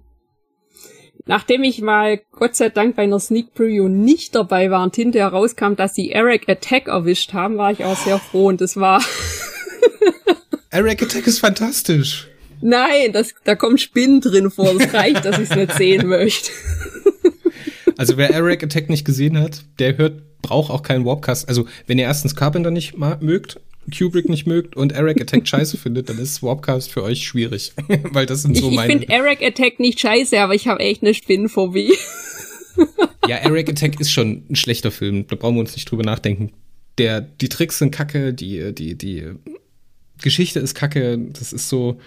Nachdem 1.30 1.62
ich 1.62 1.80
mal 1.80 2.22
Gott 2.32 2.56
sei 2.56 2.70
Dank 2.70 2.96
bei 2.96 3.04
einer 3.04 3.20
Sneak 3.20 3.54
Preview 3.54 3.88
nicht 3.88 4.34
dabei 4.34 4.72
war 4.72 4.82
und 4.82 4.96
hinterher 4.96 5.28
rauskam, 5.28 5.76
dass 5.76 5.94
sie 5.94 6.10
Eric 6.10 6.50
Attack 6.50 6.88
erwischt 6.88 7.34
haben, 7.34 7.56
war 7.56 7.72
ich 7.72 7.84
auch 7.84 7.96
sehr 7.98 8.18
froh 8.18 8.48
und 8.48 8.62
es 8.62 8.78
war. 8.78 9.04
Eric 10.72 11.04
Attack 11.04 11.28
ist 11.28 11.38
fantastisch. 11.38 12.28
Nein, 12.62 13.14
das, 13.14 13.36
da 13.44 13.54
kommt 13.54 13.80
Spinnen 13.80 14.22
drin 14.22 14.50
vor. 14.50 14.74
Das 14.74 14.92
reicht, 14.92 15.24
dass 15.24 15.38
ich 15.38 15.52
es 15.52 15.56
nicht 15.56 15.74
sehen 15.74 16.08
möchte. 16.10 16.50
Also 17.96 18.18
wer 18.18 18.32
Eric 18.32 18.64
Attack 18.64 18.90
nicht 18.90 19.06
gesehen 19.06 19.38
hat, 19.40 19.66
der 19.78 20.00
hört, 20.00 20.42
braucht 20.42 20.72
auch 20.72 20.82
keinen 20.82 21.06
Warpcast. 21.06 21.48
Also 21.48 21.68
wenn 21.86 22.00
ihr 22.00 22.06
erstens 22.06 22.36
Carpenter 22.36 22.72
nicht 22.72 22.98
mögt, 22.98 23.60
Kubrick 23.90 24.30
nicht 24.30 24.48
mögt 24.48 24.76
und 24.76 24.92
Eric 24.92 25.22
Attack 25.22 25.48
scheiße 25.48 25.78
findet, 25.82 26.10
dann 26.10 26.18
ist 26.18 26.42
Warpcast 26.44 26.92
für 26.92 27.04
euch 27.04 27.24
schwierig. 27.24 27.74
Weil 28.12 28.26
das 28.26 28.44
sind 28.44 28.58
so 28.58 28.70
ich, 28.70 28.76
meine. 28.76 28.94
Ich 28.94 29.00
finde 29.00 29.14
Eric 29.14 29.42
Attack 29.42 29.80
nicht 29.80 30.00
scheiße, 30.00 30.40
aber 30.40 30.56
ich 30.56 30.68
habe 30.68 30.80
echt 30.82 31.02
eine 31.02 31.14
Spinnenphobie. 31.14 31.94
ja, 33.28 33.38
Eric 33.38 33.70
Attack 33.70 34.00
ist 34.00 34.12
schon 34.12 34.44
ein 34.50 34.56
schlechter 34.56 34.92
Film. 34.92 35.26
Da 35.28 35.36
brauchen 35.36 35.56
wir 35.56 35.62
uns 35.62 35.76
nicht 35.76 35.90
drüber 35.90 36.04
nachdenken. 36.04 36.52
Der, 36.98 37.22
die 37.22 37.50
Tricks 37.50 37.80
sind 37.80 37.92
kacke, 37.92 38.34
die, 38.34 38.74
die, 38.74 38.96
die 38.96 39.26
Geschichte 40.22 40.60
ist 40.60 40.76
kacke. 40.76 41.18
Das 41.18 41.54
ist 41.54 41.70
so, 41.70 42.00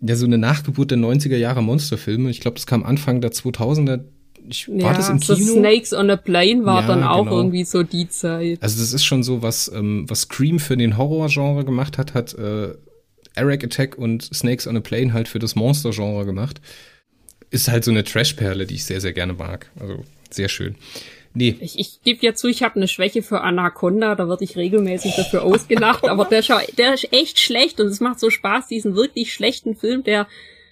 ja, 0.00 0.16
so 0.16 0.26
eine 0.26 0.38
Nachgeburt 0.38 0.90
der 0.90 0.98
90er 0.98 1.36
Jahre 1.36 1.62
Monsterfilme. 1.62 2.30
Ich 2.30 2.40
glaube, 2.40 2.56
das 2.56 2.66
kam 2.66 2.84
Anfang 2.84 3.20
der 3.20 3.32
2000er 3.32 4.00
ich, 4.48 4.66
ja, 4.66 4.84
war 4.84 4.94
das 4.94 5.08
im 5.08 5.20
Kino? 5.20 5.36
So 5.36 5.54
Snakes 5.54 5.92
on 5.92 6.10
a 6.10 6.16
Plane 6.16 6.64
war 6.64 6.82
ja, 6.82 6.86
dann 6.86 7.02
auch 7.02 7.24
genau. 7.24 7.36
irgendwie 7.36 7.64
so 7.64 7.82
die 7.82 8.08
Zeit. 8.08 8.62
Also 8.62 8.80
das 8.80 8.92
ist 8.92 9.04
schon 9.04 9.22
so, 9.22 9.42
was, 9.42 9.70
ähm, 9.74 10.04
was 10.08 10.22
Scream 10.22 10.58
für 10.58 10.76
den 10.76 10.96
Horror-Genre 10.96 11.64
gemacht 11.64 11.98
hat, 11.98 12.14
hat 12.14 12.34
äh, 12.34 12.74
Eric 13.34 13.64
Attack 13.64 13.96
und 13.96 14.22
Snakes 14.22 14.66
on 14.66 14.76
a 14.76 14.80
Plane 14.80 15.12
halt 15.12 15.28
für 15.28 15.38
das 15.38 15.54
Monster-Genre 15.54 16.24
gemacht. 16.24 16.60
Ist 17.50 17.68
halt 17.68 17.84
so 17.84 17.90
eine 17.90 18.04
Trash-Perle, 18.04 18.66
die 18.66 18.76
ich 18.76 18.84
sehr, 18.84 19.00
sehr 19.00 19.12
gerne 19.12 19.34
mag. 19.34 19.70
Also 19.78 20.04
sehr 20.30 20.48
schön. 20.48 20.76
Nee. 21.34 21.56
Ich, 21.60 21.78
ich 21.78 22.02
gebe 22.02 22.24
ja 22.24 22.34
zu, 22.34 22.48
ich 22.48 22.62
habe 22.62 22.76
eine 22.76 22.88
Schwäche 22.88 23.22
für 23.22 23.40
Anaconda, 23.40 24.14
da 24.14 24.28
werde 24.28 24.44
ich 24.44 24.56
regelmäßig 24.56 25.14
dafür 25.16 25.44
ausgelacht, 25.44 26.04
aber 26.04 26.26
der, 26.26 26.42
der 26.76 26.94
ist 26.94 27.10
echt 27.12 27.40
schlecht 27.40 27.80
und 27.80 27.86
es 27.86 28.00
macht 28.00 28.20
so 28.20 28.28
Spaß, 28.28 28.66
diesen 28.66 28.94
wirklich 28.94 29.32
schlechten 29.32 29.74
Film, 29.74 30.04
der 30.04 30.26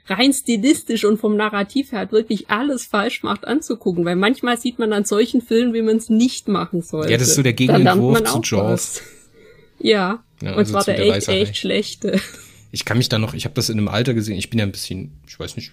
rein 0.06 0.32
stilistisch 0.32 1.04
und 1.04 1.18
vom 1.18 1.36
Narrativ 1.36 1.92
her 1.92 2.00
halt 2.00 2.12
wirklich 2.12 2.50
alles 2.50 2.86
falsch 2.86 3.22
macht, 3.22 3.46
anzugucken. 3.46 4.04
Weil 4.04 4.16
manchmal 4.16 4.58
sieht 4.58 4.78
man 4.78 4.92
an 4.92 5.04
solchen 5.04 5.40
Filmen, 5.40 5.74
wie 5.74 5.82
man 5.82 5.96
es 5.96 6.08
nicht 6.08 6.48
machen 6.48 6.82
sollte. 6.82 7.12
Ja, 7.12 7.18
das 7.18 7.28
ist 7.28 7.34
so 7.36 7.42
der 7.42 7.52
Gegenentwurf 7.52 8.24
zu 8.24 8.40
Jaws. 8.42 9.02
Ja, 9.78 10.22
ja, 10.42 10.52
und 10.52 10.58
also 10.58 10.72
zwar 10.72 10.84
der, 10.84 10.96
der 10.96 11.16
echt, 11.16 11.28
echt 11.28 11.56
schlechte. 11.56 12.20
Ich 12.72 12.84
kann 12.84 12.98
mich 12.98 13.08
da 13.08 13.18
noch, 13.18 13.34
ich 13.34 13.44
habe 13.44 13.54
das 13.54 13.68
in 13.68 13.78
einem 13.78 13.88
Alter 13.88 14.14
gesehen, 14.14 14.36
ich 14.36 14.50
bin 14.50 14.58
ja 14.58 14.64
ein 14.64 14.72
bisschen, 14.72 15.20
ich 15.26 15.38
weiß 15.38 15.56
nicht, 15.56 15.72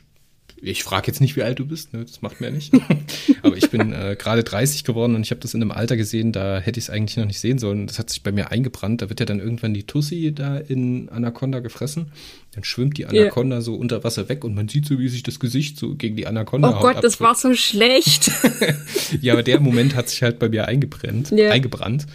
ich 0.62 0.84
frage 0.84 1.08
jetzt 1.08 1.22
nicht, 1.22 1.36
wie 1.36 1.43
alt 1.43 1.60
du 1.60 1.65
bist, 1.65 1.93
ne? 1.93 2.04
das 2.04 2.22
macht 2.22 2.41
mir 2.41 2.48
ja 2.48 2.54
nicht. 2.54 2.74
Aber 3.43 3.56
ich 3.56 3.70
bin 3.70 3.93
äh, 3.93 4.15
gerade 4.17 4.43
30 4.43 4.84
geworden 4.84 5.15
und 5.15 5.22
ich 5.22 5.32
habe 5.32 5.39
das 5.39 5.54
in 5.54 5.62
einem 5.62 5.72
Alter 5.72 5.98
gesehen, 5.98 6.32
da 6.32 6.60
hätte 6.60 6.80
ich 6.80 6.86
es 6.86 6.89
eigentlich 6.89 7.17
noch 7.17 7.26
nicht 7.26 7.39
sehen 7.39 7.60
sollen. 7.60 7.86
Das 7.86 8.00
hat 8.00 8.10
sich 8.10 8.24
bei 8.24 8.32
mir 8.32 8.52
eingebrannt. 8.52 9.02
Da 9.02 9.10
wird 9.10 9.20
ja 9.20 9.26
dann 9.26 9.39
irgendwann 9.39 9.74
die 9.74 9.84
Tussi 9.84 10.34
da 10.34 10.58
in 10.58 11.10
Anaconda 11.10 11.60
gefressen. 11.60 12.12
Dann 12.54 12.63
schwimmt 12.63 12.98
die 12.98 13.06
Anaconda 13.06 13.58
yeah. 13.58 13.62
so 13.62 13.76
unter 13.76 14.04
Wasser 14.04 14.30
weg 14.30 14.43
und 14.43 14.56
man 14.56 14.67
sieht 14.67 14.88
so, 14.88 14.98
wie 14.98 15.10
sich 15.10 15.24
das 15.24 15.39
Gesicht 15.39 15.78
so 15.78 15.96
gegen 15.96 16.15
die 16.15 16.26
Anaconda 16.26 16.70
Oh 16.70 16.72
Gott, 16.72 16.96
abdrückt. 16.98 17.04
das 17.04 17.22
war 17.22 17.36
so 17.36 17.54
schlecht. 17.54 18.32
ja, 19.22 19.34
aber 19.34 19.43
der 19.43 19.60
Moment 19.60 19.96
hat 19.96 20.10
sich 20.10 20.24
halt 20.24 20.39
bei 20.39 20.50
mir 20.50 20.67
eingebrannt. 20.67 21.32
Yeah. 21.32 21.52
eingebrannt. 21.52 22.08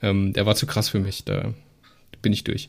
Ähm, 0.00 0.32
der 0.32 0.46
war 0.46 0.54
zu 0.54 0.66
krass 0.66 0.88
für 0.88 1.00
mich. 1.00 1.24
Da 1.24 1.54
bin 2.22 2.32
ich 2.32 2.44
durch. 2.44 2.68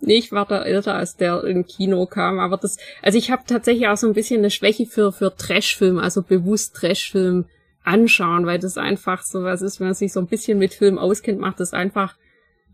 Nee, 0.00 0.16
ich 0.16 0.32
war 0.32 0.46
da 0.46 0.62
älter, 0.62 0.94
als 0.94 1.16
der 1.16 1.44
im 1.44 1.66
Kino 1.66 2.06
kam, 2.06 2.38
aber 2.38 2.56
das, 2.56 2.78
also 3.02 3.18
ich 3.18 3.30
habe 3.30 3.42
tatsächlich 3.46 3.86
auch 3.88 3.98
so 3.98 4.06
ein 4.06 4.14
bisschen 4.14 4.38
eine 4.38 4.50
Schwäche 4.50 4.86
für, 4.86 5.12
für 5.12 5.34
Trashfilm, 5.36 5.98
also 5.98 6.22
bewusst 6.22 6.74
Trashfilm 6.74 7.44
anschauen, 7.84 8.46
weil 8.46 8.58
das 8.58 8.78
einfach 8.78 9.22
so 9.22 9.42
was 9.42 9.62
ist, 9.62 9.80
wenn 9.80 9.88
man 9.88 9.94
sich 9.94 10.12
so 10.12 10.20
ein 10.20 10.26
bisschen 10.26 10.58
mit 10.58 10.74
Film 10.74 10.98
auskennt, 10.98 11.38
macht 11.38 11.60
das 11.60 11.74
einfach 11.74 12.16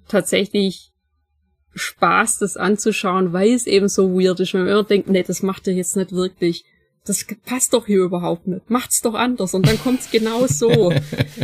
tatsächlich 0.09 0.93
Spaß, 1.75 2.39
das 2.39 2.57
anzuschauen, 2.57 3.33
weil 3.33 3.53
es 3.53 3.67
eben 3.67 3.89
so 3.89 4.19
weird 4.19 4.41
ist. 4.41 4.55
Wenn 4.55 4.63
man 4.63 4.71
immer 4.71 4.85
denkt, 4.85 5.09
nee, 5.09 5.23
das 5.23 5.43
macht 5.43 5.69
er 5.69 5.75
jetzt 5.75 5.97
nicht 5.97 6.13
wirklich. 6.13 6.65
Das 7.05 7.25
passt 7.45 7.75
doch 7.75 7.87
hier 7.87 8.03
überhaupt 8.03 8.47
nicht. 8.47 8.69
Macht's 8.71 9.03
doch 9.03 9.15
anders 9.15 9.55
und 9.55 9.67
dann 9.69 9.79
kommt's 9.79 10.11
genau 10.11 10.47
so. 10.47 10.93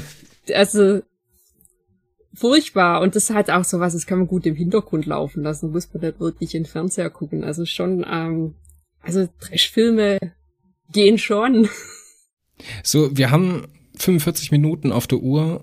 also 0.54 1.02
furchtbar. 2.34 3.00
Und 3.00 3.16
das 3.16 3.24
ist 3.24 3.34
halt 3.34 3.50
auch 3.50 3.64
so 3.64 3.80
was, 3.80 3.92
das 3.92 4.06
kann 4.06 4.18
man 4.18 4.26
gut 4.26 4.46
im 4.46 4.54
Hintergrund 4.54 5.06
laufen 5.06 5.42
lassen, 5.42 5.70
muss 5.72 5.92
man 5.92 6.02
nicht 6.02 6.20
wirklich 6.20 6.54
in 6.54 6.62
den 6.62 6.68
Fernseher 6.68 7.10
gucken. 7.10 7.44
Also 7.44 7.64
schon, 7.66 8.04
ähm, 8.10 8.54
also 9.00 9.28
Trashfilme 9.40 10.18
gehen 10.90 11.18
schon. 11.18 11.68
So, 12.84 13.16
wir 13.16 13.32
haben 13.32 13.66
45 13.96 14.52
Minuten 14.52 14.92
auf 14.92 15.08
der 15.08 15.18
Uhr, 15.18 15.62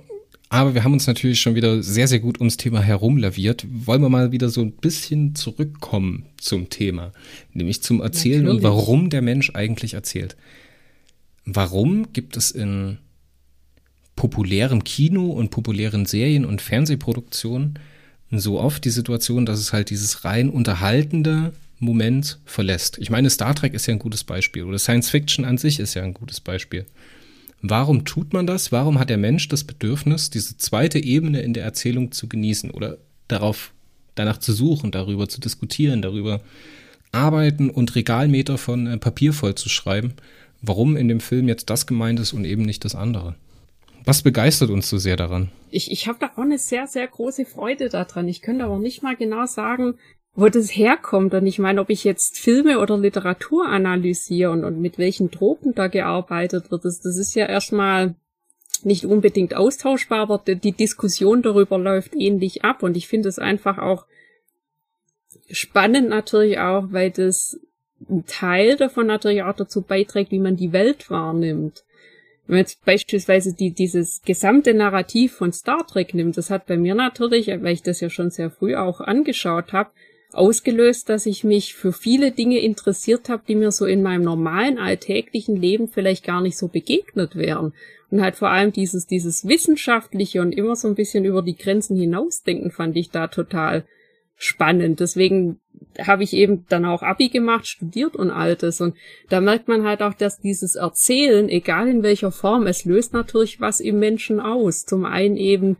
aber 0.50 0.74
wir 0.74 0.84
haben 0.84 0.94
uns 0.94 1.08
natürlich 1.08 1.40
schon 1.40 1.56
wieder 1.56 1.82
sehr, 1.82 2.08
sehr 2.10 2.20
gut 2.20 2.40
ums 2.40 2.58
Thema 2.58 2.82
herumlaviert. 2.82 3.66
Wollen 3.70 4.02
wir 4.02 4.10
mal 4.10 4.32
wieder 4.32 4.50
so 4.50 4.62
ein 4.62 4.74
bisschen 4.74 5.36
zurückkommen 5.36 6.26
zum 6.38 6.70
Thema, 6.70 7.14
nämlich 7.54 7.84
zum 7.84 8.02
Erzählen 8.02 8.44
natürlich. 8.44 8.66
und 8.66 8.70
warum 8.70 9.10
der 9.10 9.22
Mensch 9.22 9.52
eigentlich 9.54 9.94
erzählt. 9.94 10.36
Warum 11.46 12.12
gibt 12.12 12.36
es 12.36 12.52
in 12.52 12.98
populärem 14.20 14.84
Kino 14.84 15.28
und 15.28 15.50
populären 15.50 16.06
Serien 16.06 16.44
und 16.44 16.62
Fernsehproduktionen 16.62 17.80
so 18.30 18.60
oft 18.60 18.84
die 18.84 18.90
Situation, 18.90 19.46
dass 19.46 19.60
es 19.60 19.72
halt 19.72 19.92
dieses 19.92 20.26
rein 20.26 20.50
unterhaltende 20.50 21.54
Moment 21.80 22.38
verlässt. 22.44 22.98
Ich 22.98 23.10
meine, 23.10 23.30
Star 23.30 23.56
Trek 23.56 23.74
ist 23.74 23.86
ja 23.86 23.94
ein 23.94 24.00
gutes 24.00 24.26
Beispiel 24.26 24.64
oder 24.64 24.78
Science 24.78 25.10
Fiction 25.10 25.46
an 25.46 25.58
sich 25.58 25.80
ist 25.80 25.94
ja 25.94 26.04
ein 26.04 26.14
gutes 26.14 26.42
Beispiel. 26.42 26.86
Warum 27.62 28.04
tut 28.04 28.34
man 28.34 28.46
das? 28.46 28.74
Warum 28.74 29.00
hat 29.00 29.10
der 29.10 29.18
Mensch 29.18 29.48
das 29.48 29.64
Bedürfnis, 29.64 30.30
diese 30.30 30.58
zweite 30.58 31.00
Ebene 31.00 31.40
in 31.40 31.54
der 31.54 31.64
Erzählung 31.64 32.12
zu 32.12 32.28
genießen 32.28 32.72
oder 32.72 32.98
darauf 33.30 33.72
danach 34.16 34.40
zu 34.40 34.52
suchen, 34.52 34.92
darüber 34.92 35.30
zu 35.30 35.40
diskutieren, 35.40 36.02
darüber 36.02 36.42
arbeiten 37.14 37.70
und 37.70 37.96
Regalmeter 37.96 38.58
von 38.58 38.86
äh, 38.86 38.98
Papier 38.98 39.32
voll 39.32 39.56
zu 39.56 39.70
schreiben? 39.70 40.16
Warum 40.62 40.98
in 40.98 41.08
dem 41.08 41.22
Film 41.22 41.48
jetzt 41.48 41.70
das 41.70 41.88
gemeint 41.88 42.20
ist 42.20 42.34
und 42.34 42.44
eben 42.44 42.64
nicht 42.64 42.84
das 42.84 42.96
andere? 42.96 43.36
Was 44.06 44.22
begeistert 44.22 44.70
uns 44.70 44.90
so 44.90 44.98
sehr 44.98 45.16
daran? 45.16 45.52
Ich, 45.72 45.92
ich 45.92 46.08
habe 46.08 46.18
da 46.20 46.32
auch 46.36 46.44
eine 46.44 46.58
sehr, 46.58 46.88
sehr 46.88 47.08
große 47.08 47.46
Freude 47.46 47.90
daran. 47.90 48.28
Ich 48.28 48.42
könnte 48.42 48.66
aber 48.66 48.80
nicht 48.80 49.04
mal 49.04 49.16
genau 49.16 49.46
sagen, 49.46 49.96
wo 50.34 50.48
das 50.48 50.76
herkommt. 50.76 51.34
Und 51.34 51.46
ich 51.46 51.60
meine, 51.60 51.82
ob 51.82 51.90
ich 51.90 52.04
jetzt 52.04 52.38
Filme 52.38 52.80
oder 52.80 52.98
Literatur 52.98 53.68
analysiere 53.68 54.52
und, 54.52 54.64
und 54.64 54.82
mit 54.82 54.98
welchen 54.98 55.32
Tropen 55.32 55.76
da 55.76 55.88
gearbeitet 55.88 56.72
wird, 56.72 56.86
das, 56.86 57.02
das 57.02 57.18
ist 57.18 57.36
ja 57.36 57.46
erstmal 57.46 58.16
nicht 58.84 59.06
unbedingt 59.06 59.54
austauschbar, 59.56 60.20
aber 60.20 60.42
die 60.46 60.72
Diskussion 60.72 61.42
darüber 61.42 61.78
läuft 61.78 62.16
ähnlich 62.16 62.64
ab. 62.64 62.84
Und 62.84 62.96
ich 62.96 63.08
finde 63.08 63.30
es 63.30 63.40
einfach 63.40 63.78
auch 63.78 64.06
spannend 65.52 66.10
natürlich 66.10 66.60
auch, 66.60 66.86
weil 66.92 67.12
das 67.12 67.60
ein 68.10 68.26
Teil 68.26 68.78
davon 68.78 69.08
natürlich 69.08 69.44
auch 69.44 69.56
dazu 69.56 69.82
beiträgt, 69.82 70.32
wie 70.32 70.40
man 70.40 70.56
die 70.56 70.72
Welt 70.72 71.10
wahrnimmt. 71.10 71.84
Wenn 72.50 72.56
man 72.56 72.64
jetzt 72.64 72.84
beispielsweise 72.84 73.54
die, 73.54 73.76
dieses 73.76 74.24
gesamte 74.24 74.74
Narrativ 74.74 75.34
von 75.34 75.54
Star 75.54 75.86
Trek 75.86 76.16
nimmt, 76.16 76.36
das 76.36 76.50
hat 76.50 76.66
bei 76.66 76.78
mir 76.78 76.96
natürlich, 76.96 77.46
weil 77.48 77.74
ich 77.74 77.84
das 77.84 78.00
ja 78.00 78.10
schon 78.10 78.32
sehr 78.32 78.50
früh 78.50 78.76
auch 78.76 79.02
angeschaut 79.02 79.72
habe, 79.72 79.92
ausgelöst, 80.34 81.10
dass 81.10 81.28
ich 81.28 81.44
mich 81.44 81.76
für 81.76 81.94
viele 81.94 82.32
Dinge 82.32 82.58
interessiert 82.58 83.30
habe, 83.30 83.44
die 83.48 83.54
mir 83.54 83.72
so 83.72 83.86
in 83.86 84.02
meinem 84.02 84.24
normalen 84.24 84.80
alltäglichen 84.80 85.58
Leben 85.58 85.90
vielleicht 85.90 86.26
gar 86.26 86.42
nicht 86.42 86.58
so 86.58 86.70
begegnet 86.70 87.36
wären. 87.36 87.72
Und 88.10 88.22
halt 88.24 88.36
vor 88.36 88.50
allem 88.50 88.72
dieses, 88.72 89.06
dieses 89.06 89.48
wissenschaftliche 89.48 90.42
und 90.42 90.52
immer 90.52 90.76
so 90.76 90.88
ein 90.88 90.96
bisschen 90.96 91.26
über 91.26 91.44
die 91.44 91.56
Grenzen 91.56 91.96
hinausdenken 91.96 92.72
fand 92.72 92.98
ich 92.98 93.12
da 93.12 93.28
total 93.28 93.86
spannend. 94.40 95.02
Deswegen 95.02 95.60
habe 96.02 96.24
ich 96.24 96.34
eben 96.34 96.66
dann 96.70 96.86
auch 96.86 97.04
Abi 97.04 97.28
gemacht, 97.28 97.68
studiert 97.68 98.16
und 98.16 98.32
altes. 98.32 98.80
Und 98.80 98.96
da 99.28 99.42
merkt 99.42 99.68
man 99.68 99.84
halt 99.84 100.02
auch, 100.02 100.14
dass 100.14 100.40
dieses 100.40 100.76
Erzählen, 100.76 101.50
egal 101.50 101.90
in 101.90 102.04
welcher 102.04 102.32
Form, 102.32 102.66
es 102.66 102.86
löst 102.86 103.14
natürlich 103.14 103.60
was 103.60 103.82
im 103.82 104.00
Menschen 104.00 104.40
aus. 104.40 104.86
Zum 104.86 105.04
einen 105.04 105.36
eben, 105.36 105.76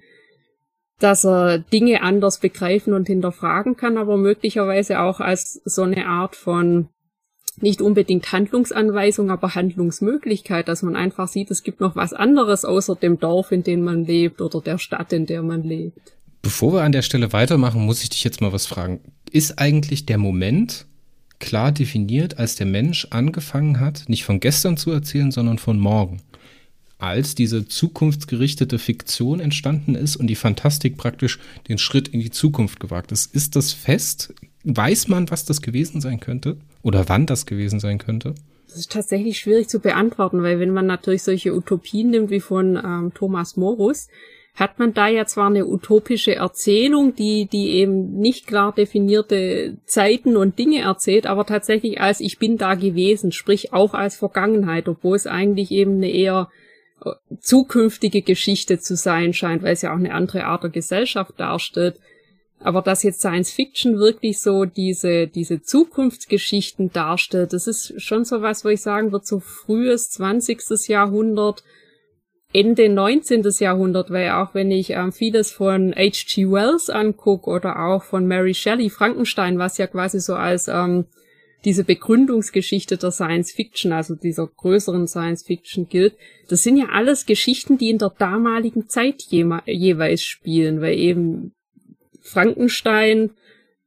dass 1.00 1.26
er 1.26 1.60
Dinge 1.60 2.02
anders 2.02 2.40
begreifen 2.40 2.94
und 2.94 3.08
hinterfragen 3.08 3.78
kann, 3.78 3.98
aber 3.98 4.18
möglicherweise 4.18 5.00
auch 5.00 5.22
als 5.22 5.62
so 5.64 5.84
eine 5.84 6.06
Art 6.08 6.36
von 6.36 6.90
nicht 7.62 7.82
unbedingt 7.82 8.32
Handlungsanweisung, 8.32 9.32
aber 9.32 9.56
Handlungsmöglichkeit, 9.56 10.68
dass 10.68 10.84
man 10.84 10.96
einfach 10.98 11.28
sieht, 11.28 11.50
es 11.52 11.64
gibt 11.64 11.80
noch 11.80 11.96
was 11.96 12.14
anderes 12.14 12.66
außer 12.66 12.96
dem 12.96 13.20
Dorf, 13.20 13.52
in 13.52 13.64
dem 13.64 13.84
man 13.84 14.06
lebt 14.06 14.42
oder 14.42 14.62
der 14.62 14.78
Stadt, 14.78 15.14
in 15.14 15.26
der 15.26 15.44
man 15.44 15.64
lebt. 15.64 16.14
Bevor 16.42 16.74
wir 16.74 16.84
an 16.84 16.92
der 16.92 17.02
Stelle 17.02 17.34
weitermachen, 17.34 17.86
muss 17.86 18.02
ich 18.04 18.10
dich 18.10 18.24
jetzt 18.24 18.42
mal 18.42 18.54
was 18.54 18.66
fragen. 18.66 19.02
Ist 19.32 19.60
eigentlich 19.60 20.06
der 20.06 20.18
Moment 20.18 20.86
klar 21.40 21.72
definiert, 21.72 22.38
als 22.38 22.56
der 22.56 22.66
Mensch 22.66 23.08
angefangen 23.10 23.80
hat, 23.80 24.04
nicht 24.08 24.24
von 24.24 24.40
gestern 24.40 24.78
zu 24.78 24.92
erzählen, 24.92 25.32
sondern 25.32 25.58
von 25.58 25.80
morgen? 25.80 26.22
Als 26.98 27.34
diese 27.36 27.66
zukunftsgerichtete 27.66 28.78
Fiktion 28.78 29.40
entstanden 29.40 29.96
ist 29.96 30.18
und 30.18 30.28
die 30.28 30.36
Fantastik 30.36 30.98
praktisch 30.98 31.40
den 31.70 31.78
Schritt 31.78 32.10
in 32.10 32.20
die 32.20 32.32
Zukunft 32.32 32.80
gewagt 32.80 33.12
ist. 33.12 33.34
Ist 33.34 33.56
das 33.56 33.72
fest? 33.72 34.34
Weiß 34.66 35.08
man, 35.08 35.30
was 35.30 35.46
das 35.46 35.62
gewesen 35.62 36.02
sein 36.02 36.20
könnte? 36.20 36.58
Oder 36.82 37.08
wann 37.08 37.26
das 37.26 37.46
gewesen 37.46 37.80
sein 37.80 38.00
könnte? 38.00 38.36
Das 38.68 38.78
ist 38.78 38.92
tatsächlich 38.92 39.40
schwierig 39.40 39.68
zu 39.70 39.80
beantworten, 39.80 40.44
weil 40.44 40.60
wenn 40.60 40.72
man 40.72 40.86
natürlich 40.86 41.24
solche 41.24 41.56
Utopien 41.56 42.12
nimmt 42.12 42.30
wie 42.30 42.42
von 42.42 42.76
ähm, 42.76 43.12
Thomas 43.14 43.58
Morus, 43.58 44.10
hat 44.56 44.78
man 44.78 44.94
da 44.94 45.08
ja 45.08 45.26
zwar 45.26 45.48
eine 45.48 45.66
utopische 45.66 46.36
Erzählung, 46.36 47.16
die, 47.16 47.46
die 47.46 47.70
eben 47.72 48.20
nicht 48.20 48.46
klar 48.46 48.74
definierte 48.74 49.78
Zeiten 49.86 50.36
und 50.36 50.60
Dinge 50.60 50.82
erzählt, 50.82 51.28
aber 51.28 51.46
tatsächlich 51.46 52.02
als 52.02 52.20
ich 52.20 52.40
bin 52.40 52.58
da 52.58 52.76
gewesen, 52.76 53.32
sprich 53.32 53.72
auch 53.72 53.94
als 53.94 54.18
Vergangenheit, 54.18 54.90
obwohl 54.90 55.16
es 55.16 55.28
eigentlich 55.28 55.72
eben 55.72 55.96
eine 55.96 56.12
eher 56.12 56.50
äh, 57.06 57.12
zukünftige 57.40 58.22
Geschichte 58.22 58.80
zu 58.80 58.96
sein 58.96 59.34
scheint, 59.34 59.64
weil 59.64 59.74
es 59.74 59.82
ja 59.82 59.94
auch 59.94 59.98
eine 59.98 60.14
andere 60.14 60.46
Art 60.46 60.64
der 60.64 60.72
Gesellschaft 60.72 61.40
darstellt. 61.40 62.00
Aber 62.62 62.82
dass 62.82 63.04
jetzt 63.04 63.22
Science 63.22 63.52
Fiction 63.52 64.00
wirklich 64.00 64.42
so 64.42 64.66
diese, 64.66 65.28
diese 65.28 65.62
Zukunftsgeschichten 65.62 66.92
darstellt, 66.92 67.54
das 67.54 67.68
ist 67.68 68.02
schon 68.02 68.26
so 68.26 68.42
was, 68.42 68.66
wo 68.66 68.70
ich 68.70 68.82
sagen 68.82 69.14
würde, 69.14 69.26
so 69.26 69.40
frühes 69.40 70.10
20. 70.10 70.90
Jahrhundert, 70.90 71.64
Ende 72.52 72.90
19. 72.90 73.44
Jahrhundert, 73.60 74.10
weil 74.10 74.32
auch 74.32 74.56
wenn 74.56 74.72
ich 74.72 74.90
ähm, 74.92 75.12
vieles 75.12 75.52
von 75.52 75.94
H.G. 75.94 76.50
Wells 76.50 76.90
angucke 76.90 77.50
oder 77.50 77.80
auch 77.86 78.04
von 78.04 78.26
Mary 78.28 78.56
Shelley, 78.56 78.90
Frankenstein, 78.90 79.60
was 79.60 79.78
ja 79.78 79.86
quasi 79.86 80.20
so 80.20 80.34
als 80.34 80.68
ähm, 80.68 81.06
diese 81.64 81.84
Begründungsgeschichte 81.84 82.98
der 82.98 83.12
Science 83.12 83.52
Fiction, 83.52 83.92
also 83.92 84.16
dieser 84.16 84.48
größeren 84.48 85.08
Science 85.08 85.44
Fiction 85.44 85.88
gilt, 85.90 86.16
das 86.48 86.64
sind 86.64 86.78
ja 86.78 86.88
alles 86.92 87.28
Geschichten, 87.28 87.78
die 87.78 87.90
in 87.90 88.00
der 88.00 88.14
damaligen 88.18 88.88
Zeit 88.88 89.22
jeweils 89.30 90.24
spielen, 90.24 90.82
weil 90.82 90.98
eben 90.98 91.54
Frankenstein 92.22 93.32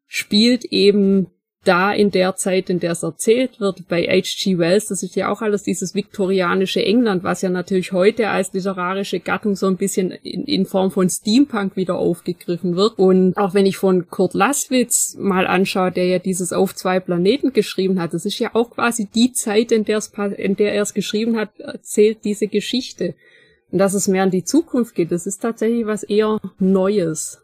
spielt 0.07 0.67
eben 0.67 1.29
da 1.65 1.93
in 1.93 2.11
der 2.11 2.35
Zeit, 2.35 2.71
in 2.71 2.81
der 2.81 2.93
es 2.93 3.03
erzählt 3.03 3.61
wird, 3.61 3.89
bei 3.89 4.03
H.G. 4.03 4.59
Wells, 4.59 4.87
das 4.87 5.03
ist 5.03 5.15
ja 5.15 5.31
auch 5.31 5.43
alles 5.43 5.63
dieses 5.63 5.95
viktorianische 5.95 6.85
England, 6.85 7.23
was 7.23 7.43
ja 7.43 7.51
natürlich 7.51 7.93
heute 7.93 8.29
als 8.29 8.53
literarische 8.53 9.21
Gattung 9.21 9.55
so 9.55 9.67
ein 9.67 9.77
bisschen 9.77 10.11
in, 10.11 10.45
in, 10.45 10.67
Form 10.67 10.91
von 10.91 11.09
Steampunk 11.09 11.77
wieder 11.77 11.97
aufgegriffen 11.97 12.75
wird. 12.75 12.99
Und 12.99 13.37
auch 13.37 13.55
wenn 13.55 13.67
ich 13.67 13.77
von 13.77 14.09
Kurt 14.09 14.35
Laswitz 14.35 15.17
mal 15.19 15.47
anschaue, 15.47 15.93
der 15.93 16.07
ja 16.07 16.19
dieses 16.19 16.53
Auf 16.53 16.75
zwei 16.75 16.99
Planeten 16.99 17.53
geschrieben 17.53 18.01
hat, 18.01 18.15
das 18.15 18.27
ist 18.27 18.39
ja 18.39 18.51
auch 18.55 18.71
quasi 18.71 19.09
die 19.15 19.33
Zeit, 19.33 19.71
in 19.73 19.85
in 19.85 20.57
der 20.57 20.75
er 20.75 20.83
es 20.83 20.95
geschrieben 20.95 21.37
hat, 21.37 21.59
erzählt 21.61 22.19
diese 22.25 22.49
Geschichte. 22.49 23.15
Und 23.71 23.79
dass 23.79 23.95
es 23.95 24.09
mehr 24.09 24.25
in 24.25 24.31
die 24.31 24.45
Zukunft 24.45 24.95
geht, 24.95 25.13
das 25.13 25.27
ist 25.27 25.39
tatsächlich 25.39 25.87
was 25.87 26.03
eher 26.03 26.41
Neues 26.59 27.39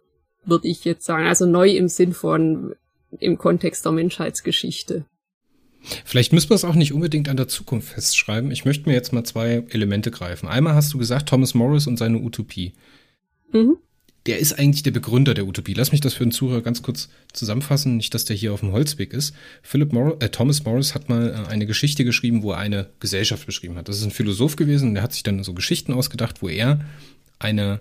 würde 0.48 0.68
ich 0.68 0.84
jetzt 0.84 1.04
sagen. 1.04 1.26
Also 1.26 1.46
neu 1.46 1.68
im 1.70 1.88
Sinn 1.88 2.12
von 2.12 2.74
im 3.18 3.38
Kontext 3.38 3.84
der 3.84 3.92
Menschheitsgeschichte. 3.92 5.04
Vielleicht 6.04 6.32
müssen 6.32 6.50
wir 6.50 6.56
es 6.56 6.64
auch 6.64 6.74
nicht 6.74 6.92
unbedingt 6.92 7.28
an 7.28 7.36
der 7.36 7.48
Zukunft 7.48 7.88
festschreiben. 7.88 8.50
Ich 8.50 8.64
möchte 8.64 8.88
mir 8.88 8.94
jetzt 8.94 9.12
mal 9.12 9.24
zwei 9.24 9.64
Elemente 9.70 10.10
greifen. 10.10 10.48
Einmal 10.48 10.74
hast 10.74 10.92
du 10.92 10.98
gesagt, 10.98 11.28
Thomas 11.28 11.54
Morris 11.54 11.86
und 11.86 11.96
seine 11.98 12.18
Utopie. 12.18 12.72
Mhm. 13.52 13.76
Der 14.26 14.40
ist 14.40 14.58
eigentlich 14.58 14.82
der 14.82 14.90
Begründer 14.90 15.32
der 15.32 15.46
Utopie. 15.46 15.72
Lass 15.72 15.92
mich 15.92 16.02
das 16.02 16.12
für 16.12 16.24
den 16.24 16.32
Zuhörer 16.32 16.60
ganz 16.60 16.82
kurz 16.82 17.08
zusammenfassen, 17.32 17.96
nicht, 17.96 18.12
dass 18.12 18.26
der 18.26 18.36
hier 18.36 18.52
auf 18.52 18.60
dem 18.60 18.72
Holzweg 18.72 19.14
ist. 19.14 19.34
Philip 19.62 19.92
Morris, 19.92 20.16
äh, 20.20 20.28
Thomas 20.28 20.64
Morris 20.64 20.94
hat 20.94 21.08
mal 21.08 21.30
äh, 21.30 21.48
eine 21.48 21.64
Geschichte 21.64 22.04
geschrieben, 22.04 22.42
wo 22.42 22.52
er 22.52 22.58
eine 22.58 22.90
Gesellschaft 23.00 23.46
beschrieben 23.46 23.76
hat. 23.76 23.88
Das 23.88 23.96
ist 23.96 24.04
ein 24.04 24.10
Philosoph 24.10 24.56
gewesen, 24.56 24.92
der 24.94 25.02
hat 25.02 25.14
sich 25.14 25.22
dann 25.22 25.42
so 25.44 25.54
Geschichten 25.54 25.94
ausgedacht, 25.94 26.42
wo 26.42 26.48
er 26.48 26.84
eine 27.38 27.80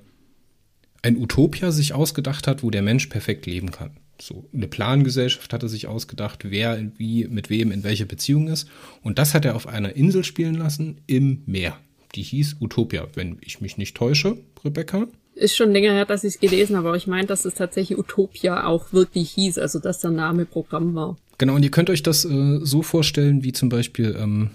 ein 1.02 1.18
Utopia 1.18 1.72
sich 1.72 1.94
ausgedacht 1.94 2.48
hat, 2.48 2.64
wo 2.64 2.70
der 2.70 2.82
Mensch 2.82 3.08
perfekt 3.08 3.46
leben 3.46 3.72
kann. 3.72 3.98
So 4.20 4.46
eine 4.54 4.68
Plangesellschaft 4.68 5.54
hat 5.54 5.64
er 5.64 5.70
sich 5.70 5.88
ausgedacht, 5.88 6.50
wer 6.50 6.82
wie 6.98 7.28
mit 7.28 7.50
wem 7.50 7.72
in 7.72 7.84
welcher 7.84 8.06
Beziehung 8.06 8.48
ist. 8.48 8.68
Und 9.04 9.20
das 9.20 9.34
hat 9.34 9.46
er 9.46 9.56
auf 9.56 9.68
einer 9.68 9.96
Insel 9.96 10.24
spielen 10.24 10.56
lassen 10.56 11.02
im 11.08 11.44
Meer. 11.46 11.78
Die 12.16 12.24
hieß 12.24 12.58
Utopia, 12.60 13.08
wenn 13.14 13.38
ich 13.42 13.62
mich 13.62 13.78
nicht 13.78 13.96
täusche, 13.96 14.38
Rebecca. 14.64 15.08
Ist 15.36 15.56
schon 15.56 15.72
länger 15.72 15.94
her, 15.94 16.06
dass 16.06 16.24
ich 16.24 16.36
es 16.36 16.40
gelesen 16.40 16.76
habe, 16.76 16.88
aber 16.88 16.98
ich 16.98 17.06
meine, 17.06 17.28
dass 17.28 17.46
es 17.46 17.54
tatsächlich 17.54 18.00
Utopia 18.00 18.66
auch 18.66 18.92
wirklich 18.92 19.30
hieß, 19.32 19.60
also 19.60 19.78
dass 19.78 20.00
der 20.00 20.10
Name 20.10 20.46
Programm 20.46 20.96
war. 20.96 21.16
Genau, 21.38 21.54
und 21.54 21.64
ihr 21.64 21.70
könnt 21.70 21.92
euch 21.92 22.02
das 22.02 22.26
äh, 22.26 22.60
so 22.64 22.82
vorstellen, 22.82 23.44
wie 23.44 23.52
zum 23.52 23.70
Beispiel, 23.70 24.18
ähm, 24.20 24.50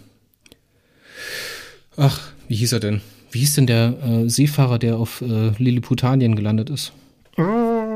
ach, 1.97 2.33
wie 2.49 2.57
hieß 2.57 2.73
er 2.73 2.81
denn? 2.81 3.01
Wie 3.31 3.39
hieß 3.39 3.55
denn 3.55 3.69
der 3.69 3.97
äh, 4.03 4.29
Seefahrer, 4.29 4.81
der 4.81 4.97
auf 4.97 5.23
äh, 5.23 5.53
Lilliputanien 5.59 6.35
gelandet 6.35 6.69
ist? 6.69 6.93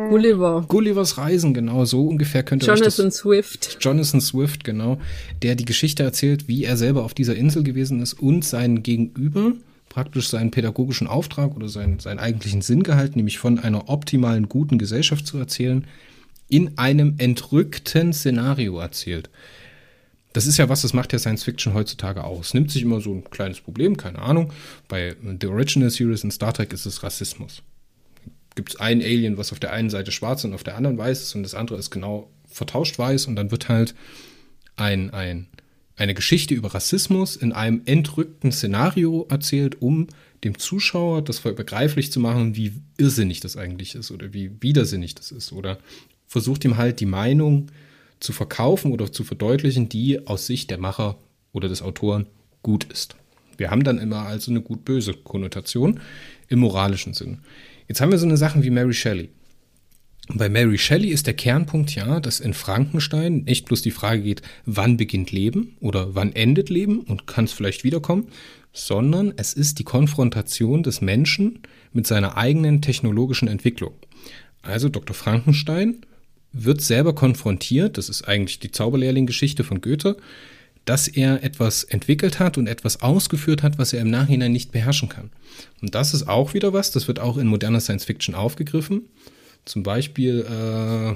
Gulliver. 0.08 0.64
Gullivers 0.68 1.18
Reisen, 1.18 1.54
genau, 1.54 1.84
so 1.84 2.06
ungefähr 2.06 2.42
könnte 2.42 2.66
Jonathan 2.66 3.10
Swift. 3.10 3.78
Jonathan 3.80 4.20
Swift, 4.20 4.64
genau, 4.64 4.98
der 5.42 5.54
die 5.54 5.64
Geschichte 5.64 6.02
erzählt, 6.02 6.48
wie 6.48 6.64
er 6.64 6.76
selber 6.76 7.04
auf 7.04 7.14
dieser 7.14 7.36
Insel 7.36 7.62
gewesen 7.62 8.00
ist 8.00 8.14
und 8.14 8.44
sein 8.44 8.82
Gegenüber 8.82 9.52
praktisch 9.88 10.28
seinen 10.28 10.50
pädagogischen 10.50 11.06
Auftrag 11.06 11.56
oder 11.56 11.68
seinen, 11.68 12.00
seinen 12.00 12.18
eigentlichen 12.18 12.60
Sinngehalt, 12.60 13.16
nämlich 13.16 13.38
von 13.38 13.58
einer 13.58 13.88
optimalen, 13.88 14.48
guten 14.48 14.76
Gesellschaft 14.76 15.26
zu 15.26 15.38
erzählen, 15.38 15.86
in 16.48 16.76
einem 16.76 17.14
entrückten 17.16 18.12
Szenario 18.12 18.78
erzählt. 18.78 19.30
Das 20.34 20.46
ist 20.46 20.58
ja 20.58 20.68
was, 20.68 20.82
das 20.82 20.92
macht 20.92 21.14
ja 21.14 21.18
Science 21.18 21.44
Fiction 21.44 21.72
heutzutage 21.72 22.24
aus. 22.24 22.52
Nimmt 22.52 22.70
sich 22.70 22.82
immer 22.82 23.00
so 23.00 23.10
ein 23.10 23.24
kleines 23.30 23.62
Problem, 23.62 23.96
keine 23.96 24.18
Ahnung. 24.18 24.52
Bei 24.86 25.16
The 25.40 25.46
Original 25.46 25.88
Series 25.88 26.24
in 26.24 26.30
Star 26.30 26.52
Trek 26.52 26.74
ist 26.74 26.84
es 26.84 27.02
Rassismus. 27.02 27.62
Gibt 28.56 28.70
es 28.70 28.80
ein 28.80 29.00
Alien, 29.00 29.38
was 29.38 29.52
auf 29.52 29.60
der 29.60 29.72
einen 29.72 29.90
Seite 29.90 30.10
schwarz 30.10 30.42
und 30.42 30.52
auf 30.52 30.64
der 30.64 30.76
anderen 30.76 30.98
weiß 30.98 31.22
ist 31.22 31.34
und 31.36 31.44
das 31.44 31.54
andere 31.54 31.78
ist 31.78 31.90
genau 31.90 32.28
vertauscht 32.48 32.98
weiß 32.98 33.26
und 33.26 33.36
dann 33.36 33.52
wird 33.52 33.68
halt 33.68 33.94
ein, 34.74 35.10
ein, 35.10 35.46
eine 35.94 36.14
Geschichte 36.14 36.54
über 36.54 36.74
Rassismus 36.74 37.36
in 37.36 37.52
einem 37.52 37.82
entrückten 37.84 38.50
Szenario 38.50 39.26
erzählt, 39.30 39.80
um 39.80 40.08
dem 40.42 40.58
Zuschauer 40.58 41.22
das 41.22 41.40
begreiflich 41.40 42.10
zu 42.10 42.18
machen, 42.18 42.56
wie 42.56 42.72
irrsinnig 42.98 43.40
das 43.40 43.56
eigentlich 43.56 43.94
ist 43.94 44.10
oder 44.10 44.32
wie 44.32 44.50
widersinnig 44.60 45.14
das 45.14 45.30
ist 45.30 45.52
oder 45.52 45.78
versucht 46.26 46.64
ihm 46.64 46.76
halt 46.76 47.00
die 47.00 47.06
Meinung 47.06 47.68
zu 48.20 48.32
verkaufen 48.32 48.92
oder 48.92 49.12
zu 49.12 49.24
verdeutlichen, 49.24 49.88
die 49.88 50.26
aus 50.26 50.46
Sicht 50.46 50.70
der 50.70 50.78
Macher 50.78 51.18
oder 51.52 51.68
des 51.68 51.82
Autoren 51.82 52.26
gut 52.62 52.84
ist. 52.84 53.16
Wir 53.56 53.70
haben 53.70 53.84
dann 53.84 53.98
immer 53.98 54.26
also 54.26 54.50
eine 54.50 54.60
gut-böse 54.60 55.14
Konnotation 55.14 56.00
im 56.48 56.60
moralischen 56.60 57.14
Sinn. 57.14 57.38
Jetzt 57.88 58.00
haben 58.00 58.10
wir 58.10 58.18
so 58.18 58.26
eine 58.26 58.36
Sache 58.36 58.62
wie 58.62 58.70
Mary 58.70 58.94
Shelley. 58.94 59.30
Bei 60.28 60.48
Mary 60.48 60.76
Shelley 60.76 61.10
ist 61.10 61.28
der 61.28 61.34
Kernpunkt 61.34 61.94
ja, 61.94 62.18
dass 62.18 62.40
in 62.40 62.52
Frankenstein 62.52 63.44
nicht 63.44 63.66
bloß 63.66 63.82
die 63.82 63.92
Frage 63.92 64.22
geht, 64.22 64.42
wann 64.64 64.96
beginnt 64.96 65.30
Leben 65.30 65.76
oder 65.80 66.16
wann 66.16 66.32
endet 66.32 66.68
Leben 66.68 67.00
und 67.00 67.28
kann 67.28 67.44
es 67.44 67.52
vielleicht 67.52 67.84
wiederkommen, 67.84 68.28
sondern 68.72 69.32
es 69.36 69.52
ist 69.52 69.78
die 69.78 69.84
Konfrontation 69.84 70.82
des 70.82 71.00
Menschen 71.00 71.60
mit 71.92 72.08
seiner 72.08 72.36
eigenen 72.36 72.82
technologischen 72.82 73.46
Entwicklung. 73.46 73.94
Also 74.62 74.88
Dr. 74.88 75.14
Frankenstein 75.14 75.98
wird 76.52 76.80
selber 76.80 77.14
konfrontiert, 77.14 77.96
das 77.96 78.08
ist 78.08 78.26
eigentlich 78.26 78.58
die 78.58 78.72
Zauberlehrling-Geschichte 78.72 79.62
von 79.62 79.80
Goethe, 79.80 80.16
dass 80.86 81.08
er 81.08 81.42
etwas 81.42 81.84
entwickelt 81.84 82.38
hat 82.38 82.56
und 82.56 82.68
etwas 82.68 83.02
ausgeführt 83.02 83.62
hat, 83.62 83.76
was 83.76 83.92
er 83.92 84.00
im 84.00 84.10
Nachhinein 84.10 84.52
nicht 84.52 84.72
beherrschen 84.72 85.08
kann. 85.08 85.30
Und 85.82 85.94
das 85.94 86.14
ist 86.14 86.28
auch 86.28 86.54
wieder 86.54 86.72
was, 86.72 86.92
das 86.92 87.08
wird 87.08 87.18
auch 87.18 87.36
in 87.36 87.48
moderner 87.48 87.80
Science 87.80 88.04
Fiction 88.04 88.34
aufgegriffen. 88.34 89.02
Zum 89.64 89.82
Beispiel, 89.82 90.46
äh, 90.48 91.10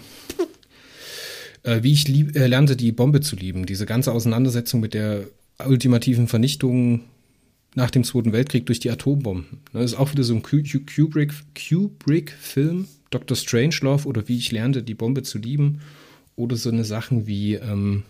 äh, 1.62 1.82
wie 1.82 1.92
ich 1.92 2.08
lieb, 2.08 2.36
äh, 2.36 2.48
lernte, 2.48 2.76
die 2.76 2.90
Bombe 2.90 3.20
zu 3.20 3.36
lieben. 3.36 3.64
Diese 3.64 3.86
ganze 3.86 4.12
Auseinandersetzung 4.12 4.80
mit 4.80 4.92
der 4.92 5.26
ultimativen 5.64 6.26
Vernichtung 6.26 7.02
nach 7.76 7.92
dem 7.92 8.02
Zweiten 8.02 8.32
Weltkrieg 8.32 8.66
durch 8.66 8.80
die 8.80 8.90
Atombomben. 8.90 9.60
Das 9.72 9.84
ist 9.84 9.94
auch 9.94 10.10
wieder 10.10 10.24
so 10.24 10.34
ein 10.34 10.42
Kubrick-Film, 10.42 11.44
Kubrick 11.54 12.34
Dr. 13.10 13.36
Strangelove 13.36 14.06
oder 14.06 14.26
Wie 14.26 14.38
ich 14.38 14.50
lernte, 14.50 14.82
die 14.82 14.94
Bombe 14.94 15.22
zu 15.22 15.38
lieben 15.38 15.80
oder 16.34 16.56
so 16.56 16.70
eine 16.70 16.84
Sachen 16.84 17.28
wie 17.28 17.54
ähm, 17.54 18.02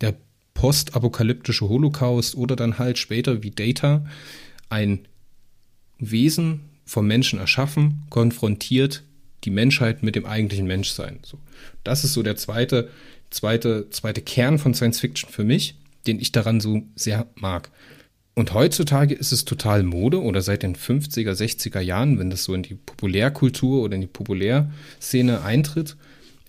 der 0.00 0.14
postapokalyptische 0.60 1.70
Holocaust 1.70 2.36
oder 2.36 2.54
dann 2.54 2.78
halt 2.78 2.98
später 2.98 3.42
wie 3.42 3.50
Data 3.50 4.04
ein 4.68 5.06
Wesen 5.98 6.60
vom 6.84 7.06
Menschen 7.06 7.38
erschaffen, 7.38 8.02
konfrontiert 8.10 9.02
die 9.44 9.50
Menschheit 9.50 10.02
mit 10.02 10.16
dem 10.16 10.26
eigentlichen 10.26 10.66
Menschsein. 10.66 11.20
So, 11.22 11.38
das 11.82 12.04
ist 12.04 12.12
so 12.12 12.22
der 12.22 12.36
zweite, 12.36 12.90
zweite, 13.30 13.88
zweite 13.88 14.20
Kern 14.20 14.58
von 14.58 14.74
Science 14.74 15.00
Fiction 15.00 15.30
für 15.30 15.44
mich, 15.44 15.76
den 16.06 16.20
ich 16.20 16.30
daran 16.30 16.60
so 16.60 16.82
sehr 16.94 17.26
mag. 17.36 17.70
Und 18.34 18.52
heutzutage 18.52 19.14
ist 19.14 19.32
es 19.32 19.46
total 19.46 19.82
Mode 19.82 20.22
oder 20.22 20.42
seit 20.42 20.62
den 20.62 20.76
50er, 20.76 21.32
60er 21.32 21.80
Jahren, 21.80 22.18
wenn 22.18 22.28
das 22.28 22.44
so 22.44 22.52
in 22.52 22.64
die 22.64 22.74
Populärkultur 22.74 23.82
oder 23.82 23.94
in 23.94 24.02
die 24.02 24.06
Populärszene 24.06 25.42
eintritt, 25.42 25.96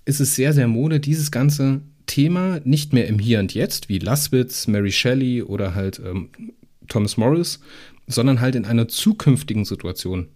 ist 0.03 0.19
es 0.19 0.35
sehr, 0.35 0.51
sehr 0.51 0.67
Mode, 0.67 0.99
dieses 0.99 1.31
ganze 1.31 1.79
Thema 2.11 2.59
nicht 2.65 2.91
mehr 2.91 3.07
im 3.07 3.19
Hier 3.19 3.39
und 3.39 3.53
Jetzt, 3.53 3.87
wie 3.87 3.97
Laswitz, 3.97 4.67
Mary 4.67 4.91
Shelley 4.91 5.43
oder 5.43 5.75
halt 5.75 6.01
ähm, 6.05 6.29
Thomas 6.89 7.15
Morris, 7.15 7.61
sondern 8.05 8.41
halt 8.41 8.55
in 8.55 8.65
einer 8.65 8.89
zukünftigen 8.89 9.63
Situation 9.63 10.27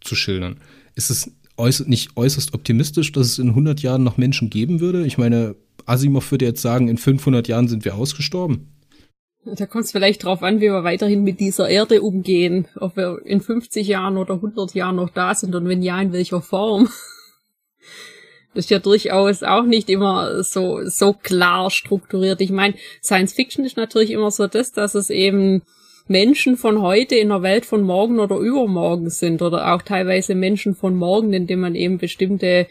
zu 0.00 0.14
schildern. 0.14 0.60
Ist 0.94 1.10
es 1.10 1.32
äußerst, 1.56 1.88
nicht 1.88 2.16
äußerst 2.16 2.54
optimistisch, 2.54 3.10
dass 3.10 3.26
es 3.26 3.38
in 3.40 3.48
100 3.48 3.82
Jahren 3.82 4.04
noch 4.04 4.16
Menschen 4.16 4.48
geben 4.48 4.78
würde? 4.78 5.04
Ich 5.06 5.18
meine, 5.18 5.56
Asimov 5.86 6.30
würde 6.30 6.44
jetzt 6.44 6.62
sagen, 6.62 6.86
in 6.86 6.98
500 6.98 7.48
Jahren 7.48 7.66
sind 7.66 7.84
wir 7.84 7.96
ausgestorben. 7.96 8.68
Da 9.44 9.66
kommt 9.66 9.86
es 9.86 9.92
vielleicht 9.92 10.22
drauf 10.22 10.44
an, 10.44 10.58
wie 10.58 10.66
wir 10.66 10.84
weiterhin 10.84 11.24
mit 11.24 11.40
dieser 11.40 11.68
Erde 11.68 12.00
umgehen, 12.02 12.68
ob 12.76 12.96
wir 12.96 13.22
in 13.24 13.40
50 13.40 13.88
Jahren 13.88 14.18
oder 14.18 14.34
100 14.34 14.72
Jahren 14.74 14.96
noch 14.96 15.10
da 15.10 15.34
sind 15.34 15.54
und 15.56 15.66
wenn 15.66 15.82
ja, 15.82 16.00
in 16.00 16.12
welcher 16.12 16.42
Form. 16.42 16.88
Ist 18.58 18.70
ja 18.70 18.78
durchaus 18.78 19.42
auch 19.42 19.64
nicht 19.64 19.88
immer 19.88 20.42
so, 20.42 20.80
so 20.84 21.12
klar 21.12 21.70
strukturiert. 21.70 22.40
Ich 22.40 22.50
meine, 22.50 22.74
Science 23.02 23.32
Fiction 23.32 23.64
ist 23.64 23.76
natürlich 23.76 24.10
immer 24.10 24.30
so 24.30 24.46
das, 24.46 24.72
dass 24.72 24.94
es 24.94 25.10
eben 25.10 25.62
Menschen 26.08 26.56
von 26.56 26.80
heute 26.82 27.14
in 27.16 27.28
der 27.28 27.42
Welt 27.42 27.66
von 27.66 27.82
morgen 27.82 28.18
oder 28.18 28.36
übermorgen 28.36 29.10
sind 29.10 29.42
oder 29.42 29.74
auch 29.74 29.82
teilweise 29.82 30.34
Menschen 30.34 30.74
von 30.74 30.96
morgen, 30.96 31.32
indem 31.32 31.60
man 31.60 31.74
eben 31.74 31.98
bestimmte 31.98 32.66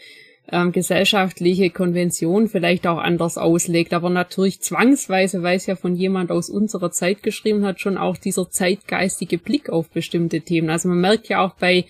ähm, 0.50 0.72
gesellschaftliche 0.72 1.70
Konventionen 1.70 2.48
vielleicht 2.48 2.86
auch 2.86 2.98
anders 2.98 3.38
auslegt. 3.38 3.94
Aber 3.94 4.10
natürlich 4.10 4.60
zwangsweise, 4.60 5.42
weil 5.42 5.56
es 5.56 5.66
ja 5.66 5.76
von 5.76 5.94
jemand 5.94 6.30
aus 6.30 6.50
unserer 6.50 6.90
Zeit 6.90 7.22
geschrieben 7.22 7.64
hat, 7.64 7.80
schon 7.80 7.96
auch 7.96 8.16
dieser 8.16 8.50
zeitgeistige 8.50 9.38
Blick 9.38 9.70
auf 9.70 9.88
bestimmte 9.90 10.40
Themen. 10.40 10.70
Also 10.70 10.88
man 10.88 11.00
merkt 11.00 11.28
ja 11.28 11.44
auch 11.44 11.54
bei 11.54 11.84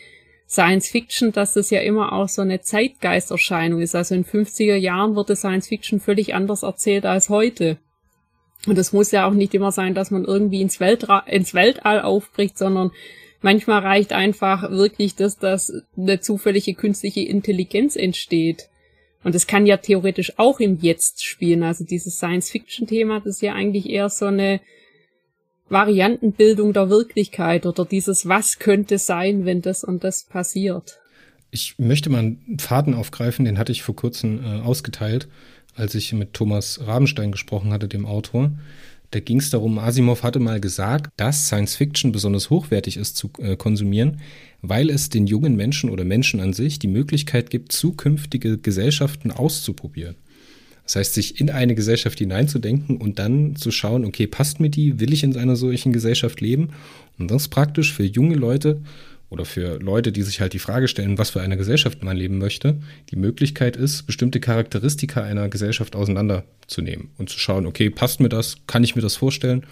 Science 0.48 0.88
Fiction, 0.88 1.30
dass 1.32 1.52
das 1.52 1.68
ja 1.70 1.80
immer 1.80 2.12
auch 2.12 2.28
so 2.28 2.40
eine 2.40 2.62
Zeitgeisterscheinung 2.62 3.82
ist. 3.82 3.94
Also 3.94 4.14
in 4.14 4.24
50er 4.24 4.76
Jahren 4.76 5.14
wurde 5.14 5.36
Science 5.36 5.68
Fiction 5.68 6.00
völlig 6.00 6.34
anders 6.34 6.62
erzählt 6.62 7.04
als 7.04 7.28
heute. 7.28 7.76
Und 8.66 8.78
das 8.78 8.92
muss 8.92 9.10
ja 9.10 9.28
auch 9.28 9.34
nicht 9.34 9.54
immer 9.54 9.72
sein, 9.72 9.94
dass 9.94 10.10
man 10.10 10.24
irgendwie 10.24 10.62
ins, 10.62 10.80
Weltra 10.80 11.20
ins 11.20 11.52
Weltall 11.52 12.00
aufbricht, 12.00 12.56
sondern 12.56 12.92
manchmal 13.42 13.80
reicht 13.80 14.12
einfach 14.12 14.70
wirklich 14.70 15.14
das, 15.14 15.38
dass 15.38 15.72
eine 15.96 16.20
zufällige 16.20 16.74
künstliche 16.74 17.20
Intelligenz 17.20 17.94
entsteht. 17.94 18.68
Und 19.22 19.34
das 19.34 19.46
kann 19.46 19.66
ja 19.66 19.76
theoretisch 19.76 20.38
auch 20.38 20.60
im 20.60 20.78
Jetzt 20.80 21.24
spielen. 21.24 21.62
Also 21.62 21.84
dieses 21.84 22.16
Science-Fiction-Thema, 22.16 23.20
das 23.20 23.36
ist 23.36 23.42
ja 23.42 23.52
eigentlich 23.52 23.88
eher 23.90 24.08
so 24.08 24.26
eine 24.26 24.60
Variantenbildung 25.70 26.72
der 26.72 26.90
Wirklichkeit 26.90 27.66
oder 27.66 27.84
dieses 27.84 28.28
Was 28.28 28.58
könnte 28.58 28.98
sein, 28.98 29.44
wenn 29.44 29.62
das 29.62 29.84
und 29.84 30.04
das 30.04 30.24
passiert. 30.24 30.98
Ich 31.50 31.78
möchte 31.78 32.10
mal 32.10 32.18
einen 32.18 32.58
Faden 32.58 32.94
aufgreifen, 32.94 33.44
den 33.44 33.58
hatte 33.58 33.72
ich 33.72 33.82
vor 33.82 33.96
kurzem 33.96 34.44
äh, 34.44 34.60
ausgeteilt, 34.60 35.28
als 35.74 35.94
ich 35.94 36.12
mit 36.12 36.34
Thomas 36.34 36.80
Rabenstein 36.86 37.32
gesprochen 37.32 37.72
hatte, 37.72 37.88
dem 37.88 38.04
Autor. 38.04 38.50
Da 39.10 39.20
ging 39.20 39.38
es 39.38 39.48
darum, 39.48 39.78
Asimov 39.78 40.22
hatte 40.22 40.38
mal 40.38 40.60
gesagt, 40.60 41.10
dass 41.16 41.46
Science 41.46 41.76
Fiction 41.76 42.12
besonders 42.12 42.50
hochwertig 42.50 42.98
ist 42.98 43.16
zu 43.16 43.30
äh, 43.38 43.56
konsumieren, 43.56 44.20
weil 44.60 44.90
es 44.90 45.08
den 45.08 45.26
jungen 45.26 45.56
Menschen 45.56 45.88
oder 45.88 46.04
Menschen 46.04 46.40
an 46.40 46.52
sich 46.52 46.78
die 46.78 46.88
Möglichkeit 46.88 47.48
gibt, 47.48 47.72
zukünftige 47.72 48.58
Gesellschaften 48.58 49.30
auszuprobieren. 49.30 50.16
Das 50.88 50.96
heißt, 50.96 51.14
sich 51.14 51.38
in 51.38 51.50
eine 51.50 51.74
Gesellschaft 51.74 52.18
hineinzudenken 52.18 52.96
und 52.96 53.18
dann 53.18 53.56
zu 53.56 53.70
schauen, 53.70 54.06
okay, 54.06 54.26
passt 54.26 54.58
mir 54.58 54.70
die, 54.70 54.98
will 54.98 55.12
ich 55.12 55.22
in 55.22 55.36
einer 55.36 55.54
solchen 55.54 55.92
Gesellschaft 55.92 56.40
leben? 56.40 56.70
Und 57.18 57.30
das 57.30 57.48
praktisch 57.48 57.92
für 57.92 58.04
junge 58.04 58.36
Leute 58.36 58.80
oder 59.28 59.44
für 59.44 59.78
Leute, 59.80 60.12
die 60.12 60.22
sich 60.22 60.40
halt 60.40 60.54
die 60.54 60.58
Frage 60.58 60.88
stellen, 60.88 61.18
was 61.18 61.28
für 61.28 61.42
eine 61.42 61.58
Gesellschaft 61.58 62.02
man 62.02 62.16
leben 62.16 62.38
möchte, 62.38 62.80
die 63.10 63.16
Möglichkeit 63.16 63.76
ist, 63.76 64.04
bestimmte 64.06 64.40
Charakteristika 64.40 65.22
einer 65.22 65.50
Gesellschaft 65.50 65.94
auseinanderzunehmen 65.94 67.10
und 67.18 67.28
zu 67.28 67.38
schauen, 67.38 67.66
okay, 67.66 67.90
passt 67.90 68.20
mir 68.20 68.30
das, 68.30 68.56
kann 68.66 68.82
ich 68.82 68.96
mir 68.96 69.02
das 69.02 69.14
vorstellen? 69.14 69.66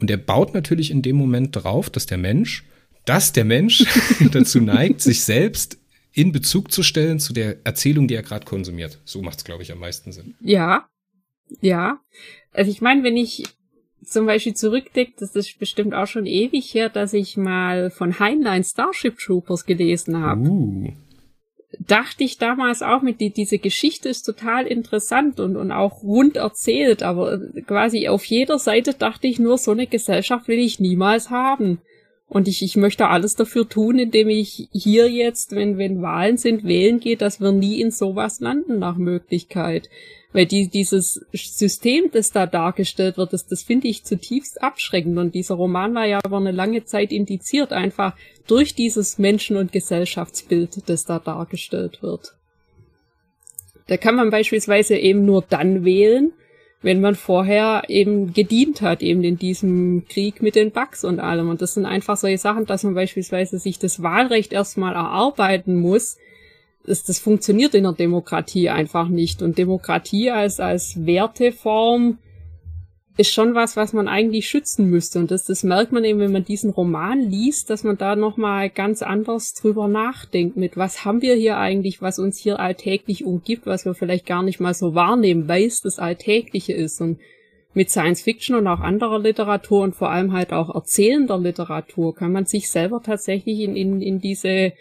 Und 0.00 0.10
er 0.10 0.18
baut 0.18 0.52
natürlich 0.52 0.90
in 0.90 1.00
dem 1.00 1.16
Moment 1.16 1.56
darauf, 1.56 1.88
dass 1.88 2.04
der 2.04 2.18
Mensch, 2.18 2.62
dass 3.06 3.32
der 3.32 3.46
Mensch 3.46 3.86
dazu 4.32 4.60
neigt, 4.60 5.00
sich 5.00 5.24
selbst 5.24 5.78
in 6.16 6.32
Bezug 6.32 6.72
zu 6.72 6.82
stellen 6.82 7.20
zu 7.20 7.34
der 7.34 7.58
Erzählung, 7.64 8.08
die 8.08 8.14
er 8.14 8.22
gerade 8.22 8.46
konsumiert. 8.46 8.98
So 9.04 9.20
macht 9.20 9.38
es, 9.38 9.44
glaube 9.44 9.62
ich, 9.62 9.70
am 9.70 9.78
meisten 9.78 10.12
Sinn. 10.12 10.34
Ja, 10.40 10.88
ja. 11.60 12.00
Also 12.52 12.70
ich 12.70 12.80
meine, 12.80 13.04
wenn 13.04 13.18
ich 13.18 13.44
zum 14.02 14.24
Beispiel 14.24 14.54
zurückdenke, 14.54 15.12
das 15.18 15.36
ist 15.36 15.58
bestimmt 15.58 15.92
auch 15.92 16.06
schon 16.06 16.24
ewig 16.24 16.72
her, 16.72 16.88
dass 16.88 17.12
ich 17.12 17.36
mal 17.36 17.90
von 17.90 18.18
Heinlein 18.18 18.64
Starship 18.64 19.18
Troopers 19.18 19.66
gelesen 19.66 20.18
habe. 20.18 20.40
Uh. 20.40 20.92
Dachte 21.80 22.24
ich 22.24 22.38
damals 22.38 22.80
auch 22.80 23.02
mit, 23.02 23.20
die, 23.20 23.30
diese 23.30 23.58
Geschichte 23.58 24.08
ist 24.08 24.22
total 24.22 24.66
interessant 24.66 25.38
und, 25.38 25.56
und 25.56 25.70
auch 25.70 26.02
rund 26.02 26.36
erzählt, 26.36 27.02
aber 27.02 27.38
quasi 27.66 28.08
auf 28.08 28.24
jeder 28.24 28.58
Seite 28.58 28.94
dachte 28.94 29.26
ich 29.26 29.38
nur, 29.38 29.58
so 29.58 29.72
eine 29.72 29.86
Gesellschaft 29.86 30.48
will 30.48 30.60
ich 30.60 30.80
niemals 30.80 31.28
haben. 31.28 31.82
Und 32.28 32.48
ich, 32.48 32.62
ich 32.62 32.76
möchte 32.76 33.06
alles 33.06 33.36
dafür 33.36 33.68
tun, 33.68 33.98
indem 33.98 34.28
ich 34.28 34.68
hier 34.72 35.08
jetzt, 35.08 35.54
wenn, 35.54 35.78
wenn 35.78 36.02
Wahlen 36.02 36.38
sind, 36.38 36.64
wählen 36.64 36.98
gehe, 36.98 37.16
dass 37.16 37.40
wir 37.40 37.52
nie 37.52 37.80
in 37.80 37.92
sowas 37.92 38.40
landen 38.40 38.80
nach 38.80 38.96
Möglichkeit. 38.96 39.88
Weil 40.32 40.46
die, 40.46 40.68
dieses 40.68 41.24
System, 41.32 42.10
das 42.12 42.32
da 42.32 42.46
dargestellt 42.46 43.16
wird, 43.16 43.32
das, 43.32 43.46
das 43.46 43.62
finde 43.62 43.86
ich 43.86 44.04
zutiefst 44.04 44.60
abschreckend. 44.60 45.16
Und 45.18 45.34
dieser 45.36 45.54
Roman 45.54 45.94
war 45.94 46.04
ja 46.04 46.18
aber 46.24 46.38
eine 46.38 46.50
lange 46.50 46.84
Zeit 46.84 47.12
indiziert, 47.12 47.72
einfach 47.72 48.16
durch 48.48 48.74
dieses 48.74 49.18
Menschen- 49.18 49.56
und 49.56 49.72
Gesellschaftsbild, 49.72 50.88
das 50.88 51.04
da 51.04 51.20
dargestellt 51.20 52.02
wird. 52.02 52.34
Da 53.86 53.96
kann 53.96 54.16
man 54.16 54.30
beispielsweise 54.30 54.96
eben 54.96 55.24
nur 55.24 55.44
dann 55.48 55.84
wählen, 55.84 56.32
wenn 56.82 57.00
man 57.00 57.14
vorher 57.14 57.84
eben 57.88 58.32
gedient 58.32 58.82
hat, 58.82 59.02
eben 59.02 59.24
in 59.24 59.38
diesem 59.38 60.04
Krieg 60.08 60.42
mit 60.42 60.54
den 60.54 60.70
Bugs 60.70 61.04
und 61.04 61.20
allem. 61.20 61.48
Und 61.48 61.62
das 61.62 61.74
sind 61.74 61.86
einfach 61.86 62.16
solche 62.16 62.38
Sachen, 62.38 62.66
dass 62.66 62.84
man 62.84 62.94
beispielsweise 62.94 63.58
sich 63.58 63.78
das 63.78 64.02
Wahlrecht 64.02 64.52
erstmal 64.52 64.94
erarbeiten 64.94 65.80
muss. 65.80 66.18
Das, 66.84 67.02
das 67.02 67.18
funktioniert 67.18 67.74
in 67.74 67.84
der 67.84 67.92
Demokratie 67.92 68.68
einfach 68.68 69.08
nicht. 69.08 69.42
Und 69.42 69.58
Demokratie 69.58 70.30
als, 70.30 70.60
als 70.60 71.04
Werteform 71.04 72.18
ist 73.16 73.32
schon 73.32 73.54
was, 73.54 73.76
was 73.76 73.92
man 73.92 74.08
eigentlich 74.08 74.48
schützen 74.48 74.90
müsste. 74.90 75.18
Und 75.18 75.30
das, 75.30 75.44
das 75.44 75.62
merkt 75.62 75.92
man 75.92 76.04
eben, 76.04 76.20
wenn 76.20 76.32
man 76.32 76.44
diesen 76.44 76.70
Roman 76.70 77.20
liest, 77.20 77.70
dass 77.70 77.82
man 77.82 77.96
da 77.96 78.14
nochmal 78.14 78.68
ganz 78.68 79.02
anders 79.02 79.54
drüber 79.54 79.88
nachdenkt, 79.88 80.56
mit 80.56 80.76
was 80.76 81.04
haben 81.04 81.22
wir 81.22 81.34
hier 81.34 81.56
eigentlich, 81.56 82.02
was 82.02 82.18
uns 82.18 82.38
hier 82.38 82.60
alltäglich 82.60 83.24
umgibt, 83.24 83.66
was 83.66 83.86
wir 83.86 83.94
vielleicht 83.94 84.26
gar 84.26 84.42
nicht 84.42 84.60
mal 84.60 84.74
so 84.74 84.94
wahrnehmen, 84.94 85.48
weil 85.48 85.64
es 85.64 85.80
das 85.80 85.98
Alltägliche 85.98 86.74
ist. 86.74 87.00
Und 87.00 87.18
mit 87.72 87.90
Science 87.90 88.22
Fiction 88.22 88.56
und 88.56 88.66
auch 88.66 88.80
anderer 88.80 89.18
Literatur 89.18 89.82
und 89.82 89.94
vor 89.94 90.10
allem 90.10 90.32
halt 90.32 90.52
auch 90.52 90.74
erzählender 90.74 91.38
Literatur 91.38 92.14
kann 92.14 92.32
man 92.32 92.46
sich 92.46 92.70
selber 92.70 93.02
tatsächlich 93.02 93.60
in, 93.60 93.76
in, 93.76 94.00
in 94.00 94.18
diese 94.18 94.72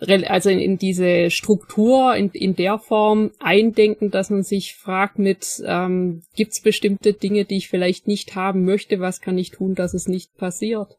also 0.00 0.50
in, 0.50 0.78
diese 0.78 1.30
Struktur 1.30 2.14
in, 2.16 2.30
in 2.30 2.56
der 2.56 2.78
Form 2.78 3.30
eindenken, 3.38 4.10
dass 4.10 4.30
man 4.30 4.42
sich 4.42 4.74
fragt 4.74 5.18
mit, 5.18 5.62
ähm, 5.66 6.22
gibt 6.34 6.52
es 6.52 6.60
bestimmte 6.60 7.12
Dinge, 7.12 7.44
die 7.44 7.58
ich 7.58 7.68
vielleicht 7.68 8.06
nicht 8.06 8.34
haben 8.34 8.64
möchte, 8.64 9.00
was 9.00 9.20
kann 9.20 9.36
ich 9.38 9.50
tun, 9.50 9.74
dass 9.74 9.94
es 9.94 10.08
nicht 10.08 10.36
passiert? 10.36 10.96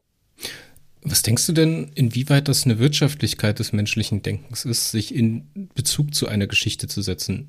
Was 1.02 1.22
denkst 1.22 1.46
du 1.46 1.52
denn, 1.52 1.90
inwieweit 1.94 2.46
das 2.46 2.64
eine 2.64 2.78
Wirtschaftlichkeit 2.78 3.58
des 3.58 3.72
menschlichen 3.72 4.22
Denkens 4.22 4.64
ist, 4.64 4.92
sich 4.92 5.12
in 5.14 5.68
Bezug 5.74 6.14
zu 6.14 6.28
einer 6.28 6.46
Geschichte 6.46 6.86
zu 6.86 7.02
setzen? 7.02 7.48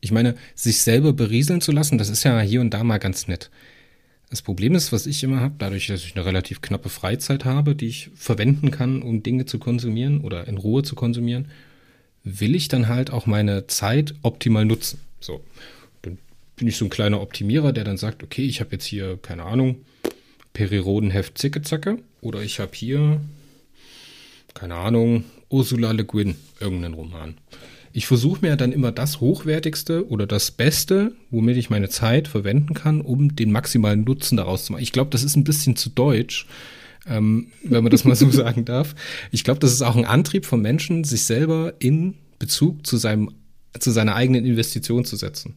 Ich 0.00 0.12
meine, 0.12 0.34
sich 0.54 0.82
selber 0.82 1.14
berieseln 1.14 1.62
zu 1.62 1.72
lassen, 1.72 1.96
das 1.96 2.10
ist 2.10 2.22
ja 2.22 2.38
hier 2.40 2.60
und 2.60 2.74
da 2.74 2.84
mal 2.84 2.98
ganz 2.98 3.28
nett. 3.28 3.50
Das 4.30 4.42
Problem 4.42 4.74
ist, 4.74 4.92
was 4.92 5.06
ich 5.06 5.22
immer 5.22 5.40
habe, 5.40 5.54
dadurch, 5.58 5.86
dass 5.86 6.04
ich 6.04 6.16
eine 6.16 6.24
relativ 6.24 6.60
knappe 6.60 6.88
Freizeit 6.88 7.44
habe, 7.44 7.76
die 7.76 7.86
ich 7.86 8.10
verwenden 8.16 8.70
kann, 8.70 9.02
um 9.02 9.22
Dinge 9.22 9.46
zu 9.46 9.58
konsumieren 9.58 10.20
oder 10.20 10.48
in 10.48 10.58
Ruhe 10.58 10.82
zu 10.82 10.96
konsumieren, 10.96 11.48
will 12.24 12.56
ich 12.56 12.66
dann 12.66 12.88
halt 12.88 13.10
auch 13.10 13.26
meine 13.26 13.68
Zeit 13.68 14.14
optimal 14.22 14.64
nutzen. 14.64 14.98
So, 15.20 15.44
dann 16.02 16.18
bin 16.56 16.66
ich 16.66 16.76
so 16.76 16.86
ein 16.86 16.90
kleiner 16.90 17.20
Optimierer, 17.20 17.72
der 17.72 17.84
dann 17.84 17.98
sagt, 17.98 18.24
okay, 18.24 18.44
ich 18.44 18.60
habe 18.60 18.72
jetzt 18.72 18.84
hier, 18.84 19.16
keine 19.22 19.44
Ahnung, 19.44 19.84
Perirodenheft 20.52 21.38
Zicke-Zacke 21.38 21.98
oder 22.20 22.42
ich 22.42 22.58
habe 22.58 22.72
hier, 22.74 23.20
keine 24.54 24.74
Ahnung, 24.74 25.24
Ursula 25.50 25.92
Le 25.92 26.04
Guin, 26.04 26.34
irgendeinen 26.58 26.94
Roman 26.94 27.36
ich 27.96 28.06
versuche 28.06 28.44
mir 28.44 28.56
dann 28.56 28.72
immer 28.72 28.92
das 28.92 29.20
Hochwertigste 29.20 30.06
oder 30.10 30.26
das 30.26 30.50
Beste, 30.50 31.12
womit 31.30 31.56
ich 31.56 31.70
meine 31.70 31.88
Zeit 31.88 32.28
verwenden 32.28 32.74
kann, 32.74 33.00
um 33.00 33.34
den 33.34 33.50
maximalen 33.50 34.04
Nutzen 34.04 34.36
daraus 34.36 34.66
zu 34.66 34.72
machen. 34.72 34.82
Ich 34.82 34.92
glaube, 34.92 35.08
das 35.08 35.24
ist 35.24 35.34
ein 35.34 35.44
bisschen 35.44 35.76
zu 35.76 35.88
deutsch, 35.88 36.46
ähm, 37.08 37.46
wenn 37.62 37.82
man 37.82 37.90
das 37.90 38.04
mal 38.04 38.14
so 38.14 38.30
sagen 38.30 38.66
darf. 38.66 38.94
Ich 39.32 39.44
glaube, 39.44 39.60
das 39.60 39.72
ist 39.72 39.80
auch 39.80 39.96
ein 39.96 40.04
Antrieb 40.04 40.44
von 40.44 40.60
Menschen, 40.60 41.04
sich 41.04 41.22
selber 41.22 41.72
in 41.78 42.18
Bezug 42.38 42.86
zu 42.86 42.98
seinem, 42.98 43.32
zu 43.78 43.90
seiner 43.92 44.14
eigenen 44.14 44.44
Investition 44.44 45.06
zu 45.06 45.16
setzen. 45.16 45.54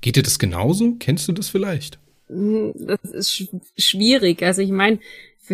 Geht 0.00 0.16
dir 0.16 0.24
das 0.24 0.40
genauso? 0.40 0.96
Kennst 0.98 1.28
du 1.28 1.32
das 1.32 1.48
vielleicht? 1.48 2.00
Hm, 2.26 2.72
das 2.74 3.12
ist 3.12 3.48
schwierig. 3.78 4.42
Also 4.42 4.62
ich 4.62 4.72
meine, 4.72 4.98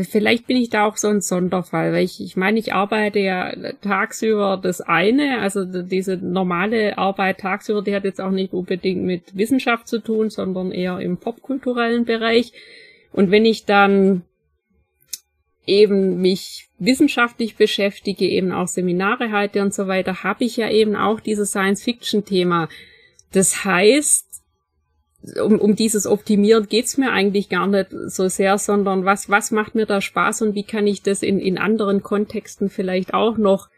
Vielleicht 0.02 0.48
bin 0.48 0.56
ich 0.56 0.70
da 0.70 0.86
auch 0.86 0.96
so 0.96 1.06
ein 1.06 1.20
Sonderfall, 1.20 1.92
weil 1.92 2.04
ich, 2.04 2.20
ich 2.20 2.36
meine, 2.36 2.58
ich 2.58 2.72
arbeite 2.72 3.20
ja 3.20 3.52
tagsüber 3.80 4.58
das 4.60 4.80
eine, 4.80 5.38
also 5.38 5.64
diese 5.64 6.16
normale 6.16 6.98
Arbeit 6.98 7.38
tagsüber, 7.38 7.82
die 7.82 7.94
hat 7.94 8.04
jetzt 8.04 8.20
auch 8.20 8.32
nicht 8.32 8.52
unbedingt 8.52 9.04
mit 9.04 9.36
Wissenschaft 9.36 9.86
zu 9.86 10.00
tun, 10.00 10.30
sondern 10.30 10.72
eher 10.72 10.98
im 10.98 11.18
popkulturellen 11.18 12.04
Bereich. 12.04 12.52
Und 13.12 13.30
wenn 13.30 13.44
ich 13.44 13.66
dann 13.66 14.22
eben 15.66 16.20
mich 16.20 16.68
wissenschaftlich 16.78 17.56
beschäftige, 17.56 18.26
eben 18.26 18.52
auch 18.52 18.68
Seminare 18.68 19.30
halte 19.30 19.62
und 19.62 19.72
so 19.72 19.86
weiter, 19.86 20.24
habe 20.24 20.44
ich 20.44 20.56
ja 20.56 20.68
eben 20.70 20.96
auch 20.96 21.20
dieses 21.20 21.50
Science-Fiction-Thema. 21.50 22.68
Das 23.32 23.64
heißt, 23.64 24.33
um, 25.42 25.58
um 25.58 25.76
dieses 25.76 26.06
Optimieren 26.06 26.68
geht's 26.68 26.98
mir 26.98 27.12
eigentlich 27.12 27.48
gar 27.48 27.66
nicht 27.66 27.88
so 28.06 28.28
sehr, 28.28 28.58
sondern 28.58 29.04
was, 29.04 29.28
was 29.30 29.50
macht 29.50 29.74
mir 29.74 29.86
da 29.86 30.00
Spaß 30.00 30.42
und 30.42 30.54
wie 30.54 30.64
kann 30.64 30.86
ich 30.86 31.02
das 31.02 31.22
in, 31.22 31.38
in 31.38 31.58
anderen 31.58 32.02
Kontexten 32.02 32.68
vielleicht 32.68 33.14
auch 33.14 33.36
noch 33.36 33.68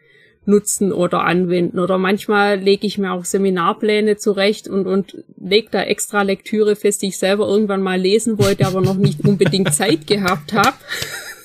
nutzen 0.45 0.93
oder 0.93 1.23
anwenden. 1.23 1.79
Oder 1.79 1.97
manchmal 1.97 2.57
lege 2.57 2.87
ich 2.87 2.97
mir 2.97 3.11
auch 3.11 3.25
Seminarpläne 3.25 4.17
zurecht 4.17 4.67
und, 4.67 4.87
und 4.87 5.23
lege 5.37 5.67
da 5.71 5.83
extra 5.83 6.21
Lektüre 6.21 6.75
fest, 6.75 7.01
die 7.01 7.07
ich 7.07 7.17
selber 7.17 7.47
irgendwann 7.47 7.81
mal 7.81 7.99
lesen 7.99 8.39
wollte, 8.39 8.65
aber 8.65 8.81
noch 8.81 8.95
nicht 8.95 9.25
unbedingt 9.25 9.73
Zeit 9.73 10.07
gehabt 10.07 10.53
habe. 10.53 10.77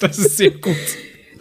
Das 0.01 0.19
ist 0.19 0.37
sehr 0.37 0.53
gut 0.53 0.77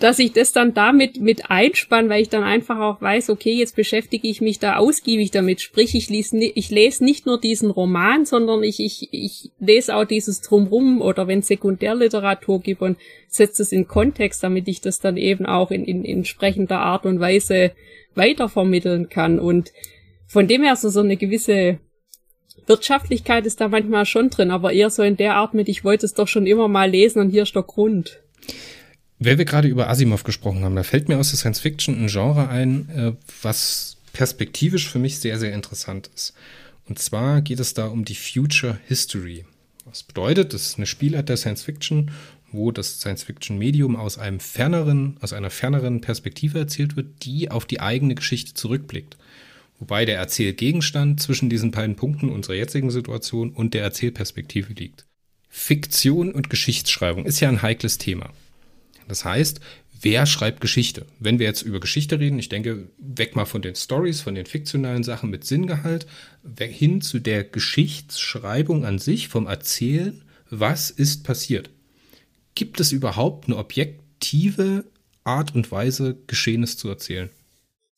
dass 0.02 0.18
ich 0.18 0.34
das 0.34 0.52
dann 0.52 0.74
damit 0.74 1.22
mit 1.22 1.52
einspann, 1.52 2.10
weil 2.10 2.24
ich 2.24 2.30
dann 2.30 2.44
einfach 2.44 2.80
auch 2.80 3.02
weiß, 3.02 3.30
okay, 3.30 3.54
jetzt 3.54 3.76
beschäftige 3.76 4.28
ich 4.28 4.42
mich 4.42 4.58
da 4.58 4.78
ausgiebig 4.78 5.30
damit. 5.30 5.62
Sprich, 5.62 5.94
ich 5.94 6.10
lese, 6.10 6.38
ich 6.38 6.72
lese 6.72 7.04
nicht 7.04 7.28
nur 7.28 7.40
diesen 7.40 7.70
Roman, 7.70 8.26
sondern 8.26 8.64
ich, 8.64 8.80
ich, 8.80 9.10
ich 9.12 9.52
lese 9.60 9.96
auch 9.96 10.06
dieses 10.06 10.42
Drumrum 10.42 11.02
oder 11.02 11.28
wenn 11.28 11.44
Sekundärliteratur 11.44 12.62
gibt 12.62 12.82
und 12.82 12.98
setze 13.28 13.62
es 13.62 13.72
in 13.72 13.88
Kontext, 13.88 14.44
damit 14.44 14.68
ich 14.68 14.82
das 14.82 15.00
dann 15.00 15.18
eben 15.18 15.46
auch 15.46 15.70
in, 15.70 15.86
in, 15.86 16.04
in 16.04 16.18
entsprechender 16.18 16.80
Art 16.80 17.06
und 17.06 17.20
Weise 17.20 17.72
weitervermitteln 18.16 19.08
kann. 19.08 19.40
Und 19.40 19.72
von 20.26 20.48
dem 20.48 20.64
her 20.64 20.78
so, 20.78 20.90
so 20.90 21.02
eine 21.02 21.16
gewisse 21.16 21.78
Wirtschaftlichkeit 22.66 23.46
ist 23.46 23.62
da 23.62 23.68
manchmal 23.68 24.08
schon 24.08 24.32
drin, 24.32 24.50
aber 24.50 24.74
eher 24.74 24.90
so 24.90 25.04
in 25.04 25.16
der 25.16 25.36
Art 25.36 25.54
mit, 25.54 25.70
ich 25.70 25.84
wollte 25.84 26.08
es 26.08 26.16
doch 26.16 26.28
schon 26.28 26.48
immer 26.48 26.68
mal 26.68 26.90
lesen 26.90 27.20
und 27.20 27.30
hier 27.30 27.44
ist 27.44 27.56
der 27.56 27.62
Grund. 27.62 28.20
Weil 29.24 29.38
wir 29.38 29.46
gerade 29.46 29.68
über 29.68 29.88
Asimov 29.88 30.24
gesprochen 30.24 30.64
haben, 30.64 30.76
da 30.76 30.82
fällt 30.82 31.08
mir 31.08 31.20
aus 31.20 31.30
der 31.30 31.38
Science 31.38 31.60
Fiction 31.60 31.96
ein 31.96 32.08
Genre 32.08 32.50
ein, 32.50 32.90
äh, 32.90 33.14
was 33.44 33.98
perspektivisch 34.14 34.90
für 34.90 34.98
mich 34.98 35.20
sehr, 35.20 35.38
sehr 35.38 35.54
interessant 35.54 36.10
ist. 36.16 36.34
Und 36.90 36.98
zwar 36.98 37.44
geht 37.44 37.60
es 37.60 37.76
da 37.76 37.86
um 37.86 38.04
die 38.04 38.16
Future 38.16 38.80
History. 38.88 39.46
Was 39.86 40.02
bedeutet, 40.02 40.56
das 40.56 40.70
ist 40.70 40.78
eine 40.78 40.88
Spielart 40.88 41.30
der 41.30 41.38
Science 41.38 41.62
Fiction, 41.62 42.10
wo 42.52 42.72
das 42.72 43.00
Science 43.00 43.22
Fiction 43.22 43.60
Medium 43.60 43.96
aus 43.96 44.18
einem 44.18 44.40
ferneren, 44.40 45.18
aus 45.22 45.34
einer 45.34 45.52
ferneren 45.52 46.02
Perspektive 46.02 46.58
erzählt 46.58 46.96
wird, 46.96 47.24
die 47.24 47.52
auf 47.52 47.66
die 47.66 47.80
eigene 47.80 48.16
Geschichte 48.16 48.56
zurückblickt. 48.56 49.18
Wobei 49.78 50.06
der 50.06 50.18
Erzählgegenstand 50.18 51.22
zwischen 51.22 51.48
diesen 51.48 51.70
beiden 51.70 51.96
Punkten 51.96 52.30
unserer 52.30 52.56
jetzigen 52.56 52.90
Situation 52.90 53.52
und 53.52 53.76
der 53.76 53.84
Erzählperspektive 53.84 54.74
liegt. 54.74 55.06
Fiktion 55.48 56.32
und 56.32 56.50
Geschichtsschreibung 56.50 57.26
ist 57.26 57.40
ja 57.40 57.50
ein 57.50 57.62
heikles 57.62 58.00
Thema. 58.00 58.32
Das 59.12 59.26
heißt, 59.26 59.60
wer 60.00 60.26
schreibt 60.26 60.62
Geschichte? 60.62 61.06
Wenn 61.20 61.38
wir 61.38 61.46
jetzt 61.46 61.64
über 61.64 61.82
Geschichte 61.82 62.18
reden, 62.18 62.40
ich 62.40 62.48
denke, 62.48 62.88
weg 62.98 63.36
mal 63.36 63.44
von 63.44 63.62
den 63.62 63.76
Stories, 63.76 64.22
von 64.22 64.36
den 64.36 64.46
fiktionalen 64.46 65.04
Sachen 65.04 65.30
mit 65.30 65.44
Sinngehalt, 65.44 66.08
hin 66.58 67.02
zu 67.02 67.20
der 67.20 67.44
Geschichtsschreibung 67.44 68.86
an 68.86 69.00
sich, 69.00 69.28
vom 69.28 69.48
Erzählen, 69.48 70.24
was 70.50 70.92
ist 70.92 71.26
passiert? 71.26 71.72
Gibt 72.56 72.80
es 72.80 72.94
überhaupt 72.94 73.50
eine 73.50 73.58
objektive 73.58 74.86
Art 75.26 75.56
und 75.56 75.70
Weise, 75.74 76.16
Geschehenes 76.26 76.78
zu 76.78 76.88
erzählen? 76.88 77.32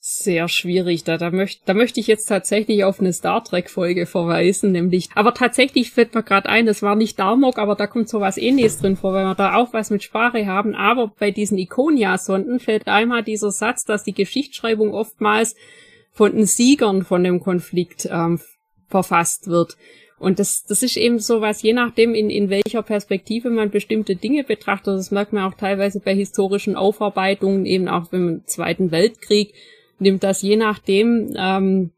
Sehr 0.05 0.49
schwierig. 0.49 1.05
Da, 1.05 1.17
da, 1.17 1.31
möchte 1.31 1.61
da 1.65 1.73
möchte 1.73 2.01
ich 2.01 2.07
jetzt 2.07 2.25
tatsächlich 2.25 2.83
auf 2.83 2.99
eine 2.99 3.13
Star 3.13 3.41
Trek-Folge 3.41 4.05
verweisen, 4.05 4.73
nämlich. 4.73 5.07
Aber 5.15 5.33
tatsächlich 5.33 5.91
fällt 5.91 6.13
mir 6.13 6.23
gerade 6.23 6.49
ein, 6.49 6.65
das 6.65 6.81
war 6.81 6.97
nicht 6.97 7.17
Darmok, 7.19 7.57
aber 7.57 7.75
da 7.75 7.87
kommt 7.87 8.09
sowas 8.09 8.37
ähnliches 8.37 8.79
drin 8.79 8.97
vor, 8.97 9.13
weil 9.13 9.23
wir 9.23 9.35
da 9.35 9.55
auch 9.55 9.71
was 9.71 9.91
mit 9.91 10.03
Sprache 10.03 10.45
haben. 10.45 10.75
Aber 10.75 11.13
bei 11.17 11.31
diesen 11.31 11.57
Iconia-Sonden 11.57 12.59
fällt 12.59 12.89
einmal 12.89 13.23
dieser 13.23 13.51
Satz, 13.51 13.85
dass 13.85 14.03
die 14.03 14.13
Geschichtsschreibung 14.13 14.93
oftmals 14.93 15.55
von 16.11 16.33
den 16.35 16.45
Siegern 16.47 17.03
von 17.03 17.23
dem 17.23 17.39
Konflikt 17.39 18.05
ähm, 18.11 18.41
verfasst 18.89 19.47
wird. 19.47 19.77
Und 20.19 20.37
das, 20.37 20.65
das 20.65 20.83
ist 20.83 20.97
eben 20.97 21.19
so 21.19 21.39
was, 21.39 21.61
je 21.61 21.71
nachdem, 21.71 22.13
in, 22.13 22.29
in 22.29 22.49
welcher 22.49 22.83
Perspektive 22.83 23.49
man 23.49 23.69
bestimmte 23.69 24.17
Dinge 24.17 24.43
betrachtet, 24.43 24.97
das 24.97 25.11
merkt 25.11 25.31
man 25.31 25.45
auch 25.45 25.57
teilweise 25.57 26.01
bei 26.01 26.13
historischen 26.13 26.75
Aufarbeitungen, 26.75 27.65
eben 27.65 27.87
auch 27.87 28.11
im 28.11 28.41
Zweiten 28.45 28.91
Weltkrieg, 28.91 29.53
nimmt 29.99 30.23
das 30.23 30.41
je 30.41 30.55
nachdem, 30.55 31.33
ähm, 31.37 31.91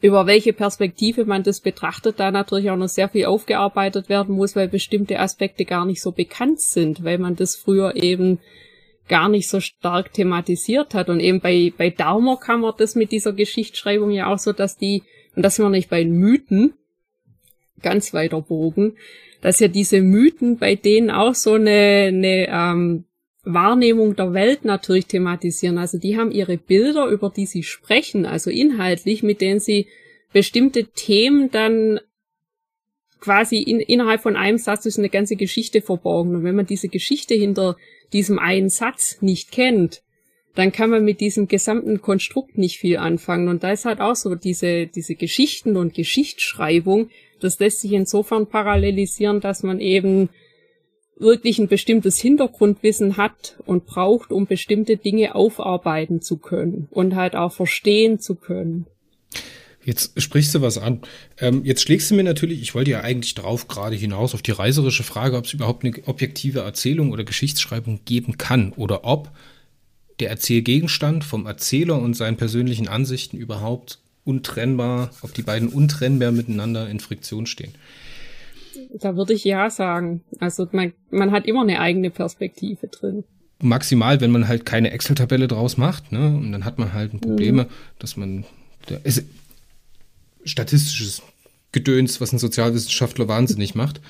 über 0.00 0.26
welche 0.26 0.52
Perspektive 0.52 1.24
man 1.24 1.42
das 1.42 1.60
betrachtet, 1.60 2.20
da 2.20 2.30
natürlich 2.30 2.70
auch 2.70 2.76
noch 2.76 2.88
sehr 2.88 3.08
viel 3.08 3.26
aufgearbeitet 3.26 4.08
werden 4.08 4.36
muss, 4.36 4.54
weil 4.54 4.68
bestimmte 4.68 5.18
Aspekte 5.18 5.64
gar 5.64 5.84
nicht 5.84 6.00
so 6.00 6.12
bekannt 6.12 6.60
sind, 6.60 7.02
weil 7.02 7.18
man 7.18 7.36
das 7.36 7.56
früher 7.56 7.96
eben 7.96 8.38
gar 9.08 9.28
nicht 9.28 9.48
so 9.48 9.60
stark 9.60 10.12
thematisiert 10.12 10.94
hat. 10.94 11.08
Und 11.08 11.20
eben 11.20 11.40
bei, 11.40 11.72
bei 11.76 11.90
Daumer 11.90 12.36
kann 12.36 12.60
man 12.60 12.74
das 12.78 12.94
mit 12.94 13.10
dieser 13.10 13.32
Geschichtsschreibung 13.32 14.10
ja 14.10 14.32
auch 14.32 14.38
so, 14.38 14.52
dass 14.52 14.76
die, 14.76 15.02
und 15.34 15.42
das 15.42 15.56
sind 15.56 15.64
wir 15.64 15.70
nicht 15.70 15.90
bei 15.90 16.04
Mythen, 16.04 16.74
ganz 17.82 18.12
weiter 18.12 18.40
Bogen, 18.40 18.96
dass 19.40 19.60
ja 19.60 19.68
diese 19.68 20.00
Mythen 20.00 20.58
bei 20.58 20.74
denen 20.74 21.10
auch 21.10 21.34
so 21.34 21.54
eine, 21.54 22.08
eine 22.08 22.48
ähm, 22.50 23.04
Wahrnehmung 23.52 24.14
der 24.14 24.34
Welt 24.34 24.64
natürlich 24.64 25.06
thematisieren. 25.06 25.78
Also 25.78 25.98
die 25.98 26.16
haben 26.16 26.30
ihre 26.30 26.58
Bilder, 26.58 27.06
über 27.06 27.30
die 27.30 27.46
sie 27.46 27.62
sprechen, 27.62 28.26
also 28.26 28.50
inhaltlich, 28.50 29.22
mit 29.22 29.40
denen 29.40 29.60
sie 29.60 29.86
bestimmte 30.32 30.84
Themen 30.84 31.50
dann 31.50 32.00
quasi 33.20 33.58
in, 33.58 33.80
innerhalb 33.80 34.20
von 34.20 34.36
einem 34.36 34.58
Satz 34.58 34.86
ist 34.86 34.98
eine 34.98 35.08
ganze 35.08 35.36
Geschichte 35.36 35.80
verborgen. 35.80 36.36
Und 36.36 36.44
wenn 36.44 36.56
man 36.56 36.66
diese 36.66 36.88
Geschichte 36.88 37.34
hinter 37.34 37.76
diesem 38.12 38.38
einen 38.38 38.68
Satz 38.68 39.18
nicht 39.20 39.50
kennt, 39.50 40.02
dann 40.54 40.72
kann 40.72 40.90
man 40.90 41.04
mit 41.04 41.20
diesem 41.20 41.48
gesamten 41.48 42.00
Konstrukt 42.00 42.58
nicht 42.58 42.78
viel 42.78 42.96
anfangen. 42.96 43.48
Und 43.48 43.62
da 43.62 43.72
ist 43.72 43.84
halt 43.84 44.00
auch 44.00 44.16
so 44.16 44.34
diese, 44.34 44.86
diese 44.86 45.14
Geschichten 45.14 45.76
und 45.76 45.94
Geschichtsschreibung, 45.94 47.10
das 47.40 47.58
lässt 47.60 47.80
sich 47.80 47.92
insofern 47.92 48.46
parallelisieren, 48.46 49.40
dass 49.40 49.62
man 49.62 49.80
eben 49.80 50.28
wirklich 51.20 51.58
ein 51.58 51.68
bestimmtes 51.68 52.18
Hintergrundwissen 52.18 53.16
hat 53.16 53.56
und 53.66 53.86
braucht, 53.86 54.30
um 54.30 54.46
bestimmte 54.46 54.96
Dinge 54.96 55.34
aufarbeiten 55.34 56.20
zu 56.22 56.36
können 56.38 56.88
und 56.90 57.14
halt 57.14 57.34
auch 57.34 57.52
verstehen 57.52 58.20
zu 58.20 58.34
können. 58.34 58.86
Jetzt 59.84 60.20
sprichst 60.20 60.54
du 60.54 60.60
was 60.60 60.76
an. 60.76 61.00
Ähm, 61.38 61.64
jetzt 61.64 61.82
schlägst 61.82 62.10
du 62.10 62.14
mir 62.14 62.24
natürlich, 62.24 62.60
ich 62.60 62.74
wollte 62.74 62.90
ja 62.90 63.00
eigentlich 63.00 63.34
drauf 63.34 63.68
gerade 63.68 63.96
hinaus 63.96 64.34
auf 64.34 64.42
die 64.42 64.50
reiserische 64.50 65.02
Frage, 65.02 65.36
ob 65.36 65.46
es 65.46 65.54
überhaupt 65.54 65.84
eine 65.84 65.94
objektive 66.06 66.60
Erzählung 66.60 67.10
oder 67.10 67.24
Geschichtsschreibung 67.24 68.00
geben 68.04 68.36
kann 68.36 68.72
oder 68.74 69.04
ob 69.04 69.30
der 70.20 70.30
Erzählgegenstand 70.30 71.24
vom 71.24 71.46
Erzähler 71.46 72.00
und 72.00 72.14
seinen 72.14 72.36
persönlichen 72.36 72.88
Ansichten 72.88 73.38
überhaupt 73.38 73.98
untrennbar, 74.24 75.10
ob 75.22 75.32
die 75.32 75.42
beiden 75.42 75.68
untrennbar 75.68 76.32
miteinander 76.32 76.88
in 76.90 77.00
Friktion 77.00 77.46
stehen. 77.46 77.72
Da 78.94 79.16
würde 79.16 79.34
ich 79.34 79.44
ja 79.44 79.70
sagen. 79.70 80.22
Also 80.40 80.68
man, 80.72 80.92
man 81.10 81.30
hat 81.30 81.46
immer 81.46 81.62
eine 81.62 81.80
eigene 81.80 82.10
Perspektive 82.10 82.88
drin. 82.88 83.24
Maximal, 83.60 84.20
wenn 84.20 84.30
man 84.30 84.46
halt 84.46 84.64
keine 84.64 84.92
Excel-Tabelle 84.92 85.48
draus 85.48 85.76
macht, 85.76 86.12
ne? 86.12 86.28
Und 86.28 86.52
dann 86.52 86.64
hat 86.64 86.78
man 86.78 86.92
halt 86.92 87.12
ein 87.12 87.20
Probleme, 87.20 87.64
mhm. 87.64 87.68
dass 87.98 88.16
man 88.16 88.44
da 88.86 88.96
ist 89.02 89.24
statistisches 90.44 91.22
Gedöns, 91.72 92.20
was 92.20 92.32
ein 92.32 92.38
Sozialwissenschaftler 92.38 93.28
wahnsinnig 93.28 93.74
macht. 93.74 94.00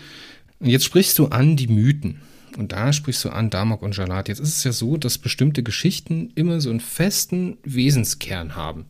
Und 0.60 0.68
jetzt 0.68 0.84
sprichst 0.84 1.18
du 1.18 1.26
an 1.26 1.56
die 1.56 1.68
Mythen. 1.68 2.20
Und 2.56 2.72
da 2.72 2.92
sprichst 2.92 3.24
du 3.24 3.30
an 3.30 3.50
Damok 3.50 3.82
und 3.82 3.96
Jalat. 3.96 4.28
Jetzt 4.28 4.40
ist 4.40 4.56
es 4.56 4.64
ja 4.64 4.72
so, 4.72 4.96
dass 4.96 5.18
bestimmte 5.18 5.62
Geschichten 5.62 6.32
immer 6.34 6.60
so 6.60 6.70
einen 6.70 6.80
festen 6.80 7.58
Wesenskern 7.62 8.56
haben. 8.56 8.86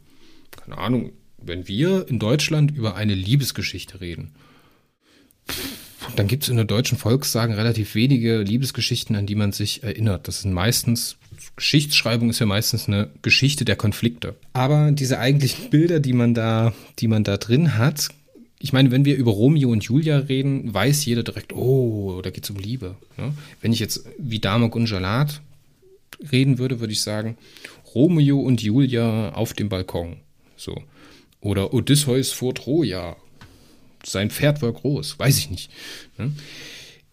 Keine 0.51 0.79
Ahnung, 0.79 1.13
wenn 1.39 1.69
wir 1.69 2.09
in 2.09 2.19
Deutschland 2.19 2.71
über 2.71 2.95
eine 2.95 3.15
Liebesgeschichte 3.15 4.01
reden, 4.01 4.33
dann 6.19 6.27
gibt 6.27 6.43
es 6.43 6.49
in 6.49 6.57
der 6.57 6.65
deutschen 6.65 6.99
Volkssagen 6.99 7.55
relativ 7.55 7.95
wenige 7.95 8.39
Liebesgeschichten, 8.39 9.15
an 9.15 9.27
die 9.27 9.37
man 9.37 9.53
sich 9.53 9.85
erinnert. 9.85 10.27
Das 10.27 10.43
sind 10.43 10.53
meistens, 10.53 11.17
Geschichtsschreibung 11.55 12.29
ist 12.29 12.41
ja 12.41 12.47
meistens 12.47 12.89
eine 12.89 13.09
Geschichte 13.23 13.65
der 13.65 13.77
Konflikte. 13.77 14.35
Aber 14.53 14.91
diese 14.91 15.21
eigentlichen 15.21 15.71
Bilder, 15.71 16.01
die 16.01 16.13
man 16.13 16.35
da, 16.35 16.75
die 16.99 17.07
man 17.07 17.23
da 17.23 17.37
drin 17.37 17.79
hat, 17.79 18.09
ich 18.59 18.73
meine, 18.73 18.91
wenn 18.91 19.05
wir 19.05 19.17
über 19.17 19.31
Romeo 19.31 19.71
und 19.71 19.85
Julia 19.85 20.19
reden, 20.19 20.75
weiß 20.75 21.05
jeder 21.05 21.23
direkt, 21.23 21.53
oh, 21.53 22.21
da 22.21 22.31
geht 22.31 22.43
es 22.43 22.51
um 22.51 22.57
Liebe. 22.57 22.97
Ja? 23.17 23.33
Wenn 23.61 23.73
ich 23.73 23.79
jetzt 23.79 24.05
wie 24.19 24.41
Damok 24.41 24.75
und 24.75 24.91
Jalat 24.91 25.41
reden 26.33 26.59
würde, 26.59 26.81
würde 26.81 26.93
ich 26.93 27.03
sagen, 27.03 27.39
Romeo 27.95 28.41
und 28.41 28.61
Julia 28.61 29.35
auf 29.35 29.53
dem 29.53 29.69
Balkon. 29.69 30.17
So. 30.57 30.83
Oder 31.41 31.73
Odysseus 31.73 32.33
vor 32.33 32.57
Troja 32.57 33.17
sein 34.09 34.31
Pferd 34.31 34.63
war 34.63 34.73
groß, 34.73 35.19
weiß 35.19 35.39
ich 35.39 35.51
nicht. 35.51 35.71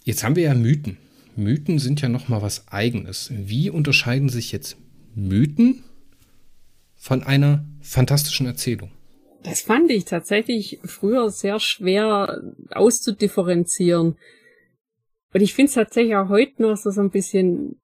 Jetzt 0.03 0.23
haben 0.23 0.35
wir 0.35 0.43
ja 0.43 0.53
Mythen. 0.53 0.97
Mythen 1.35 1.79
sind 1.79 2.01
ja 2.01 2.09
noch 2.09 2.29
mal 2.29 2.41
was 2.41 2.67
Eigenes. 2.69 3.31
Wie 3.33 3.69
unterscheiden 3.69 4.29
sich 4.29 4.51
jetzt 4.51 4.77
Mythen 5.15 5.83
von 6.95 7.23
einer 7.23 7.65
fantastischen 7.81 8.45
Erzählung? 8.45 8.91
Das 9.43 9.61
fand 9.61 9.91
ich 9.91 10.05
tatsächlich 10.05 10.79
früher 10.85 11.29
sehr 11.29 11.59
schwer 11.59 12.41
auszudifferenzieren. 12.71 14.17
Und 15.33 15.41
ich 15.41 15.53
finde 15.53 15.69
es 15.69 15.75
tatsächlich 15.75 16.15
auch 16.15 16.29
heute 16.29 16.61
noch 16.61 16.77
so, 16.77 16.89
so 16.89 17.01
ein 17.01 17.11
bisschen 17.11 17.79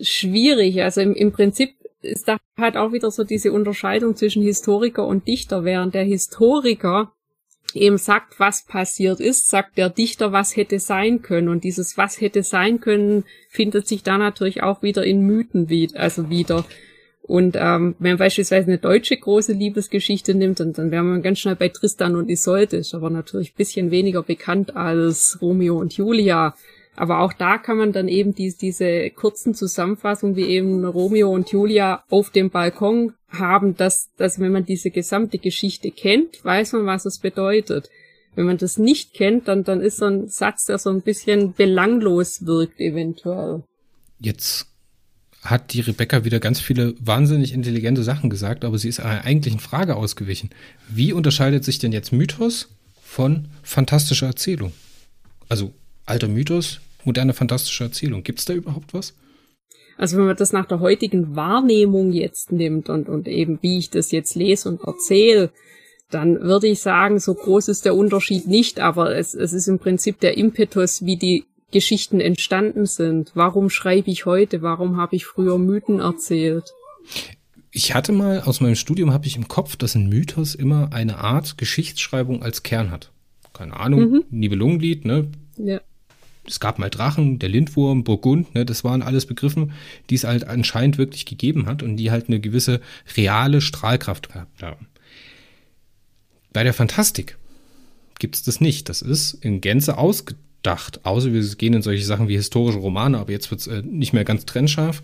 schwierig. 0.00 0.82
Also 0.82 1.00
im, 1.00 1.14
im 1.14 1.32
Prinzip 1.32 1.70
ist 2.00 2.28
da 2.28 2.36
halt 2.56 2.76
auch 2.76 2.92
wieder 2.92 3.10
so 3.10 3.24
diese 3.24 3.52
Unterscheidung 3.52 4.14
zwischen 4.14 4.42
Historiker 4.42 5.06
und 5.06 5.26
Dichter, 5.26 5.64
während 5.64 5.94
der 5.94 6.04
Historiker 6.04 7.12
eben 7.72 7.98
sagt, 7.98 8.38
was 8.38 8.64
passiert 8.66 9.20
ist, 9.20 9.48
sagt 9.48 9.78
der 9.78 9.90
Dichter, 9.90 10.32
was 10.32 10.56
hätte 10.56 10.78
sein 10.78 11.22
können. 11.22 11.48
Und 11.48 11.64
dieses 11.64 11.96
was 11.96 12.20
hätte 12.20 12.42
sein 12.42 12.80
können 12.80 13.24
findet 13.48 13.88
sich 13.88 14.02
da 14.02 14.18
natürlich 14.18 14.62
auch 14.62 14.82
wieder 14.82 15.04
in 15.04 15.22
Mythen 15.22 15.68
wieder, 15.68 16.00
also 16.00 16.30
wieder. 16.30 16.64
Und 17.22 17.56
ähm, 17.58 17.94
wenn 17.98 18.12
man 18.12 18.18
beispielsweise 18.18 18.66
eine 18.66 18.78
deutsche 18.78 19.16
große 19.16 19.54
Liebesgeschichte 19.54 20.34
nimmt, 20.34 20.60
dann, 20.60 20.74
dann 20.74 20.90
wäre 20.90 21.02
man 21.02 21.22
ganz 21.22 21.38
schnell 21.38 21.56
bei 21.56 21.70
Tristan 21.70 22.16
und 22.16 22.28
Isolde, 22.28 22.76
ist 22.76 22.94
aber 22.94 23.08
natürlich 23.08 23.54
bisschen 23.54 23.90
weniger 23.90 24.22
bekannt 24.22 24.76
als 24.76 25.38
Romeo 25.40 25.78
und 25.78 25.96
Julia. 25.96 26.54
Aber 26.96 27.20
auch 27.20 27.32
da 27.32 27.58
kann 27.58 27.78
man 27.78 27.92
dann 27.92 28.08
eben 28.08 28.34
die, 28.34 28.54
diese 28.54 29.10
kurzen 29.10 29.54
Zusammenfassungen, 29.54 30.36
wie 30.36 30.44
eben 30.44 30.84
Romeo 30.84 31.30
und 31.30 31.50
Julia 31.50 32.04
auf 32.10 32.30
dem 32.30 32.50
Balkon 32.50 33.14
haben, 33.38 33.76
dass, 33.76 34.10
dass 34.16 34.38
wenn 34.38 34.52
man 34.52 34.64
diese 34.64 34.90
gesamte 34.90 35.38
Geschichte 35.38 35.90
kennt, 35.90 36.44
weiß 36.44 36.72
man, 36.72 36.86
was 36.86 37.06
es 37.06 37.18
bedeutet. 37.18 37.90
Wenn 38.34 38.46
man 38.46 38.58
das 38.58 38.78
nicht 38.78 39.14
kennt, 39.14 39.48
dann, 39.48 39.64
dann 39.64 39.80
ist 39.80 39.98
so 39.98 40.06
ein 40.06 40.28
Satz, 40.28 40.66
der 40.66 40.78
so 40.78 40.90
ein 40.90 41.02
bisschen 41.02 41.54
belanglos 41.54 42.46
wirkt, 42.46 42.80
eventuell. 42.80 43.62
Jetzt 44.18 44.66
hat 45.42 45.72
die 45.72 45.80
Rebecca 45.80 46.24
wieder 46.24 46.40
ganz 46.40 46.58
viele 46.58 46.94
wahnsinnig 46.98 47.52
intelligente 47.52 48.02
Sachen 48.02 48.30
gesagt, 48.30 48.64
aber 48.64 48.78
sie 48.78 48.88
ist 48.88 49.00
einer 49.00 49.24
eigentlichen 49.24 49.60
Frage 49.60 49.94
ausgewichen. 49.94 50.50
Wie 50.88 51.12
unterscheidet 51.12 51.64
sich 51.64 51.78
denn 51.78 51.92
jetzt 51.92 52.12
Mythos 52.12 52.70
von 53.02 53.48
fantastischer 53.62 54.26
Erzählung? 54.26 54.72
Also 55.48 55.74
alter 56.06 56.28
Mythos, 56.28 56.80
moderne 57.04 57.34
fantastische 57.34 57.84
Erzählung. 57.84 58.22
Gibt 58.22 58.38
es 58.38 58.46
da 58.46 58.54
überhaupt 58.54 58.94
was? 58.94 59.14
Also 59.96 60.16
wenn 60.16 60.26
man 60.26 60.36
das 60.36 60.52
nach 60.52 60.66
der 60.66 60.80
heutigen 60.80 61.36
Wahrnehmung 61.36 62.12
jetzt 62.12 62.52
nimmt 62.52 62.88
und, 62.88 63.08
und 63.08 63.28
eben 63.28 63.58
wie 63.62 63.78
ich 63.78 63.90
das 63.90 64.10
jetzt 64.10 64.34
lese 64.34 64.68
und 64.68 64.82
erzähle, 64.82 65.50
dann 66.10 66.40
würde 66.40 66.66
ich 66.66 66.80
sagen, 66.80 67.18
so 67.18 67.34
groß 67.34 67.68
ist 67.68 67.84
der 67.84 67.94
Unterschied 67.94 68.46
nicht, 68.46 68.80
aber 68.80 69.16
es, 69.16 69.34
es 69.34 69.52
ist 69.52 69.68
im 69.68 69.78
Prinzip 69.78 70.20
der 70.20 70.36
Impetus, 70.36 71.04
wie 71.04 71.16
die 71.16 71.44
Geschichten 71.70 72.20
entstanden 72.20 72.86
sind. 72.86 73.32
Warum 73.34 73.70
schreibe 73.70 74.10
ich 74.10 74.26
heute? 74.26 74.62
Warum 74.62 74.96
habe 74.96 75.16
ich 75.16 75.26
früher 75.26 75.58
Mythen 75.58 76.00
erzählt? 76.00 76.72
Ich 77.72 77.94
hatte 77.94 78.12
mal 78.12 78.42
aus 78.42 78.60
meinem 78.60 78.76
Studium 78.76 79.12
habe 79.12 79.26
ich 79.26 79.36
im 79.36 79.48
Kopf, 79.48 79.74
dass 79.74 79.96
ein 79.96 80.08
Mythos 80.08 80.54
immer 80.54 80.92
eine 80.92 81.18
Art 81.18 81.58
Geschichtsschreibung 81.58 82.42
als 82.42 82.62
Kern 82.62 82.92
hat. 82.92 83.10
Keine 83.52 83.78
Ahnung, 83.78 84.10
mhm. 84.10 84.24
Nibelungenlied, 84.30 85.04
ne? 85.04 85.28
Ja 85.56 85.80
es 86.46 86.60
gab 86.60 86.78
mal 86.78 86.90
Drachen, 86.90 87.38
der 87.38 87.48
Lindwurm, 87.48 88.04
Burgund, 88.04 88.54
ne, 88.54 88.64
das 88.64 88.84
waren 88.84 89.02
alles 89.02 89.26
Begriffen, 89.26 89.72
die 90.10 90.14
es 90.14 90.24
halt 90.24 90.46
anscheinend 90.46 90.98
wirklich 90.98 91.26
gegeben 91.26 91.66
hat 91.66 91.82
und 91.82 91.96
die 91.96 92.10
halt 92.10 92.28
eine 92.28 92.40
gewisse 92.40 92.80
reale 93.16 93.60
Strahlkraft 93.60 94.32
gehabt 94.32 94.62
haben. 94.62 94.86
Bei 96.52 96.62
der 96.62 96.74
Fantastik 96.74 97.36
gibt 98.18 98.36
es 98.36 98.42
das 98.42 98.60
nicht. 98.60 98.88
Das 98.88 99.02
ist 99.02 99.34
in 99.34 99.60
Gänze 99.60 99.98
ausgedacht, 99.98 101.04
außer 101.04 101.32
wir 101.32 101.42
gehen 101.56 101.74
in 101.74 101.82
solche 101.82 102.04
Sachen 102.04 102.28
wie 102.28 102.36
historische 102.36 102.78
Romane, 102.78 103.18
aber 103.18 103.32
jetzt 103.32 103.50
wird 103.50 103.60
es 103.60 103.66
äh, 103.66 103.82
nicht 103.82 104.12
mehr 104.12 104.24
ganz 104.24 104.46
trennscharf. 104.46 105.02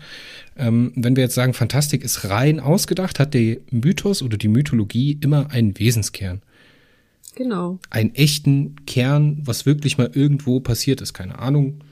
Ähm, 0.57 0.93
wenn 0.95 1.15
wir 1.15 1.23
jetzt 1.23 1.35
sagen, 1.35 1.53
Fantastik 1.53 2.03
ist 2.03 2.29
rein 2.29 2.59
ausgedacht, 2.59 3.19
hat 3.19 3.33
der 3.33 3.57
Mythos 3.69 4.21
oder 4.23 4.37
die 4.37 4.47
Mythologie 4.47 5.17
immer 5.21 5.51
einen 5.51 5.77
Wesenskern. 5.77 6.41
Genau. 7.35 7.79
Einen 7.89 8.13
echten 8.15 8.85
Kern, 8.85 9.41
was 9.45 9.65
wirklich 9.65 9.97
mal 9.97 10.11
irgendwo 10.13 10.59
passiert 10.59 11.01
ist, 11.01 11.13
keine 11.13 11.39
Ahnung. 11.39 11.83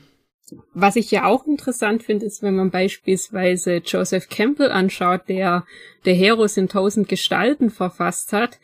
Was 0.73 0.95
ich 0.95 1.11
ja 1.11 1.25
auch 1.25 1.45
interessant 1.45 2.03
finde, 2.03 2.25
ist, 2.25 2.41
wenn 2.41 2.55
man 2.55 2.71
beispielsweise 2.71 3.81
Joseph 3.85 4.29
Campbell 4.29 4.71
anschaut, 4.71 5.21
der 5.27 5.65
der 6.05 6.15
Heros 6.15 6.57
in 6.57 6.67
tausend 6.67 7.07
Gestalten 7.07 7.69
verfasst 7.69 8.33
hat, 8.33 8.59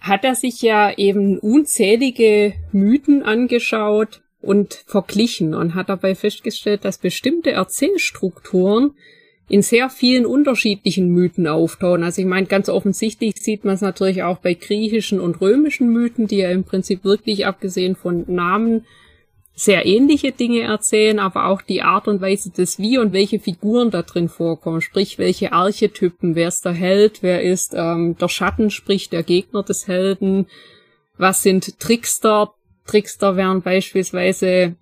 hat 0.00 0.24
er 0.24 0.34
sich 0.34 0.62
ja 0.62 0.96
eben 0.96 1.38
unzählige 1.38 2.54
Mythen 2.72 3.22
angeschaut 3.22 4.22
und 4.40 4.84
verglichen 4.86 5.54
und 5.54 5.74
hat 5.74 5.88
dabei 5.88 6.14
festgestellt, 6.14 6.84
dass 6.84 6.98
bestimmte 6.98 7.50
Erzählstrukturen 7.50 8.92
in 9.50 9.62
sehr 9.62 9.90
vielen 9.90 10.26
unterschiedlichen 10.26 11.08
Mythen 11.08 11.48
auftauchen. 11.48 12.04
Also 12.04 12.22
ich 12.22 12.28
meine, 12.28 12.46
ganz 12.46 12.68
offensichtlich 12.68 13.34
sieht 13.42 13.64
man 13.64 13.74
es 13.74 13.80
natürlich 13.80 14.22
auch 14.22 14.38
bei 14.38 14.54
griechischen 14.54 15.18
und 15.18 15.40
römischen 15.40 15.92
Mythen, 15.92 16.28
die 16.28 16.36
ja 16.36 16.50
im 16.50 16.62
Prinzip 16.62 17.02
wirklich, 17.02 17.46
abgesehen 17.46 17.96
von 17.96 18.24
Namen, 18.28 18.86
sehr 19.56 19.86
ähnliche 19.86 20.30
Dinge 20.30 20.60
erzählen, 20.60 21.18
aber 21.18 21.46
auch 21.46 21.62
die 21.62 21.82
Art 21.82 22.06
und 22.06 22.20
Weise 22.20 22.50
des 22.50 22.78
Wie 22.78 22.96
und 22.96 23.12
welche 23.12 23.40
Figuren 23.40 23.90
da 23.90 24.02
drin 24.02 24.28
vorkommen, 24.28 24.80
sprich 24.80 25.18
welche 25.18 25.52
Archetypen, 25.52 26.36
wer 26.36 26.46
ist 26.46 26.64
der 26.64 26.72
Held, 26.72 27.22
wer 27.22 27.42
ist 27.42 27.74
ähm, 27.76 28.16
der 28.18 28.28
Schatten, 28.28 28.70
sprich 28.70 29.10
der 29.10 29.24
Gegner 29.24 29.64
des 29.64 29.88
Helden, 29.88 30.46
was 31.18 31.42
sind 31.42 31.80
Trickster, 31.80 32.54
Trickster 32.86 33.36
wären 33.36 33.62
beispielsweise 33.62 34.76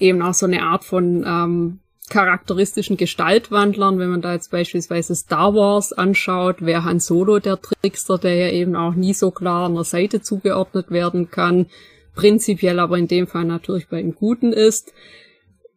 eben 0.00 0.20
auch 0.20 0.34
so 0.34 0.46
eine 0.46 0.64
Art 0.64 0.84
von 0.84 1.24
ähm, 1.26 1.78
charakteristischen 2.10 2.96
Gestaltwandlern, 2.96 3.98
wenn 3.98 4.10
man 4.10 4.22
da 4.22 4.34
jetzt 4.34 4.50
beispielsweise 4.50 5.14
Star 5.14 5.54
Wars 5.54 5.92
anschaut, 5.92 6.60
wäre 6.60 6.84
Han 6.84 7.00
Solo 7.00 7.38
der 7.38 7.60
Trickster, 7.60 8.18
der 8.18 8.34
ja 8.34 8.50
eben 8.50 8.76
auch 8.76 8.94
nie 8.94 9.14
so 9.14 9.30
klar 9.30 9.66
an 9.66 9.74
der 9.74 9.84
Seite 9.84 10.20
zugeordnet 10.20 10.90
werden 10.90 11.30
kann, 11.30 11.66
prinzipiell 12.14 12.78
aber 12.78 12.98
in 12.98 13.08
dem 13.08 13.26
Fall 13.26 13.44
natürlich 13.44 13.88
bei 13.88 14.02
dem 14.02 14.14
Guten 14.14 14.52
ist. 14.52 14.92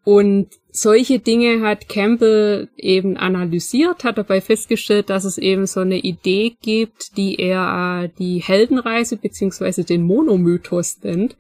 Und 0.04 0.48
solche 0.72 1.20
Dinge 1.20 1.62
hat 1.62 1.90
Campbell 1.90 2.70
eben 2.78 3.18
analysiert, 3.18 4.04
hat 4.04 4.18
dabei 4.18 4.40
festgestellt, 4.40 5.10
dass 5.10 5.26
es 5.26 5.38
eben 5.38 5.66
so 5.66 5.82
eine 5.82 5.98
Idee 5.98 6.56
gibt, 6.62 7.18
die 7.18 7.36
er 7.40 8.10
die 8.20 8.40
Heldenreise 8.40 9.18
beziehungsweise 9.18 9.84
den 9.84 10.04
Monomythos 10.04 11.00
nennt, 11.04 11.36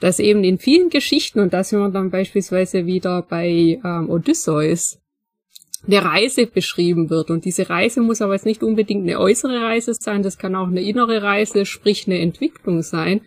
dass 0.00 0.18
eben 0.18 0.44
in 0.44 0.58
vielen 0.58 0.90
Geschichten, 0.90 1.40
und 1.40 1.52
da 1.52 1.64
sind 1.64 1.80
wir 1.80 1.90
dann 1.90 2.10
beispielsweise 2.10 2.86
wieder 2.86 3.22
bei 3.22 3.80
ähm, 3.84 4.10
Odysseus, 4.10 4.98
eine 5.86 6.04
Reise 6.04 6.46
beschrieben 6.46 7.08
wird. 7.08 7.30
Und 7.30 7.44
diese 7.44 7.70
Reise 7.70 8.00
muss 8.00 8.20
aber 8.20 8.34
jetzt 8.34 8.46
nicht 8.46 8.62
unbedingt 8.62 9.02
eine 9.02 9.20
äußere 9.20 9.62
Reise 9.62 9.94
sein, 9.94 10.22
das 10.22 10.38
kann 10.38 10.56
auch 10.56 10.66
eine 10.66 10.82
innere 10.82 11.22
Reise, 11.22 11.66
sprich 11.66 12.06
eine 12.06 12.18
Entwicklung 12.18 12.82
sein. 12.82 13.22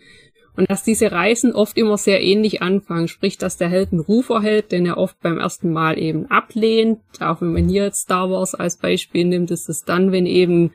Und 0.54 0.70
dass 0.70 0.84
diese 0.84 1.10
Reisen 1.10 1.54
oft 1.54 1.78
immer 1.78 1.96
sehr 1.96 2.22
ähnlich 2.22 2.60
anfangen, 2.60 3.08
sprich, 3.08 3.38
dass 3.38 3.56
der 3.56 3.70
Held 3.70 3.92
einen 3.92 4.02
Ruf 4.02 4.28
erhält, 4.28 4.70
den 4.70 4.84
er 4.84 4.98
oft 4.98 5.18
beim 5.20 5.38
ersten 5.38 5.72
Mal 5.72 5.98
eben 5.98 6.26
ablehnt. 6.30 7.00
Auch 7.20 7.40
wenn 7.40 7.54
man 7.54 7.68
hier 7.70 7.84
jetzt 7.84 8.02
Star 8.02 8.30
Wars 8.30 8.54
als 8.54 8.76
Beispiel 8.76 9.24
nimmt, 9.24 9.50
ist 9.50 9.70
es 9.70 9.84
dann, 9.84 10.12
wenn 10.12 10.26
eben 10.26 10.72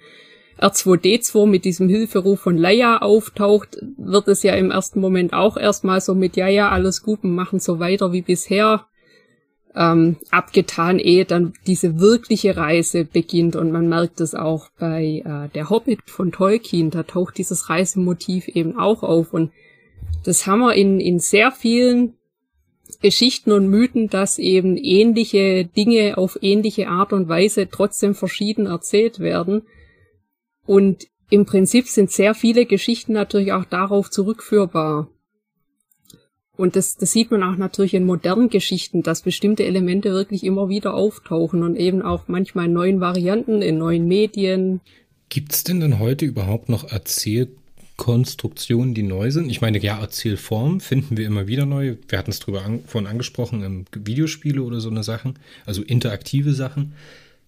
R2D2 0.60 1.46
mit 1.46 1.66
diesem 1.66 1.88
Hilferuf 1.88 2.40
von 2.40 2.58
Leia 2.58 2.98
auftaucht, 2.98 3.78
wird 3.98 4.28
es 4.28 4.44
ja 4.44 4.56
im 4.56 4.72
ersten 4.72 5.00
Moment 5.00 5.34
auch 5.34 5.58
erstmal 5.58 6.02
so 6.02 6.16
mit, 6.16 6.36
ja, 6.36 6.48
ja, 6.48 6.70
alles 6.70 7.04
gut, 7.04 7.24
wir 7.24 7.30
machen 7.30 7.60
so 7.60 7.80
weiter 7.80 8.12
wie 8.12 8.24
bisher 8.24 8.88
ähm, 9.76 10.18
abgetan, 10.32 10.98
ehe 10.98 11.26
dann 11.26 11.54
diese 11.68 12.00
wirkliche 12.00 12.58
Reise 12.58 13.06
beginnt. 13.06 13.56
Und 13.56 13.72
man 13.72 13.88
merkt 13.88 14.20
es 14.20 14.34
auch 14.34 14.70
bei 14.80 15.22
äh, 15.24 15.50
der 15.54 15.70
Hobbit 15.70 16.00
von 16.08 16.32
Tolkien, 16.32 16.90
da 16.90 17.04
taucht 17.04 17.38
dieses 17.38 17.70
Reisemotiv 17.70 18.48
eben 18.48 18.78
auch 18.78 19.04
auf. 19.04 19.34
Und 19.34 19.52
das 20.24 20.48
haben 20.48 20.60
wir 20.60 20.74
in, 20.74 21.00
in 21.00 21.20
sehr 21.20 21.52
vielen 21.52 22.14
Geschichten 23.02 23.52
und 23.52 23.68
Mythen, 23.68 24.10
dass 24.10 24.40
eben 24.40 24.78
ähnliche 24.78 25.66
Dinge 25.66 26.18
auf 26.18 26.40
ähnliche 26.42 26.88
Art 26.88 27.14
und 27.14 27.30
Weise 27.30 27.70
trotzdem 27.70 28.16
verschieden 28.16 28.66
erzählt 28.66 29.20
werden. 29.20 29.64
Und 30.68 31.08
im 31.32 31.46
Prinzip 31.46 31.88
sind 31.88 32.12
sehr 32.12 32.36
viele 32.36 32.68
Geschichten 32.68 33.14
natürlich 33.14 33.54
auch 33.54 33.66
darauf 33.66 34.12
zurückführbar. 34.12 35.10
Und 36.56 36.76
das, 36.76 36.98
das 36.98 37.12
sieht 37.12 37.32
man 37.32 37.42
auch 37.44 37.56
natürlich 37.56 37.94
in 37.94 38.06
modernen 38.06 38.50
Geschichten, 38.50 39.04
dass 39.04 39.22
bestimmte 39.22 39.64
Elemente 39.64 40.12
wirklich 40.12 40.44
immer 40.44 40.68
wieder 40.70 40.94
auftauchen 40.94 41.64
und 41.64 41.76
eben 41.76 42.02
auch 42.02 42.28
manchmal 42.28 42.66
in 42.66 42.74
neuen 42.74 43.00
Varianten, 43.00 43.62
in 43.62 43.78
neuen 43.78 44.08
Medien. 44.08 44.82
Gibt's 45.30 45.64
denn 45.64 45.80
denn 45.80 46.00
heute 46.00 46.26
überhaupt 46.26 46.68
noch 46.68 46.92
Erzählkonstruktionen, 46.92 48.96
die 48.96 49.04
neu 49.04 49.32
sind? 49.32 49.52
Ich 49.52 49.62
meine, 49.62 49.80
ja, 49.80 50.00
Erzählformen 50.00 50.82
finden 50.82 51.16
wir 51.16 51.28
immer 51.28 51.48
wieder 51.48 51.68
neu. 51.68 51.98
Wir 52.08 52.18
hatten 52.18 52.32
es 52.32 52.40
drüber 52.40 52.66
an, 52.66 52.80
vorhin 52.88 53.08
angesprochen, 53.08 53.64
im 53.64 53.86
Videospiele 53.94 54.64
oder 54.64 54.80
so 54.80 54.90
eine 54.90 55.04
Sachen, 55.04 55.38
also 55.66 55.84
interaktive 55.84 56.54
Sachen. 56.54 56.94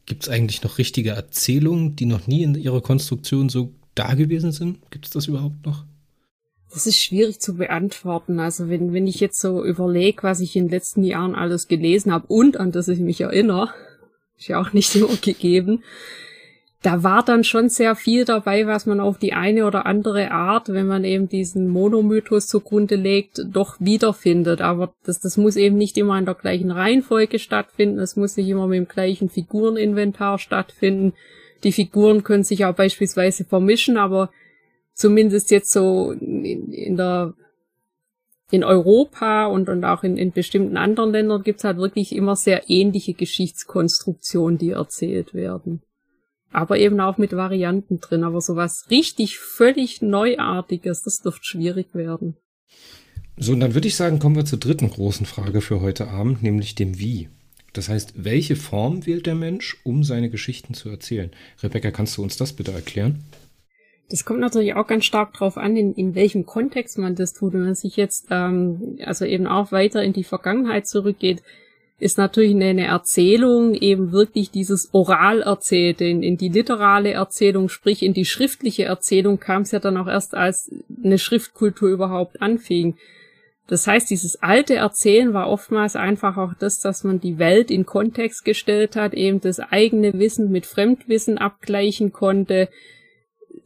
Gibt 0.10 0.24
es 0.24 0.30
eigentlich 0.30 0.64
noch 0.64 0.80
richtige 0.80 1.12
Erzählungen, 1.12 1.96
die 1.96 2.08
noch 2.08 2.26
nie 2.26 2.42
in 2.42 2.56
ihrer 2.56 2.82
Konstruktion 2.82 3.48
so 3.48 3.72
da 3.94 4.16
gewesen 4.16 4.52
sind? 4.52 4.80
Gibt 4.90 5.06
es 5.06 5.12
das 5.12 5.28
überhaupt 5.28 5.64
noch? 5.66 5.86
Das 6.74 6.88
ist 6.88 6.98
schwierig 6.98 7.40
zu 7.40 7.56
beantworten. 7.56 8.40
Also 8.40 8.70
wenn, 8.70 8.92
wenn 8.92 9.06
ich 9.06 9.20
jetzt 9.20 9.40
so 9.40 9.64
überlege, 9.64 10.24
was 10.24 10.40
ich 10.40 10.56
in 10.56 10.66
den 10.66 10.72
letzten 10.72 11.04
Jahren 11.04 11.36
alles 11.36 11.68
gelesen 11.68 12.12
habe 12.12 12.26
und 12.28 12.58
an 12.58 12.72
das 12.72 12.88
ich 12.88 13.00
mich 13.00 13.22
erinnere, 13.22 13.70
ist 14.36 14.48
ja 14.48 14.60
auch 14.60 14.74
nicht 14.74 14.96
immer 14.96 15.16
gegeben, 15.16 15.84
da 16.82 17.04
war 17.04 17.24
dann 17.24 17.44
schon 17.44 17.68
sehr 17.68 17.94
viel 17.96 18.24
dabei, 18.24 18.66
was 18.66 18.86
man 18.86 19.02
auf 19.02 19.18
die 19.18 19.34
eine 19.34 19.66
oder 19.66 19.86
andere 19.86 20.32
Art, 20.32 20.70
wenn 20.70 20.88
man 20.88 21.04
eben 21.04 21.28
diesen 21.28 21.68
Monomythos 21.68 22.48
zugrunde 22.48 22.96
legt, 22.96 23.42
doch 23.46 23.76
wiederfindet. 23.80 24.62
Aber 24.62 24.94
das, 25.04 25.20
das 25.20 25.36
muss 25.36 25.58
eben 25.58 25.78
nicht 25.78 25.98
immer 25.98 26.18
in 26.18 26.26
der 26.26 26.36
gleichen 26.36 26.72
Reihenfolge 26.72 27.38
stattfinden. 27.38 28.00
Es 28.00 28.16
muss 28.16 28.38
nicht 28.38 28.48
immer 28.48 28.68
mit 28.68 28.78
dem 28.78 28.88
gleichen 28.88 29.30
Figureninventar 29.30 30.40
stattfinden. 30.40 31.14
Die 31.66 31.74
Figuren 31.74 32.24
können 32.24 32.46
sich 32.46 32.64
auch 32.64 32.76
beispielsweise 32.76 33.44
vermischen, 33.44 33.98
aber 33.98 34.30
zumindest 34.94 35.52
jetzt 35.52 35.74
so 35.74 36.14
in, 36.14 36.72
in 36.72 36.96
der 36.96 37.34
in 38.52 38.64
Europa 38.64 39.46
und, 39.46 39.70
und 39.70 39.84
auch 39.84 40.04
in, 40.04 40.18
in 40.18 40.32
bestimmten 40.32 40.78
anderen 40.78 41.12
Ländern 41.12 41.44
gibt's 41.44 41.66
halt 41.66 41.78
wirklich 41.78 42.16
immer 42.16 42.36
sehr 42.36 42.70
ähnliche 42.70 43.14
Geschichtskonstruktionen, 43.14 44.58
die 44.58 44.72
erzählt 44.72 45.34
werden. 45.34 45.84
Aber 46.52 46.78
eben 46.78 47.00
auch 47.00 47.18
mit 47.18 47.34
Varianten 47.34 48.00
drin. 48.00 48.24
Aber 48.24 48.42
sowas 48.42 48.88
richtig 48.90 49.38
völlig 49.38 50.02
Neuartiges, 50.02 51.04
das 51.04 51.22
dürfte 51.22 51.46
schwierig 51.46 51.94
werden. 51.94 52.36
So, 53.38 53.54
und 53.54 53.62
dann 53.62 53.74
würde 53.74 53.88
ich 53.88 53.96
sagen, 53.96 54.20
kommen 54.20 54.36
wir 54.36 54.46
zur 54.46 54.60
dritten 54.60 54.90
großen 54.90 55.26
Frage 55.26 55.62
für 55.62 55.80
heute 55.80 56.10
Abend, 56.10 56.44
nämlich 56.44 56.76
dem 56.76 57.00
Wie. 57.00 57.30
Das 57.74 57.88
heißt, 57.88 58.14
welche 58.18 58.56
Form 58.56 59.06
wählt 59.06 59.26
der 59.26 59.36
Mensch, 59.36 59.78
um 59.84 60.04
seine 60.04 60.30
Geschichten 60.30 60.74
zu 60.74 60.90
erzählen? 60.90 61.32
Rebecca, 61.62 61.92
kannst 61.92 62.18
du 62.18 62.24
uns 62.24 62.36
das 62.36 62.54
bitte 62.54 62.72
erklären? 62.72 63.24
Das 64.10 64.26
kommt 64.26 64.40
natürlich 64.40 64.74
auch 64.74 64.88
ganz 64.88 65.06
stark 65.06 65.34
drauf 65.34 65.58
an, 65.58 65.78
in, 65.78 65.94
in 65.94 66.16
welchem 66.16 66.46
Kontext 66.46 66.98
man 66.98 67.16
das 67.16 67.34
tut. 67.34 67.54
Wenn 67.54 67.64
man 67.64 67.76
sich 67.76 67.96
jetzt 67.96 68.28
ähm, 68.32 68.98
also 69.06 69.24
eben 69.24 69.46
auch 69.46 69.72
weiter 69.72 70.04
in 70.04 70.14
die 70.14 70.24
Vergangenheit 70.24 70.88
zurückgeht, 70.88 71.44
ist 72.00 72.18
natürlich 72.18 72.56
eine, 72.56 72.86
Erzählung 72.86 73.74
eben 73.74 74.12
wirklich 74.12 74.52
dieses 74.52 74.90
oral 74.94 75.42
erzählte, 75.42 76.06
in, 76.06 76.24
in 76.24 76.38
die 76.38 76.50
literale 76.50 77.12
Erzählung, 77.12 77.70
sprich 77.70 78.04
in 78.04 78.14
die 78.14 78.26
schriftliche 78.26 78.86
Erzählung 78.86 79.40
kam 79.40 79.64
es 79.64 79.72
ja 79.72 79.80
dann 79.80 79.98
auch 79.98 80.08
erst, 80.08 80.34
als 80.34 80.72
eine 81.04 81.18
Schriftkultur 81.18 81.90
überhaupt 81.90 82.42
anfing. 82.42 82.96
Das 83.68 83.86
heißt, 83.86 84.10
dieses 84.10 84.42
alte 84.42 84.76
Erzählen 84.76 85.34
war 85.34 85.48
oftmals 85.48 85.96
einfach 85.96 86.38
auch 86.38 86.54
das, 86.58 86.80
dass 86.80 87.04
man 87.04 87.20
die 87.20 87.38
Welt 87.38 87.70
in 87.70 87.86
Kontext 87.86 88.44
gestellt 88.44 88.96
hat, 88.96 89.14
eben 89.14 89.42
das 89.42 89.60
eigene 89.60 90.18
Wissen 90.18 90.50
mit 90.50 90.66
Fremdwissen 90.66 91.38
abgleichen 91.38 92.12
konnte, 92.12 92.70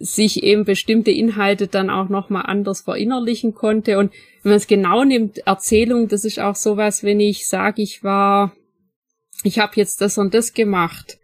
sich 0.03 0.43
eben 0.43 0.65
bestimmte 0.65 1.11
Inhalte 1.11 1.67
dann 1.67 1.89
auch 1.89 2.09
nochmal 2.09 2.43
anders 2.45 2.81
verinnerlichen 2.81 3.53
konnte. 3.53 3.97
Und 3.97 4.11
wenn 4.41 4.51
man 4.51 4.57
es 4.57 4.67
genau 4.67 5.05
nimmt, 5.05 5.37
Erzählung, 5.47 6.09
das 6.09 6.25
ist 6.25 6.39
auch 6.39 6.55
sowas, 6.55 7.03
wenn 7.03 7.21
ich 7.21 7.47
sage, 7.47 7.81
ich 7.81 8.03
war, 8.03 8.53
ich 9.43 9.59
habe 9.59 9.73
jetzt 9.75 10.01
das 10.01 10.17
und 10.17 10.33
das 10.33 10.53
gemacht. 10.53 11.19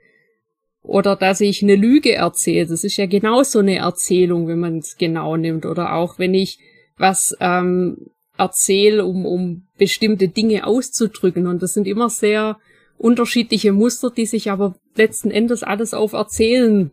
Oder 0.82 1.18
dass 1.18 1.42
ich 1.42 1.62
eine 1.62 1.76
Lüge 1.76 2.14
erzähle, 2.14 2.68
das 2.68 2.86
ist 2.86 2.96
ja 2.96 3.06
genauso 3.06 3.60
eine 3.60 3.76
Erzählung, 3.76 4.48
wenn 4.48 4.60
man 4.60 4.78
es 4.78 4.98
genau 4.98 5.36
nimmt. 5.36 5.66
Oder 5.66 5.94
auch 5.94 6.18
wenn 6.18 6.34
ich 6.34 6.60
was 6.98 7.36
ähm, 7.42 8.08
erzähle, 8.38 9.06
um, 9.06 9.26
um 9.26 9.68
bestimmte 9.78 10.30
Dinge 10.30 10.66
auszudrücken. 10.66 11.48
Und 11.48 11.62
das 11.62 11.74
sind 11.74 11.86
immer 11.86 12.10
sehr 12.10 12.58
unterschiedliche 12.98 13.74
Muster, 13.74 14.10
die 14.10 14.26
sich 14.26 14.50
aber 14.50 14.76
letzten 14.96 15.32
Endes 15.32 15.64
alles 15.64 15.94
auf 15.94 16.14
Erzählen 16.14 16.92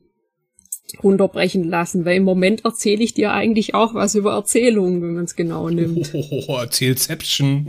runterbrechen 1.03 1.64
lassen, 1.64 2.05
weil 2.05 2.16
im 2.16 2.24
Moment 2.24 2.64
erzähle 2.64 3.03
ich 3.03 3.14
dir 3.14 3.32
eigentlich 3.32 3.74
auch 3.74 3.95
was 3.95 4.14
über 4.14 4.32
Erzählungen, 4.34 5.03
wenn 5.03 5.14
man 5.14 5.24
es 5.24 5.37
genau 5.37 5.68
nimmt. 5.68 6.12
Oh, 6.49 6.59
Erzählception. 6.59 7.68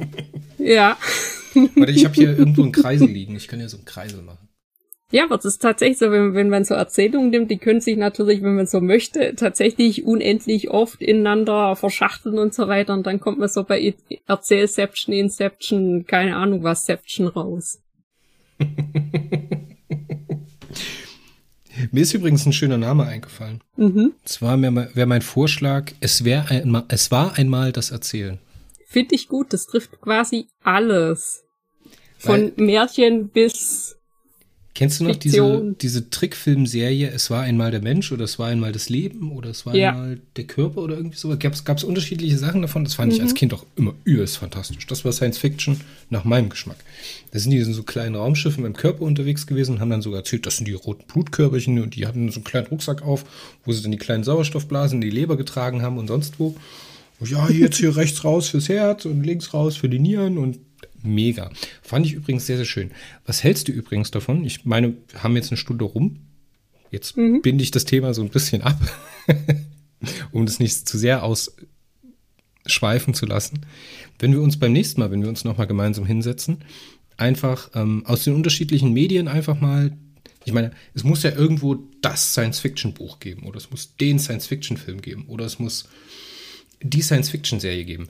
Ja. 0.58 0.98
Warte, 1.76 1.92
ich 1.92 2.06
habe 2.06 2.16
hier 2.16 2.38
irgendwo 2.38 2.64
einen 2.64 2.72
Kreisel 2.72 3.08
liegen. 3.08 3.36
Ich 3.36 3.48
kann 3.48 3.60
ja 3.60 3.68
so 3.68 3.78
einen 3.78 3.86
Kreisel 3.86 4.22
machen. 4.22 4.48
Ja, 5.10 5.24
aber 5.24 5.36
es 5.36 5.46
ist 5.46 5.62
tatsächlich 5.62 6.00
so, 6.00 6.12
wenn, 6.12 6.34
wenn 6.34 6.50
man 6.50 6.66
so 6.66 6.74
Erzählungen 6.74 7.30
nimmt, 7.30 7.50
die 7.50 7.58
können 7.58 7.80
sich 7.80 7.96
natürlich, 7.96 8.42
wenn 8.42 8.56
man 8.56 8.68
so 8.68 8.82
möchte, 8.82 9.36
tatsächlich 9.36 10.04
unendlich 10.04 10.70
oft 10.70 11.02
ineinander 11.02 11.78
verschachteln 11.78 12.38
und 12.38 12.54
so 12.54 12.68
weiter. 12.68 12.94
Und 12.94 13.08
dann 13.08 13.22
kommt 13.22 13.40
man 13.40 13.48
so 13.48 13.64
bei 13.64 13.96
Erzählception, 14.26 15.16
Inception, 15.16 16.06
keine 16.06 16.36
Ahnung 16.36 16.64
was, 16.64 16.86
Seption 16.86 17.28
raus. 17.28 17.82
Mir 21.92 22.02
ist 22.02 22.14
übrigens 22.14 22.46
ein 22.46 22.54
schöner 22.54 22.78
Name 22.78 23.06
eingefallen. 23.06 23.62
Mhm. 23.76 24.14
Zwar 24.26 24.62
wäre 24.62 25.06
mein 25.06 25.22
Vorschlag, 25.22 25.92
es, 26.00 26.24
wär 26.24 26.50
ein, 26.50 26.84
es 26.88 27.12
war 27.12 27.38
einmal 27.38 27.72
das 27.72 27.92
Erzählen. 27.92 28.40
Finde 28.88 29.16
ich 29.16 29.28
gut, 29.28 29.54
das 29.54 29.68
trifft 29.68 30.00
quasi 30.02 30.48
alles. 30.64 31.44
Von 32.18 32.54
Weil, 32.58 32.66
Märchen 32.66 33.30
bis 33.30 33.97
Kennst 34.78 35.00
du 35.00 35.06
noch 35.06 35.16
diese, 35.16 35.76
diese 35.82 36.12
Trickfilmserie 36.12 37.08
Es 37.08 37.32
war 37.32 37.42
einmal 37.42 37.72
der 37.72 37.82
Mensch 37.82 38.12
oder 38.12 38.26
Es 38.26 38.38
war 38.38 38.50
einmal 38.50 38.72
das 38.72 38.90
Leben 38.90 39.32
oder 39.32 39.50
Es 39.50 39.66
war 39.66 39.74
ja. 39.74 39.90
einmal 39.90 40.20
der 40.36 40.44
Körper 40.44 40.84
oder 40.84 40.98
irgendwie 40.98 41.18
so? 41.18 41.36
Gab 41.36 41.54
es 41.56 41.84
unterschiedliche 41.84 42.38
Sachen 42.38 42.62
davon? 42.62 42.84
Das 42.84 42.94
fand 42.94 43.12
mhm. 43.12 43.16
ich 43.16 43.22
als 43.24 43.32
mhm. 43.32 43.38
Kind 43.38 43.54
auch 43.56 43.66
immer 43.76 43.96
übelst 44.04 44.38
fantastisch. 44.38 44.86
Das 44.86 45.04
war 45.04 45.12
Science 45.12 45.40
Fiction 45.40 45.82
nach 46.12 46.26
meinem 46.26 46.50
Geschmack. 46.50 46.78
Da 47.32 47.40
sind 47.40 47.50
die 47.50 47.58
in 47.58 47.74
so 47.74 47.82
kleinen 47.82 48.14
Raumschiffen 48.14 48.62
mit 48.62 48.72
dem 48.72 48.78
Körper 48.78 49.02
unterwegs 49.02 49.48
gewesen 49.48 49.72
und 49.72 49.80
haben 49.80 49.90
dann 49.90 50.04
sogar 50.04 50.20
erzählt, 50.20 50.46
das 50.46 50.58
sind 50.58 50.68
die 50.68 50.74
roten 50.74 51.06
Blutkörperchen 51.08 51.82
und 51.82 51.96
die 51.96 52.06
hatten 52.06 52.30
so 52.30 52.36
einen 52.36 52.44
kleinen 52.44 52.68
Rucksack 52.68 53.02
auf, 53.02 53.26
wo 53.66 53.72
sie 53.72 53.82
dann 53.82 53.92
die 53.92 53.98
kleinen 53.98 54.24
Sauerstoffblasen 54.24 55.02
in 55.02 55.10
die 55.10 55.16
Leber 55.16 55.38
getragen 55.38 55.82
haben 55.82 55.98
und 55.98 56.06
sonst 56.06 56.40
wo. 56.40 56.56
ja, 57.26 57.50
jetzt 57.50 57.78
hier 57.78 57.96
rechts 57.96 58.24
raus 58.24 58.50
fürs 58.50 58.70
Herz 58.70 59.06
und 59.06 59.24
links 59.24 59.56
raus 59.56 59.76
für 59.76 59.90
die 59.90 59.98
Nieren 59.98 60.38
und 60.38 60.60
mega. 61.08 61.52
Fand 61.82 62.06
ich 62.06 62.14
übrigens 62.14 62.46
sehr, 62.46 62.58
sehr 62.58 62.66
schön. 62.66 62.92
Was 63.26 63.44
hältst 63.44 63.68
du 63.68 63.72
übrigens 63.72 64.12
davon? 64.12 64.44
Ich 64.46 64.66
meine, 64.66 64.94
wir 65.10 65.24
haben 65.24 65.36
jetzt 65.36 65.52
eine 65.52 65.58
Stunde 65.58 65.86
rum. 65.86 66.20
Jetzt 66.92 67.18
mhm. 67.18 67.42
binde 67.42 67.64
ich 67.64 67.72
das 67.72 67.86
Thema 67.86 68.14
so 68.14 68.22
ein 68.22 68.30
bisschen 68.30 68.62
ab, 68.62 68.80
um 70.32 70.46
das 70.46 70.60
nicht 70.60 70.88
zu 70.88 70.98
sehr 70.98 71.24
ausschweifen 71.24 73.14
zu 73.14 73.26
lassen. 73.26 73.66
Wenn 74.20 74.32
wir 74.32 74.42
uns 74.42 74.58
beim 74.58 74.72
nächsten 74.72 75.02
Mal, 75.02 75.12
wenn 75.12 75.22
wir 75.22 75.30
uns 75.30 75.44
nochmal 75.44 75.68
gemeinsam 75.68 76.06
hinsetzen, 76.06 76.64
einfach 77.18 77.72
ähm, 77.74 78.06
aus 78.06 78.24
den 78.24 78.36
unterschiedlichen 78.36 78.94
Medien 78.94 79.28
einfach 79.28 79.60
mal 79.60 79.98
ich 80.48 80.54
meine, 80.54 80.72
es 80.94 81.04
muss 81.04 81.24
ja 81.24 81.32
irgendwo 81.32 81.76
das 82.02 82.32
Science-Fiction-Buch 82.32 83.20
geben 83.20 83.44
oder 83.44 83.58
es 83.58 83.70
muss 83.70 83.98
den 83.98 84.18
Science-Fiction-Film 84.18 85.02
geben 85.02 85.26
oder 85.28 85.44
es 85.44 85.60
muss 85.60 85.90
die 86.82 87.02
Science-Fiction-Serie 87.02 87.84
geben. 87.84 88.08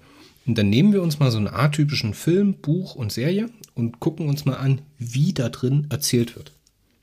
Und 0.48 0.58
dann 0.58 0.70
nehmen 0.70 0.94
wir 0.94 1.04
uns 1.04 1.20
mal 1.20 1.30
so 1.30 1.38
einen 1.38 1.50
atypischen 1.50 2.14
Film, 2.14 2.56
Buch 2.56 2.96
und 2.96 3.12
Serie 3.12 3.50
und 3.76 4.00
gucken 4.00 4.30
uns 4.30 4.46
mal 4.46 4.56
an, 4.56 4.82
wie 4.98 5.34
da 5.34 5.50
drin 5.50 5.88
erzählt 5.90 6.38
wird. 6.38 6.54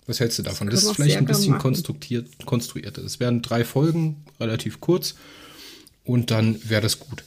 Was 0.07 0.18
hältst 0.18 0.38
du 0.38 0.42
davon? 0.42 0.68
Das, 0.68 0.80
das 0.80 0.90
ist 0.90 0.97
vielleicht 0.97 1.18
ein 1.18 1.26
bisschen 1.26 1.59
konstruiert, 1.59 2.28
konstruiert. 2.47 2.99
Es 2.99 3.20
werden 3.20 3.42
drei 3.42 3.64
Folgen, 3.64 4.24
relativ 4.40 4.80
kurz, 4.80 5.14
und 6.05 6.30
dann 6.30 6.59
wäre 6.68 6.82
das 6.82 6.99
gut. 6.99 7.24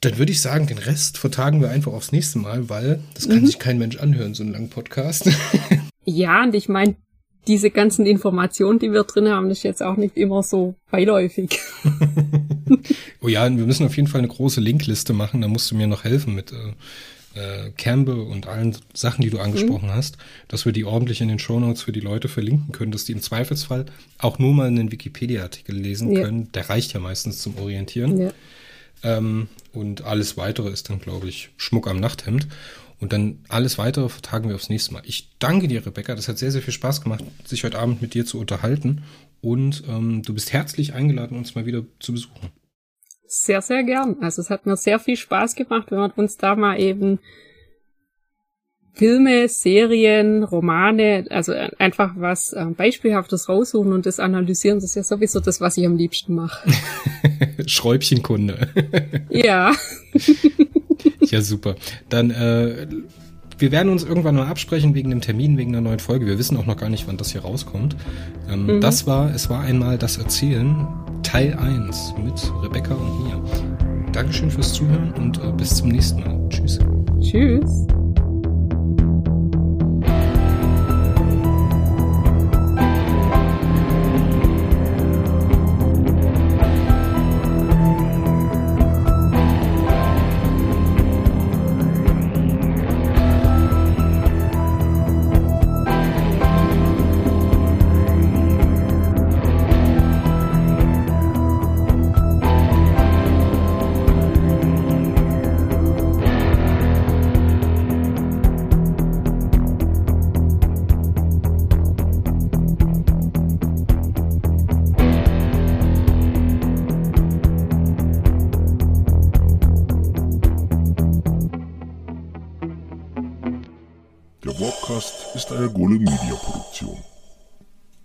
Dann 0.00 0.18
würde 0.18 0.32
ich 0.32 0.40
sagen, 0.40 0.66
den 0.66 0.78
Rest 0.78 1.18
vertagen 1.18 1.60
wir 1.60 1.70
einfach 1.70 1.92
aufs 1.92 2.12
nächste 2.12 2.38
Mal, 2.38 2.68
weil 2.68 3.00
das 3.14 3.28
kann 3.28 3.40
mhm. 3.40 3.46
sich 3.46 3.58
kein 3.58 3.78
Mensch 3.78 3.96
anhören, 3.96 4.34
so 4.34 4.42
einen 4.42 4.52
langen 4.52 4.70
Podcast. 4.70 5.30
ja, 6.04 6.42
und 6.42 6.54
ich 6.54 6.68
meine, 6.68 6.96
diese 7.46 7.70
ganzen 7.70 8.06
Informationen, 8.06 8.78
die 8.78 8.92
wir 8.92 9.04
drin 9.04 9.28
haben, 9.28 9.50
ist 9.50 9.62
jetzt 9.62 9.82
auch 9.82 9.96
nicht 9.96 10.16
immer 10.16 10.42
so 10.42 10.74
beiläufig. 10.90 11.60
oh 13.20 13.28
ja, 13.28 13.44
wir 13.44 13.66
müssen 13.66 13.86
auf 13.86 13.96
jeden 13.96 14.08
Fall 14.08 14.20
eine 14.20 14.28
große 14.28 14.60
Linkliste 14.60 15.12
machen. 15.12 15.40
Da 15.40 15.48
musst 15.48 15.70
du 15.70 15.76
mir 15.76 15.86
noch 15.86 16.04
helfen 16.04 16.34
mit 16.34 16.52
äh, 16.52 17.36
äh, 17.36 17.70
Cambe 17.76 18.22
und 18.22 18.46
allen 18.46 18.76
Sachen, 18.94 19.22
die 19.22 19.30
du 19.30 19.38
angesprochen 19.38 19.88
mhm. 19.88 19.94
hast, 19.94 20.16
dass 20.48 20.64
wir 20.64 20.72
die 20.72 20.84
ordentlich 20.84 21.20
in 21.20 21.28
den 21.28 21.38
Shownotes 21.38 21.82
für 21.82 21.92
die 21.92 22.00
Leute 22.00 22.28
verlinken 22.28 22.72
können, 22.72 22.92
dass 22.92 23.04
die 23.04 23.12
im 23.12 23.20
Zweifelsfall 23.20 23.86
auch 24.18 24.38
nur 24.38 24.54
mal 24.54 24.66
einen 24.66 24.90
Wikipedia-Artikel 24.90 25.76
lesen 25.76 26.12
ja. 26.12 26.22
können. 26.22 26.50
Der 26.52 26.68
reicht 26.68 26.92
ja 26.94 27.00
meistens 27.00 27.42
zum 27.42 27.58
Orientieren. 27.58 28.18
Ja. 28.18 28.32
Ähm, 29.02 29.48
und 29.72 30.02
alles 30.02 30.36
weitere 30.36 30.70
ist 30.70 30.88
dann, 30.90 31.00
glaube 31.00 31.28
ich, 31.28 31.50
Schmuck 31.58 31.86
am 31.88 32.00
Nachthemd. 32.00 32.48
Und 32.98 33.12
dann 33.12 33.44
alles 33.48 33.76
weitere 33.78 34.08
vertagen 34.08 34.48
wir 34.48 34.54
aufs 34.54 34.70
nächste 34.70 34.94
Mal. 34.94 35.02
Ich 35.04 35.36
danke 35.38 35.68
dir, 35.68 35.84
Rebecca. 35.84 36.14
Das 36.14 36.28
hat 36.28 36.38
sehr, 36.38 36.50
sehr 36.50 36.62
viel 36.62 36.72
Spaß 36.72 37.02
gemacht, 37.02 37.24
sich 37.44 37.62
heute 37.64 37.78
Abend 37.78 38.00
mit 38.00 38.14
dir 38.14 38.24
zu 38.24 38.38
unterhalten. 38.38 39.02
Und 39.42 39.84
ähm, 39.88 40.22
du 40.22 40.32
bist 40.32 40.52
herzlich 40.52 40.94
eingeladen, 40.94 41.36
uns 41.36 41.54
mal 41.54 41.66
wieder 41.66 41.84
zu 42.00 42.12
besuchen. 42.12 42.50
Sehr, 43.26 43.60
sehr 43.60 43.82
gern. 43.82 44.16
Also 44.22 44.40
es 44.40 44.50
hat 44.50 44.66
mir 44.66 44.76
sehr 44.76 44.98
viel 44.98 45.16
Spaß 45.16 45.56
gemacht, 45.56 45.90
wenn 45.90 45.98
wir 45.98 46.12
uns 46.16 46.36
da 46.36 46.56
mal 46.56 46.80
eben 46.80 47.18
Filme, 48.94 49.46
Serien, 49.48 50.42
Romane, 50.42 51.26
also 51.28 51.52
einfach 51.52 52.14
was 52.16 52.54
äh, 52.54 52.64
Beispielhaftes 52.64 53.46
raussuchen 53.46 53.92
und 53.92 54.06
das 54.06 54.20
analysieren. 54.20 54.78
Das 54.78 54.90
ist 54.90 54.94
ja 54.94 55.02
sowieso 55.02 55.40
das, 55.40 55.60
was 55.60 55.76
ich 55.76 55.84
am 55.84 55.98
liebsten 55.98 56.34
mache. 56.34 56.66
Schräubchenkunde. 57.66 58.68
ja. 59.28 59.74
ja, 61.30 61.40
super. 61.40 61.76
Dann, 62.08 62.30
äh, 62.30 62.86
wir 63.58 63.72
werden 63.72 63.90
uns 63.90 64.04
irgendwann 64.04 64.36
mal 64.36 64.46
absprechen 64.46 64.94
wegen 64.94 65.10
dem 65.10 65.20
Termin, 65.20 65.56
wegen 65.56 65.74
einer 65.74 65.80
neuen 65.80 65.98
Folge. 65.98 66.26
Wir 66.26 66.38
wissen 66.38 66.56
auch 66.56 66.66
noch 66.66 66.76
gar 66.76 66.90
nicht, 66.90 67.08
wann 67.08 67.16
das 67.16 67.32
hier 67.32 67.42
rauskommt. 67.42 67.96
Ähm, 68.50 68.66
mhm. 68.66 68.80
Das 68.80 69.06
war, 69.06 69.34
es 69.34 69.48
war 69.48 69.60
einmal 69.60 69.98
das 69.98 70.18
Erzählen, 70.18 70.86
Teil 71.22 71.54
1 71.54 72.14
mit 72.22 72.52
Rebecca 72.62 72.94
und 72.94 73.24
mir. 73.24 73.42
Dankeschön 74.12 74.50
fürs 74.50 74.72
Zuhören 74.72 75.12
und 75.12 75.38
äh, 75.38 75.52
bis 75.56 75.76
zum 75.76 75.88
nächsten 75.88 76.20
Mal. 76.20 76.48
Tschüss. 76.48 76.78
Tschüss. 77.20 77.86